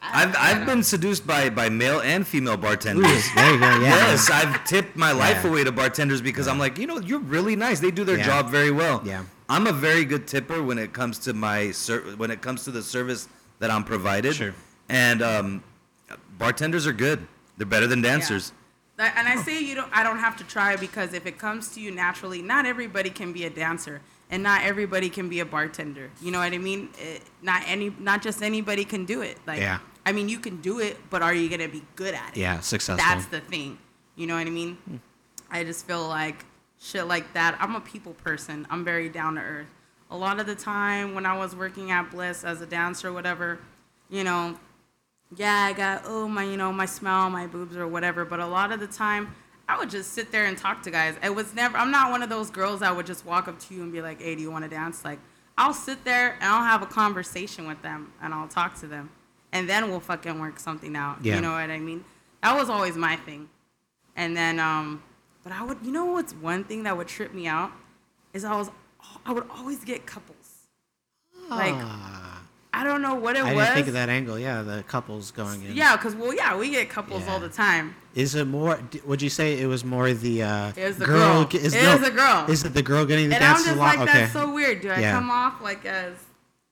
[0.01, 3.05] I- I've I've been seduced by by male and female bartenders.
[3.05, 3.65] Ooh, there you go.
[3.65, 3.79] Yeah.
[3.81, 5.49] Yes, I've tipped my life Yeah.
[5.49, 7.79] away to bartenders because I'm like, you know, you're really nice.
[7.79, 8.25] They do their Yeah.
[8.25, 9.01] job very well.
[9.05, 9.23] Yeah.
[9.49, 12.71] I'm a very good tipper when it comes to my ser- when it comes to
[12.71, 13.27] the service
[13.59, 14.35] that I'm provided.
[14.35, 14.53] Sure.
[14.89, 15.63] And um,
[16.37, 17.27] bartenders are good.
[17.57, 18.51] They're better than dancers.
[18.97, 19.91] And I say you don't.
[19.95, 23.33] I don't have to try because if it comes to you naturally, not everybody can
[23.33, 26.09] be a dancer, and not everybody can be a bartender.
[26.21, 26.89] You know what I mean?
[26.99, 29.37] It, not any, not just anybody can do it.
[29.45, 29.79] Like, Yeah.
[30.05, 32.39] I mean, you can do it, but are you gonna be good at it?
[32.39, 32.97] Yeah, successful.
[33.05, 33.77] That's the thing.
[34.15, 34.77] You know what I mean?
[35.51, 36.45] I just feel like
[36.79, 37.57] shit like that.
[37.59, 38.65] I'm a people person.
[38.69, 39.67] I'm very down to earth.
[40.11, 43.13] a lot of the time when I was working at Bliss as a dancer or
[43.13, 43.59] whatever,
[44.09, 44.57] you know,
[45.37, 48.25] yeah, I got oh my you know my smell, my boobs or whatever.
[48.25, 49.33] But a lot of the time,
[49.67, 51.15] I would just sit there and talk to guys.
[51.23, 51.77] It was never.
[51.77, 54.01] I'm not one of those girls that would just walk up to you and be
[54.01, 55.19] like, "Hey, do you want to dance?" Like,
[55.57, 59.09] I'll sit there and I'll have a conversation with them and I'll talk to them,
[59.51, 61.17] and then we'll fucking work something out.
[61.23, 61.35] Yeah.
[61.35, 62.03] You know what I mean?
[62.43, 63.49] That was always my thing.
[64.15, 65.01] And then, um,
[65.43, 67.71] but I would, you know, what's one thing that would trip me out
[68.33, 68.69] is I was,
[69.25, 70.53] I would always get couples.
[71.49, 72.34] Like, Ah,
[72.77, 73.63] I don't know what it I was.
[73.65, 74.37] didn't think of that angle.
[74.37, 75.75] Yeah, the couples going in.
[75.75, 77.95] Yeah, cause well, yeah, we get couples all the time.
[78.13, 78.79] Is it more?
[79.05, 81.45] Would you say it was more the uh, It was the girl.
[81.45, 82.45] ge- Is, It no, was the girl.
[82.49, 83.97] Is it the girl getting the And I'm just a lot?
[83.97, 84.19] like, okay.
[84.19, 84.81] that's so weird.
[84.81, 85.11] Do I Yeah.
[85.13, 86.15] come off like as?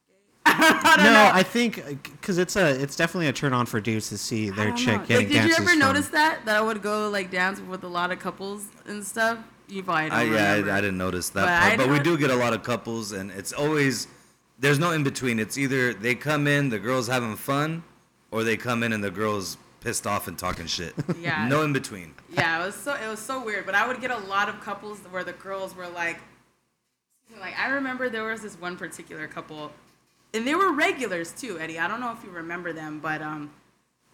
[0.45, 1.29] I no, know.
[1.33, 4.71] I think because it's a it's definitely a turn on for dudes to see their
[4.73, 5.05] chick know.
[5.05, 7.83] getting like, did you ever from- notice that that I would go like dance with
[7.83, 9.37] a lot of couples and stuff?
[9.69, 10.53] You probably don't I, yeah.
[10.73, 13.13] I, I didn't notice that But part, but we do get a lot of couples,
[13.13, 14.07] and it's always
[14.63, 15.39] there's no in between.
[15.39, 17.83] It's either they come in, the girls having fun,
[18.31, 20.93] or they come in and the girls pissed off and talking shit.
[21.19, 21.47] Yeah.
[21.49, 22.13] no in between.
[22.31, 23.65] Yeah, it was so it was so weird.
[23.65, 26.17] But I would get a lot of couples where the girls were like,
[27.41, 29.73] like I remember there was this one particular couple,
[30.33, 31.77] and they were regulars too, Eddie.
[31.77, 33.51] I don't know if you remember them, but um,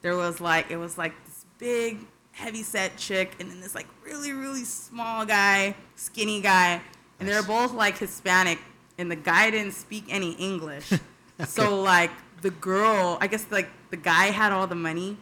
[0.02, 2.00] there was like it was like this big,
[2.32, 6.82] heavy set chick, and then this like really really small guy, skinny guy,
[7.20, 8.58] and they're both like Hispanic,
[9.00, 10.91] and the guy didn't speak any English,
[11.47, 15.18] so like the girl, I guess like the guy had all the money,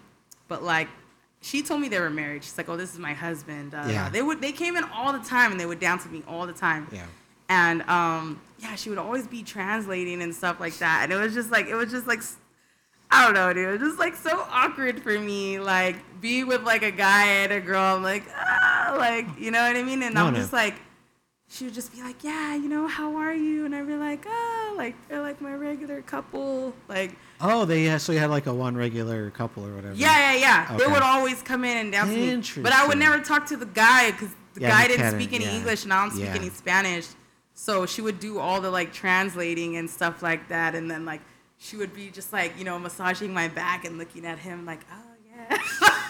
[0.49, 0.89] but like
[1.41, 2.43] she told me they were married.
[2.43, 4.09] She's like, "Oh, this is my husband." Uh, Yeah.
[4.09, 6.45] They would they came in all the time and they would dance with me all
[6.45, 6.87] the time.
[6.91, 7.05] Yeah.
[7.49, 11.01] And um, yeah, she would always be translating and stuff like that.
[11.03, 12.21] And it was just like it was just like
[13.09, 13.67] I don't know, dude.
[13.69, 17.53] It was just like so awkward for me, like be with like a guy and
[17.53, 17.95] a girl.
[17.95, 20.03] I'm like, ah, like you know what I mean?
[20.03, 20.39] And No, I'm no.
[20.39, 20.75] just like,
[21.49, 23.65] she would just be like, yeah, you know, how are you?
[23.65, 27.15] And I'd be like, oh, like they're like my regular couple, like.
[27.39, 29.93] Oh, they so you had like a one regular couple or whatever.
[29.95, 30.77] Yeah, yeah, yeah.
[30.77, 30.93] They Okay.
[30.93, 32.63] would always come in and dance with me.
[32.63, 32.99] But I would Interesting.
[32.99, 35.55] never talk to the guy because the Yeah, guy you didn't speak any yeah.
[35.57, 36.35] English and I don't speak Yeah.
[36.35, 37.07] any Spanish.
[37.53, 40.75] So she would do all the like translating and stuff like that.
[40.75, 41.21] And then like
[41.57, 44.81] she would be just like, you know, massaging my back and looking at him like,
[44.91, 45.13] oh,
[45.49, 45.57] yeah.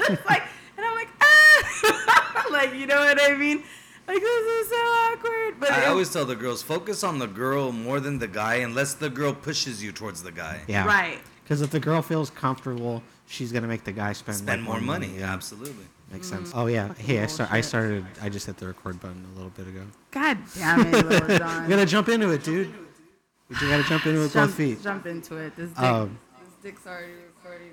[0.25, 0.43] Like,
[0.77, 2.47] and I'm like, ah.
[2.51, 3.63] like, you know what I mean?
[4.07, 5.59] Like, this is so awkward.
[5.59, 8.55] But I it- always tell the girls focus on the girl more than the guy,
[8.55, 10.61] unless the girl pushes you towards the guy.
[10.67, 10.85] Yeah.
[10.85, 11.19] Right.
[11.43, 14.81] Because if the girl feels comfortable, she's gonna make the guy spend Spend like, more
[14.81, 15.11] money.
[15.17, 15.85] Yeah, absolutely.
[16.11, 16.51] Makes sense.
[16.55, 16.93] Oh yeah.
[16.95, 17.51] Hey, I start.
[17.51, 18.05] I started.
[18.21, 19.81] I just hit the record button a little bit ago.
[20.11, 21.69] God damn it, Lil You Jon.
[21.69, 22.67] gotta jump into it, dude.
[23.49, 24.81] You just gotta jump into it with jump, both feet.
[24.83, 25.55] jump into it.
[25.57, 27.11] This dick, Um, this dick's already
[27.43, 27.71] recording.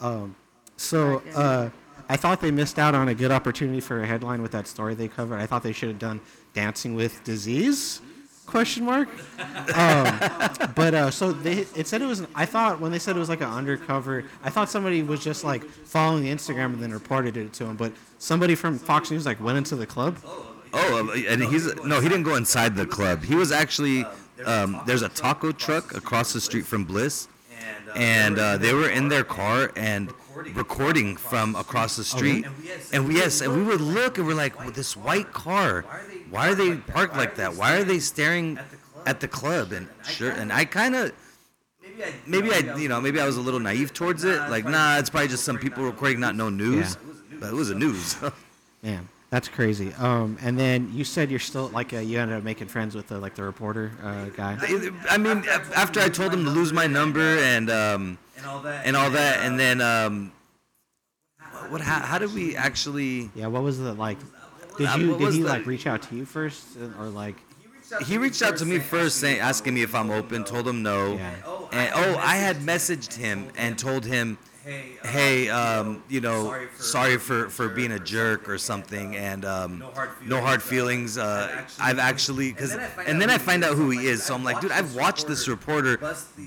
[0.00, 0.34] Um,
[0.76, 1.68] so uh,
[2.10, 4.94] I thought they missed out on a good opportunity for a headline with that story
[4.94, 5.38] they covered.
[5.38, 6.20] I thought they should have done
[6.54, 8.00] "Dancing with Disease?"
[8.46, 9.08] Question mark.
[9.76, 10.18] Um,
[10.74, 12.26] but uh, so they it said it was.
[12.34, 15.44] I thought when they said it was like an undercover, I thought somebody was just
[15.44, 17.76] like following the Instagram and then reported it to him.
[17.76, 20.18] But somebody from Fox News like went into the club.
[20.24, 23.22] Oh, uh, and he's no, he didn't go inside the club.
[23.22, 24.04] He was actually
[24.44, 27.28] um, there's a taco truck across the street from Bliss,
[27.94, 30.12] and uh, they were in their car and
[30.54, 32.46] recording from across the street.
[32.92, 35.82] And we yes, and we would look and we're like, well, this white car,
[36.30, 37.54] why are they parked like that?
[37.54, 38.58] Why are they staring
[39.06, 39.72] at the club?
[39.72, 41.12] And sure, and I kind of.
[42.26, 44.38] Maybe I, you know, maybe I was a little naive towards it.
[44.48, 46.96] Like, nah, it's probably just some people recording, not no news.
[47.38, 48.16] But it was a news.
[48.82, 49.92] Man, that's crazy.
[49.94, 53.08] Um, and then you said you're still like uh, you ended up making friends with
[53.08, 54.56] the like the reporter uh, guy.
[55.10, 59.44] I mean, after I told him to lose my number and um, and all that,
[59.44, 60.32] and then um,
[61.68, 61.80] what?
[61.80, 63.30] How, how did we actually?
[63.34, 64.18] Yeah, what was it like?
[64.78, 67.36] Did Uh, you did he like reach out to you first uh, or like?
[68.06, 70.44] He reached out to me first, saying, asking me if I'm open.
[70.44, 71.34] Told him no, Yeah.
[71.72, 77.48] and oh, I had messaged him and told him, hey, um, you know, sorry for
[77.48, 79.84] for being a jerk or something, and um,
[80.24, 81.18] no hard feelings.
[81.18, 84.22] Uh, I've actually, cause, and then I find out who he is.
[84.22, 85.96] So I'm like, dude, I've watched this reporter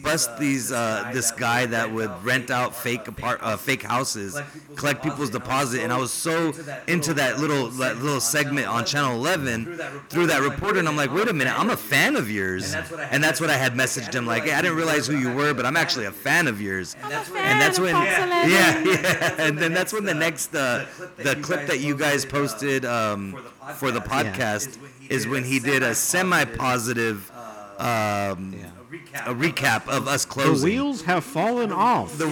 [0.04, 4.40] bust these uh, this guy that would rent out fake apart uh, fake houses,
[4.76, 6.54] collect people's deposit, and I was so
[6.88, 9.78] into that little that little segment on Channel 11
[10.10, 12.76] through that reporter, and I'm like, wait a minute, I'm a fan of yours,
[13.12, 15.54] and that's what I had messaged him like, hey, I didn't realize who you were,
[15.54, 19.94] but I'm actually a fan of yours, and that's when, yeah, yeah, and then that's
[19.94, 20.86] when the next uh,
[21.18, 23.36] the clip that you guys posted um,
[23.76, 24.78] for the podcast
[25.10, 27.32] is when he did a semi-positive.
[27.80, 28.56] Um,
[29.26, 30.48] a recap of us closed.
[30.48, 30.70] The closing.
[30.70, 32.18] wheels have fallen off.
[32.18, 32.28] The,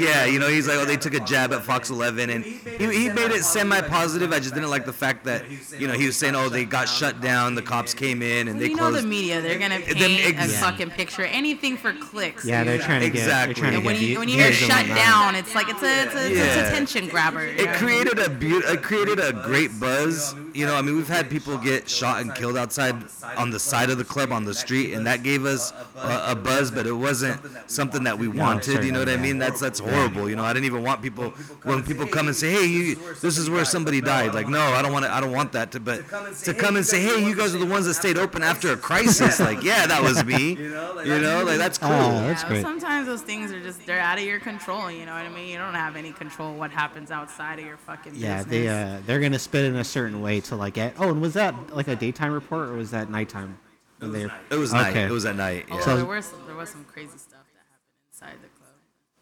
[0.00, 2.58] yeah, you know, he's like, oh, they took a jab at Fox 11, and he,
[2.78, 4.32] he made it semi-positive.
[4.32, 5.44] I just didn't like the fact that,
[5.78, 8.60] you know, he was saying, oh, they got shut down, the cops came in, and
[8.60, 9.04] they you know closed.
[9.04, 12.44] the media, they're gonna Them paint a ex- fucking picture, anything for clicks.
[12.44, 13.16] Yeah, they're trying to get.
[13.22, 13.54] Exactly.
[13.54, 14.96] They're trying to And when get you view- when you hear views and shut whatnot.
[14.98, 16.64] down, it's like it's a it's a, it's Yeah.
[16.64, 17.44] a attention grabber.
[17.46, 17.72] you it know?
[17.74, 20.34] created a beaut- it created a great buzz.
[20.54, 22.96] You know, I mean, we've had people get shot and killed outside
[23.36, 26.34] on the side of the club on the street, and that gave us a, a
[26.34, 26.70] buzz.
[26.70, 27.40] But it wasn't
[27.70, 28.84] something that we wanted.
[28.84, 29.38] You know what I mean?
[29.38, 30.28] That's that's horrible.
[30.28, 31.30] You know, I didn't even want people
[31.64, 34.82] when people come and say, "Hey, you, this is where somebody died." Like, no, I
[34.82, 35.12] don't want to.
[35.12, 35.72] I don't want that.
[35.72, 36.02] To, but
[36.44, 38.76] to come and say, "Hey, you guys are the ones that stayed open after a
[38.76, 40.56] crisis." Like, yeah, that was me.
[41.06, 41.90] You know, like that's cool.
[41.92, 42.62] Oh, that's great.
[42.62, 44.90] Sometimes those things are just they're out of your control.
[44.90, 45.48] You know what I mean?
[45.48, 48.50] You don't have any control what happens outside of your fucking Yeah, business.
[48.50, 50.94] they uh, they're gonna spit in a certain way to like get.
[50.98, 53.58] Oh, and was that like a daytime report or was that nighttime?
[53.98, 54.90] When they- It was night.
[54.90, 55.04] Okay.
[55.04, 55.66] It was at night.
[55.70, 55.80] Oh, Yeah.
[55.84, 58.74] So- there was there was some crazy stuff that happened inside the club.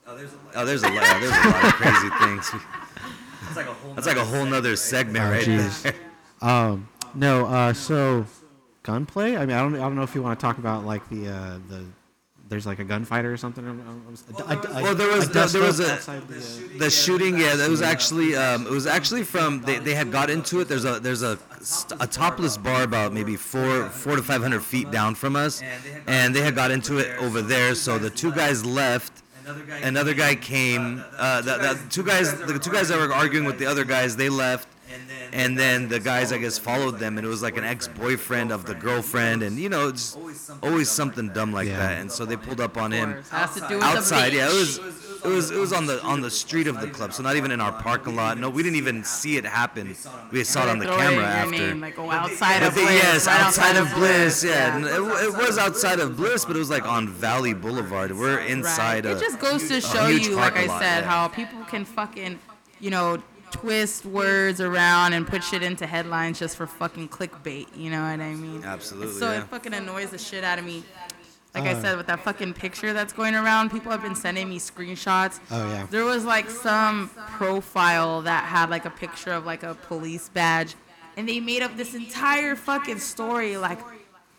[0.07, 0.33] Oh, there's
[0.83, 1.21] a lot.
[1.21, 2.51] There's a lot of crazy things.
[3.95, 5.83] That's like a whole nother segment Oh, right jeez.
[5.83, 5.95] there.
[6.43, 7.47] Um, no.
[7.47, 8.27] Uh, so
[8.83, 9.37] gunplay.
[9.37, 9.75] I mean, I don't.
[9.77, 11.85] I don't know if you want to talk about like the uh, the.
[12.55, 13.67] There's like a gunfighter or something.
[13.67, 14.17] um, um,
[14.81, 17.37] Well, there was a there was a outside the, uh, the shooting.
[17.37, 20.69] Yeah, that was actually um, it was actually from they, they had got into it.
[20.69, 21.37] There's a there's a
[21.99, 25.63] a topless bar about maybe four four to five hundred feet down from us,
[26.07, 27.75] and they had got into it over there.
[27.75, 29.25] So the two guys left.
[29.83, 31.05] Another guy came.
[31.19, 34.15] Uh, the, the two guys the two guys that were arguing with the other guys
[34.15, 34.69] they left.
[35.33, 38.67] And then the guys, I guess, followed them, and it was like an ex-boyfriend of
[38.67, 40.17] the girlfriend, and you know, it's
[40.63, 41.79] always something dumb like Yeah.
[41.79, 42.01] that.
[42.01, 44.33] And so they pulled up on him Of course, has to do with outside.
[44.33, 44.79] Yeah, it was
[45.25, 47.51] it was it was on the on the street of the club, so not even
[47.51, 48.39] in our parking lot.
[48.39, 49.97] No, we didn't even see it happen.
[50.31, 51.25] We saw it on the Throw it in camera your
[51.65, 51.75] after.
[51.77, 52.91] Like oh, go outside of Bliss.
[52.93, 54.45] yes, outside of Bliss.
[54.45, 58.17] Yeah, it, it was outside of Bliss, but it was like on Valley Boulevard.
[58.17, 59.05] We're inside.
[59.07, 59.15] Right.
[59.15, 62.39] A, It just goes to show you, like I said, how people can fucking,
[62.81, 63.23] you know,
[63.59, 67.67] twist words around and put shit into headlines just for fucking clickbait.
[67.77, 68.65] You know what I mean?
[68.65, 69.39] Absolutely, So yeah.
[69.41, 70.83] it fucking annoys the shit out of me.
[71.55, 71.81] Like I Uh.
[71.81, 75.39] said, with that fucking picture that's going around, people have been sending me screenshots.
[75.53, 75.87] Oh, yeah.
[75.89, 80.75] There was like some profile that had like a picture of like a police badge,
[81.17, 83.79] and they made up this entire fucking story like,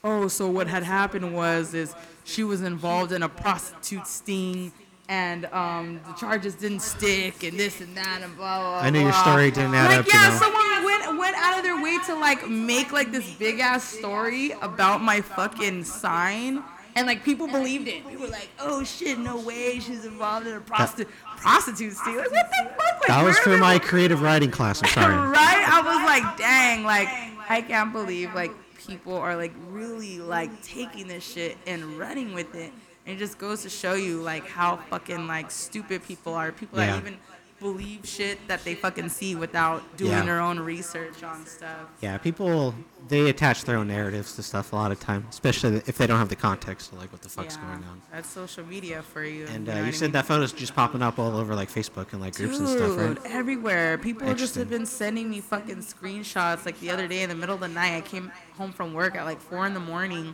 [0.04, 1.96] oh, so what had happened was is
[2.26, 4.74] she was involved in a prostitute sting.
[5.08, 8.80] And um, the charges didn't stick, and this and that, and blah blah.
[8.80, 10.36] I know your story didn't add like, up, you yeah, know.
[10.36, 14.52] someone went went out of their way to like make like this big ass story
[14.64, 16.64] about my fucking sign,
[16.96, 18.04] and like people believed it.
[18.08, 22.32] People were like, "Oh shit, no way, she's involved in a prostitute prostitute sting." Like,
[22.32, 23.00] what the fuck?
[23.02, 24.82] Like, that was for my creative writing class.
[24.82, 25.14] I'm sorry.
[25.30, 25.66] right?
[25.68, 27.10] I was like, dang, like
[27.48, 28.52] I can't believe like
[28.88, 32.72] people are like really like taking this shit and running with it.
[33.06, 36.52] And it just goes to show you like how fucking like stupid people are.
[36.52, 36.88] People Yeah.
[36.94, 37.18] that even
[37.60, 40.24] believe shit that they fucking see without doing Yeah.
[40.26, 41.88] their own research on stuff.
[42.02, 42.76] Yeah, people
[43.08, 46.18] they attach their own narratives to stuff a lot of time, especially if they don't
[46.18, 48.02] have the context of like what the fuck's yeah, going on.
[48.12, 49.46] That's social media for you.
[49.46, 50.12] And you uh, know you I said mean?
[50.14, 53.16] that photo's just popping up all over like Facebook and like groups and stuff, right?
[53.16, 54.00] Dude, everywhere.
[54.00, 56.66] People just have been sending me fucking screenshots.
[56.66, 59.16] Like the other day in the middle of the night, I came home from work
[59.16, 60.34] at like four in the morning,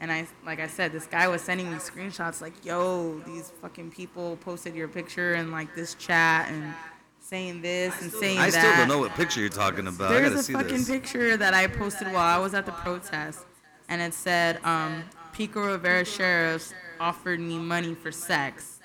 [0.00, 2.40] and I, like I said, this guy was sending me screenshots.
[2.40, 6.74] Like, yo, these fucking people posted your picture in like this chat and
[7.20, 8.46] saying this and saying that.
[8.46, 10.12] I still don't know what picture you're talking about.
[10.12, 10.88] I gotta a see fucking this.
[10.88, 13.44] picture that I posted while I was at the protest,
[13.88, 18.78] and it said, um, "Pico Rivera sheriffs offered me money for sex."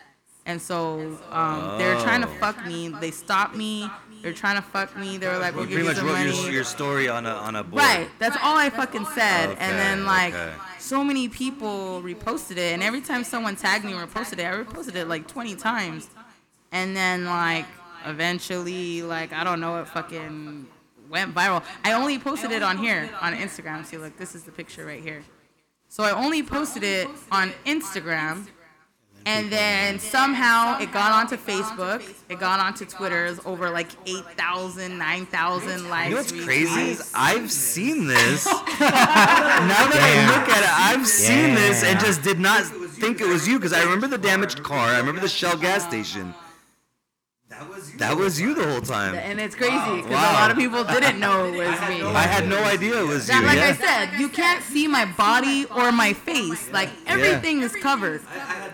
[0.47, 2.37] And so um, they were trying to Oh.
[2.39, 2.89] fuck me.
[2.89, 3.89] They stopped me.
[4.21, 5.17] They were trying to fuck me.
[5.17, 7.31] They were like, "We'll You give pretty you much wrote your, your story on a
[7.31, 7.81] on a board.
[7.81, 8.07] Right.
[8.19, 9.49] That's all I fucking said.
[9.51, 10.53] Okay, and then like okay.
[10.85, 14.63] So many people reposted it, and every time someone tagged me and reposted it, I
[14.63, 16.09] reposted it like 20 times.
[16.71, 17.65] And then like
[18.05, 20.67] eventually, like I don't know, it fucking
[21.09, 21.63] went viral.
[21.83, 23.85] I only posted it on here on Instagram.
[23.85, 25.23] See, look, this is the picture right here.
[25.87, 28.47] So I only posted it on Instagram.
[29.27, 32.03] And then somehow it got onto Facebook.
[32.29, 36.09] It got onto Twitter's over like 8,000, 9,000 likes.
[36.09, 38.45] You know what's crazy I've seen this.
[38.45, 43.27] now that I look at it, I've seen this and just did not think it
[43.27, 44.89] was you because I remember the damaged car.
[44.89, 46.33] I remember the Shell gas station.
[47.97, 49.15] That was you the whole time.
[49.15, 50.31] And it's crazy because Wow.
[50.31, 52.01] a lot of people didn't know it was me.
[52.03, 53.33] I had no idea it was you.
[53.35, 53.67] That, like yeah.
[53.79, 56.69] I said, you can't see my body or my face.
[56.71, 58.21] Like everything is covered.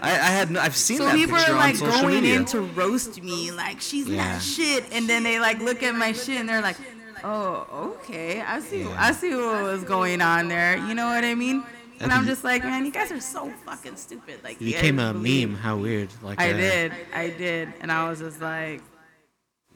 [0.01, 2.37] I, I had no, I've seen So that people are like on going media.
[2.37, 4.33] in to roast me, like she's Yeah.
[4.33, 6.77] not shit, and then they like look at my shit and they're like,
[7.23, 11.35] "Oh, okay, I see, I see what was going on there." You know what I
[11.35, 11.63] mean?
[12.01, 14.43] And I'm just like, man, you guys are so fucking stupid.
[14.43, 15.57] Like, You you became a believe- meme.
[15.57, 16.09] How weird.
[16.23, 18.81] Like I uh, did, I did, and I was just like,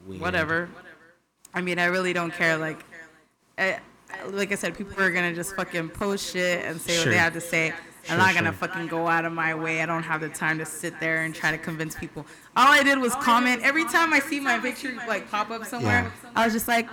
[0.06, 0.20] weird.
[0.20, 0.68] whatever.
[1.54, 2.56] I mean, I really don't care.
[2.58, 2.84] Like,
[3.58, 3.78] I,
[4.30, 7.32] like I said, people are gonna just fucking post shit and say what they have
[7.34, 7.70] to say.
[8.08, 8.68] I'm Sure, not gonna sure.
[8.68, 9.82] fucking go out of my way.
[9.82, 12.24] I don't have the time to sit there and try to convince people.
[12.56, 13.62] All I did was comment.
[13.64, 16.30] Every time I see my picture like pop up somewhere, yeah.
[16.36, 16.88] I was just like,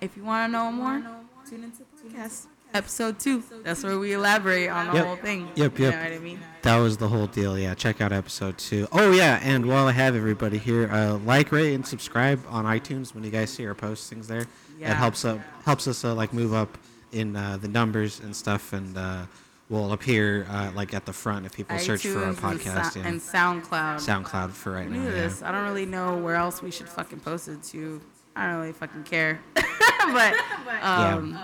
[0.00, 1.04] if you want to know more,
[1.48, 2.46] tune into the podcast.
[2.76, 3.42] Episode two.
[3.64, 5.06] That's where we elaborate on the Yep.
[5.06, 5.48] whole thing.
[5.54, 5.94] Yep, You yep.
[5.94, 6.40] know what I mean?
[6.62, 7.58] That was the whole deal.
[7.58, 8.86] Yeah, check out episode two.
[8.92, 13.14] Oh yeah, and while I have everybody here, uh, like, rate, and subscribe on iTunes
[13.14, 14.46] when you guys see our postings there.
[14.78, 14.90] Yeah.
[14.90, 16.76] It helps up helps us uh, like move up
[17.12, 19.22] in uh, the numbers and stuff, and uh,
[19.70, 22.92] we'll appear uh, like at the front if people search for our iTunes and podcast.
[22.92, 23.06] Sou- yeah.
[23.08, 23.96] and SoundCloud.
[24.00, 25.08] SoundCloud for right now.
[25.08, 25.48] at Yeah.
[25.48, 28.02] I don't really know where else we should fucking post it to.
[28.34, 29.40] I don't really fucking care.
[29.54, 30.34] but
[30.82, 31.38] um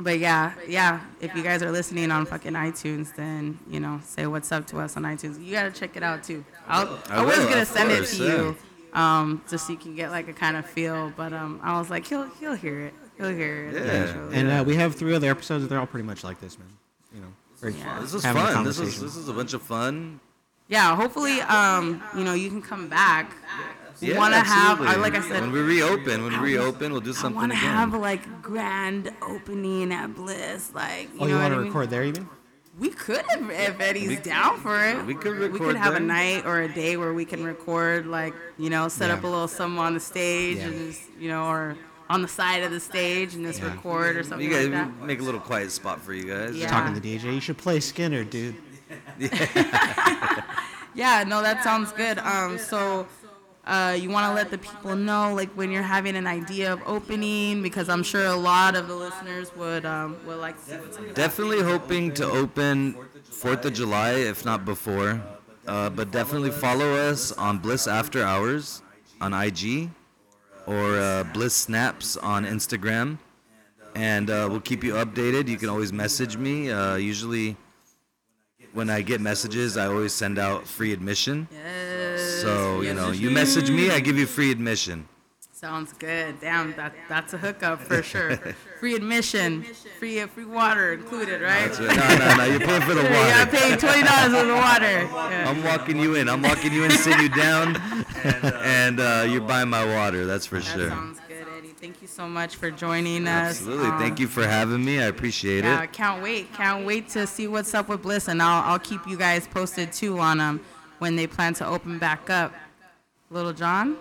[0.00, 1.00] but yeah, yeah.
[1.20, 4.78] If you guys are listening on fucking iTunes, then you know, say what's up to
[4.80, 5.42] us on iTunes.
[5.44, 6.44] You gotta check it out too.
[6.66, 8.56] I'll, I, I was gonna send it to you,
[8.92, 11.12] um, just so you can get like a kind of feel.
[11.16, 12.94] But um, I was like, he'll he'll hear it.
[13.18, 13.74] He'll hear it.
[13.74, 14.30] Yeah.
[14.32, 15.68] And uh, we have three other episodes.
[15.68, 16.68] They're all pretty much like this, man.
[17.14, 18.00] You know, Yeah.
[18.00, 18.64] This is having fun.
[18.64, 20.20] This is this was a bunch of fun.
[20.68, 23.34] yeah, hopefully, um, you know, you can come back.
[24.00, 24.96] We Yeah, want to have, absolutely.
[24.96, 27.52] uh, like I said, when we reopen, when we reopen, we'll do I something want
[27.52, 27.70] to again.
[27.74, 31.56] have like grand opening at Bliss, like you Oh, know you what want I to
[31.62, 31.66] mean?
[31.68, 32.28] record there, even?
[32.78, 35.04] We could if, if Eddie's down for it.
[35.04, 35.52] we could record.
[35.52, 38.88] We could have a night or a day where we can record, like you know,
[38.88, 40.68] set up a little something on the stage Yeah.
[40.68, 41.76] and just you know, or
[42.08, 43.66] on the side of the stage and just Yeah.
[43.74, 45.06] record or something You guys like that.
[45.06, 46.56] make a little quiet spot for you guys.
[46.56, 46.68] Yeah.
[46.68, 48.54] Talking to the DJ, you should play Skinner, dude.
[50.92, 52.18] Yeah, no, that sounds good.
[52.18, 53.06] Um, so.
[53.66, 56.80] Uh, you want to let the people know, like when you're having an idea of
[56.86, 60.76] opening, because I'm sure a lot of the listeners would um, would like to see
[60.76, 61.14] what's up.
[61.14, 65.22] Definitely hoping to open Fourth of July, if not before.
[65.66, 68.82] Uh, but definitely follow us on Bliss After Hours
[69.20, 69.90] on IG
[70.66, 73.18] or uh, Bliss Snaps on Instagram,
[73.94, 75.48] and uh, we'll keep you updated.
[75.48, 76.70] You can always message me.
[76.70, 77.56] Uh, usually,
[78.72, 81.48] when I get messages, I always send out free admission.
[81.52, 82.20] Yes.
[82.42, 85.08] So you know, yes, you message me, I give you free admission.
[85.52, 86.40] Sounds good.
[86.40, 88.36] Damn, that that's a hookup for sure.
[88.78, 89.62] free admission,
[89.98, 91.74] free free water included, right?
[91.74, 93.12] So, no, no, no, you're paying for the water.
[93.14, 93.50] Yeah, water.
[93.58, 95.02] paying twenty dollars for the water.
[95.02, 95.44] Yeah.
[95.50, 96.30] I'm walking you in.
[96.30, 97.76] I'm walking you in, sitting you down,
[98.64, 100.24] and uh, you're buying my water.
[100.24, 100.90] That's for That sure.
[101.80, 101.92] Sounds good, Eddie.
[101.92, 103.58] Thank you so much for joining us.
[103.58, 103.86] Absolutely.
[103.86, 105.00] Um, Thank you for having me.
[105.00, 105.92] I appreciate Yeah, it.
[105.92, 106.52] can't wait.
[106.54, 109.92] Can't wait to see what's up with Bliss, and I'll I'll keep you guys posted
[109.92, 110.60] too on um
[110.98, 112.52] when they plan to open back up.
[113.30, 113.96] Little John.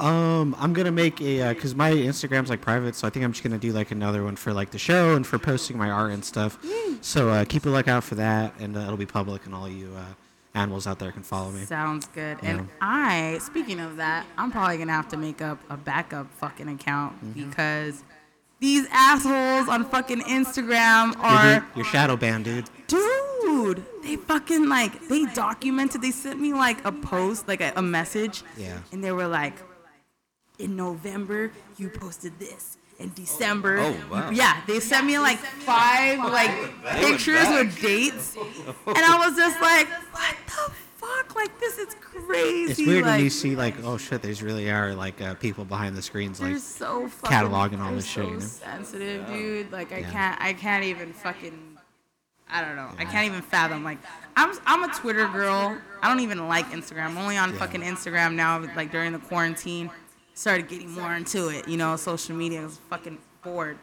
[0.00, 3.44] Um, I'm gonna make a because my Instagram's like private, so I think I'm just
[3.44, 6.24] gonna do like another one for like the show and for posting my art and
[6.24, 6.58] stuff.
[7.00, 9.90] So uh, keep a lookout for that, and uh, it'll be public, and all you
[9.96, 10.02] uh,
[10.54, 11.64] animals out there can follow me.
[11.64, 12.38] Sounds good.
[12.42, 12.50] Yeah.
[12.50, 16.68] And I, speaking of that, I'm probably gonna have to make up a backup fucking
[16.68, 17.48] account Mm-hmm.
[17.50, 18.04] because
[18.60, 22.70] these assholes on fucking Instagram You're, are, the- you're shadow banned, dude.
[22.86, 23.84] dude.
[24.04, 26.00] They fucking like they documented.
[26.02, 28.78] They sent me like a post, like a, a message, Yeah.
[28.92, 29.54] and they were like,
[30.58, 32.76] in November you posted this.
[32.98, 34.30] In December, Oh, wow.
[34.30, 36.50] yeah, they sent me like five like
[37.00, 40.36] pictures with dates, and I was just like, "What the fuck?
[41.42, 44.70] Like this is crazy." It's weird like, when you see like, oh shit, there's really
[44.70, 48.24] are like uh, people behind the screens, like so fucking cataloging all they're this shit,
[48.24, 48.40] so you know?
[48.40, 49.72] sensitive, dude.
[49.72, 50.10] Like I Yeah.
[50.10, 51.78] can't, I can't even fucking.
[52.48, 52.90] I don't know.
[52.98, 53.82] I can't even fathom.
[53.82, 53.98] Like
[54.36, 55.76] I'm, I'm a Twitter girl.
[56.02, 57.06] I don't even like Instagram.
[57.06, 57.58] I'm only on Yeah.
[57.58, 58.58] fucking Instagram now.
[58.76, 59.90] Like during the quarantine,
[60.34, 61.66] started getting more into it.
[61.66, 63.78] You know, social media I was fucking bored.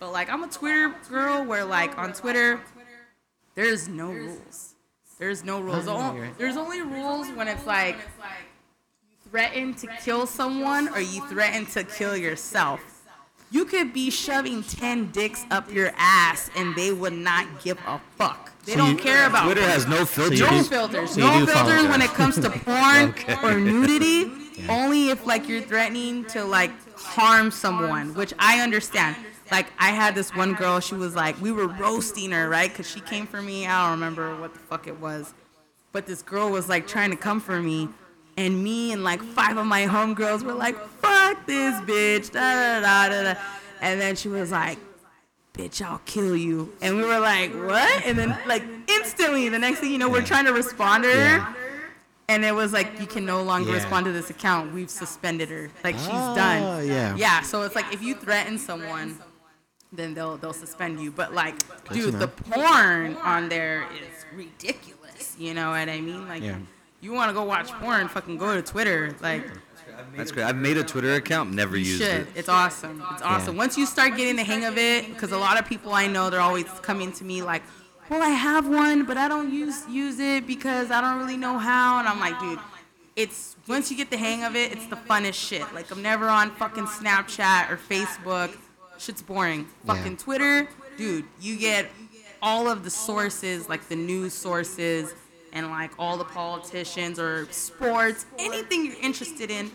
[0.00, 2.60] But like I'm a Twitter girl, where like on Twitter,
[3.54, 4.73] there's no rules.
[5.18, 5.86] There's no rules.
[5.88, 6.38] O- you're right.
[6.38, 11.84] There's only rules when it's like you threaten to kill someone or you threaten to
[11.84, 12.80] kill yourself.
[13.50, 18.00] You could be shoving 10 dicks up your ass and they would not give a
[18.18, 18.50] fuck.
[18.64, 20.40] They So don't you- care about Twitter has no filters.
[20.40, 21.10] you no do- filters.
[21.14, 21.90] so no do follow filters that.
[21.90, 23.36] when it comes to porn Okay.
[23.42, 24.30] or nudity.
[24.68, 29.16] Only if like you're threatening to like harm someone, which I understand.
[29.50, 32.72] Like I had this one girl, she was like, we were roasting her, right?
[32.74, 33.66] Cause she came for me.
[33.66, 35.34] I don't remember what the fuck it was,
[35.92, 37.88] but this girl was like trying to come for me,
[38.36, 42.80] and me and like five of my homegirls were like, fuck this bitch, da da
[42.80, 43.40] da da da,
[43.82, 44.78] and then she was like,
[45.52, 46.72] bitch, I'll kill you.
[46.82, 48.04] And we were like, what?
[48.04, 51.14] And then, like, instantly, the next thing you know, we're trying to respond to her.
[51.14, 51.54] Yeah.
[52.28, 53.76] And it was like, you can no longer Yeah.
[53.76, 54.72] respond to this account.
[54.74, 55.70] We've suspended her.
[55.84, 56.88] Like, she's Ah, done.
[56.88, 57.14] yeah.
[57.14, 57.42] Yeah.
[57.42, 59.16] So it's like, if you threaten someone,
[59.96, 61.10] then they'll they'll suspend you.
[61.10, 61.56] But like,
[61.88, 65.36] to dude, the porn on there is ridiculous.
[65.38, 66.28] You know what I mean?
[66.28, 66.56] Like, Yeah.
[67.00, 68.08] you want to go watch porn?
[68.08, 69.14] Fucking go to Twitter.
[69.20, 69.44] Like,
[70.16, 70.44] That's great.
[70.44, 72.22] I've made a Twitter account, never you used should.
[72.22, 72.26] it.
[72.34, 73.02] It's awesome.
[73.12, 73.56] It's awesome.
[73.56, 76.30] Once you start getting the hang of it, because a lot of people I know,
[76.30, 77.62] they're always coming to me like,
[78.10, 81.58] "Well, I have one, but I don't use use it because I don't really know
[81.58, 82.58] how." And I'm like, dude,
[83.16, 85.62] it's once you get the hang of it, it's the funnest shit.
[85.74, 88.56] Like I'm never on fucking Snapchat or Facebook.
[89.04, 89.66] Shit's boring.
[89.84, 89.94] Yeah.
[89.94, 91.90] Fucking Twitter, dude, you get
[92.42, 95.14] all of the sources, like the news sources,
[95.52, 99.70] and like all the politicians or sports, anything you're interested in,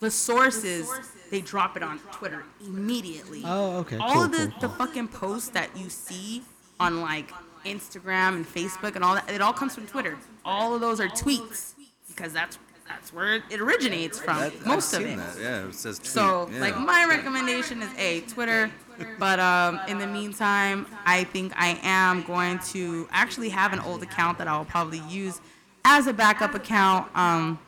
[0.00, 0.88] the sources
[1.30, 3.42] they drop it on Twitter immediately.
[3.44, 4.60] Oh, okay, All cool, of the, cool.
[4.60, 6.42] the fucking posts that you see
[6.78, 7.32] on like
[7.64, 10.16] Instagram and Facebook and all that, it all comes from Twitter.
[10.44, 11.74] All of those are tweets
[12.06, 14.38] because that's that's where it originates from.
[14.38, 15.16] That- I've most of seen it.
[15.16, 15.36] That.
[15.40, 16.08] Yeah, it says tweet.
[16.08, 16.60] So, yeah.
[16.60, 18.70] like, my recommendation is a Twitter.
[19.18, 24.02] But um, in the meantime, I think I am going to actually have an old
[24.02, 25.38] account that I'll probably use
[25.84, 27.14] as a backup account.
[27.14, 27.58] Um,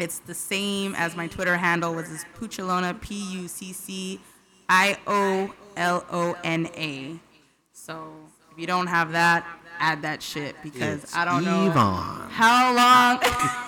[0.00, 4.20] it's the same as my Twitter handle, which is Pucciolona, P U C C
[4.68, 7.20] I O L O N A.
[7.72, 8.12] So
[8.50, 9.46] if you don't have that,
[9.78, 12.30] add that shit because It's I don't know Yvonne.
[12.30, 13.60] how long.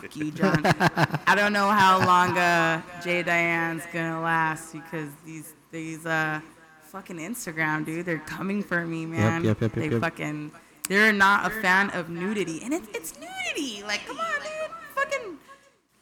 [0.00, 0.62] Fuck you, John.
[0.64, 6.40] I don't know how long uh, Jay Diane's gonna last because these these uh
[6.82, 9.44] fucking Instagram dude, they're coming for me, man.
[9.44, 10.50] yep, yep, yep, they fucking
[10.88, 13.82] they're not a fan of nudity, and it's it's nudity.
[13.84, 15.38] Like, come on, dude, fucking.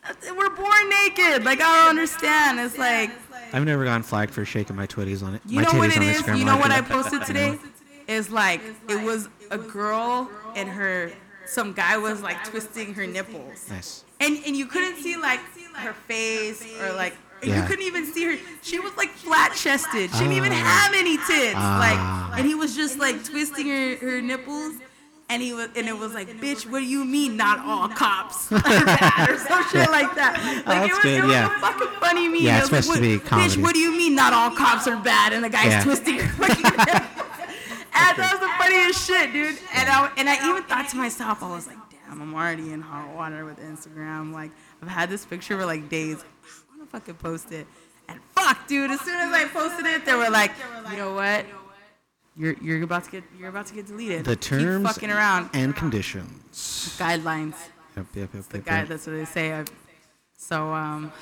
[0.05, 1.45] uh, We're born naked.
[1.45, 2.59] Like I don't understand.
[2.61, 3.11] It's like
[3.53, 5.43] I've never gotten flagged for shaking my twitties on it.
[5.47, 6.23] you my know what it is?
[6.23, 7.59] Instagram You know like what I posted today?
[8.07, 11.13] Is like it was a girl and her
[11.49, 13.69] some guy was like twisting her nipples.
[13.71, 14.05] Nice.
[14.21, 15.41] And and you couldn't see like
[15.75, 18.37] her face or like you couldn't even see her.
[18.63, 20.11] She was like flat chested.
[20.13, 20.57] She didn't even Ah.
[20.87, 21.55] have any tits.
[21.57, 21.79] Ah.
[22.31, 24.75] Like and he was just like twisting her, her nipples.
[25.31, 28.51] And he was, and it was like, bitch, what do you mean not all cops
[28.53, 30.41] are bad or some shit like that?
[30.65, 31.55] Like that's it was, good, it was yeah.
[31.55, 32.41] a fucking funny meme.
[32.41, 33.51] Yeah, It it's supposed like, to be comedy.
[33.51, 35.35] Bitch, what do you mean not all cops are bad?
[35.35, 35.83] And the guy's Yeah.
[35.85, 37.18] twisting her fucking.
[37.99, 39.59] And that was the funniest shit, dude.
[39.75, 42.81] And I and I even thought to myself, I was like, damn, I'm already in
[42.81, 44.33] hot water with Instagram.
[44.33, 44.51] Like
[44.83, 46.25] I've had this picture for like days.
[46.45, 47.67] I want to fucking post it.
[48.09, 50.53] And fuck, dude, as soon as I posted it, they were like,
[50.91, 51.45] you know what?
[52.37, 54.25] You're you're about to get you're about to get deleted.
[54.25, 55.51] The Keep terms fucking around.
[55.55, 56.97] and conditions.
[56.99, 57.55] Guidelines.
[57.97, 58.89] Yep, yep, yep, The yep, guy, yep.
[58.89, 59.53] that's what they say.
[59.53, 59.65] i
[60.37, 61.13] so, um,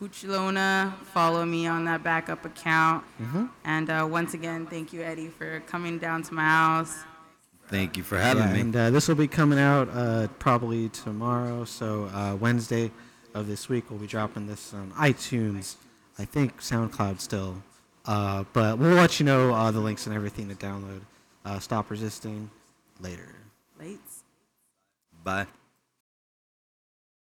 [0.00, 3.04] Pucciolona, follow me on that backup account.
[3.20, 3.46] Mm-hmm.
[3.64, 6.96] And uh, once again, thank you, Eddie, for coming down to my house.
[7.68, 8.60] Thank you for having Yeah, me.
[8.60, 11.64] and uh, this will be coming out uh, probably tomorrow.
[11.64, 12.90] So uh, Wednesday
[13.34, 15.76] of this week, we'll be dropping this on iTunes.
[16.18, 17.62] I think SoundCloud still,
[18.06, 21.02] uh, but we'll let you know uh, the links and everything to download.
[21.44, 22.50] Uh, Stop resisting
[23.00, 23.34] later.
[23.78, 24.00] Late.
[25.22, 25.46] Bye.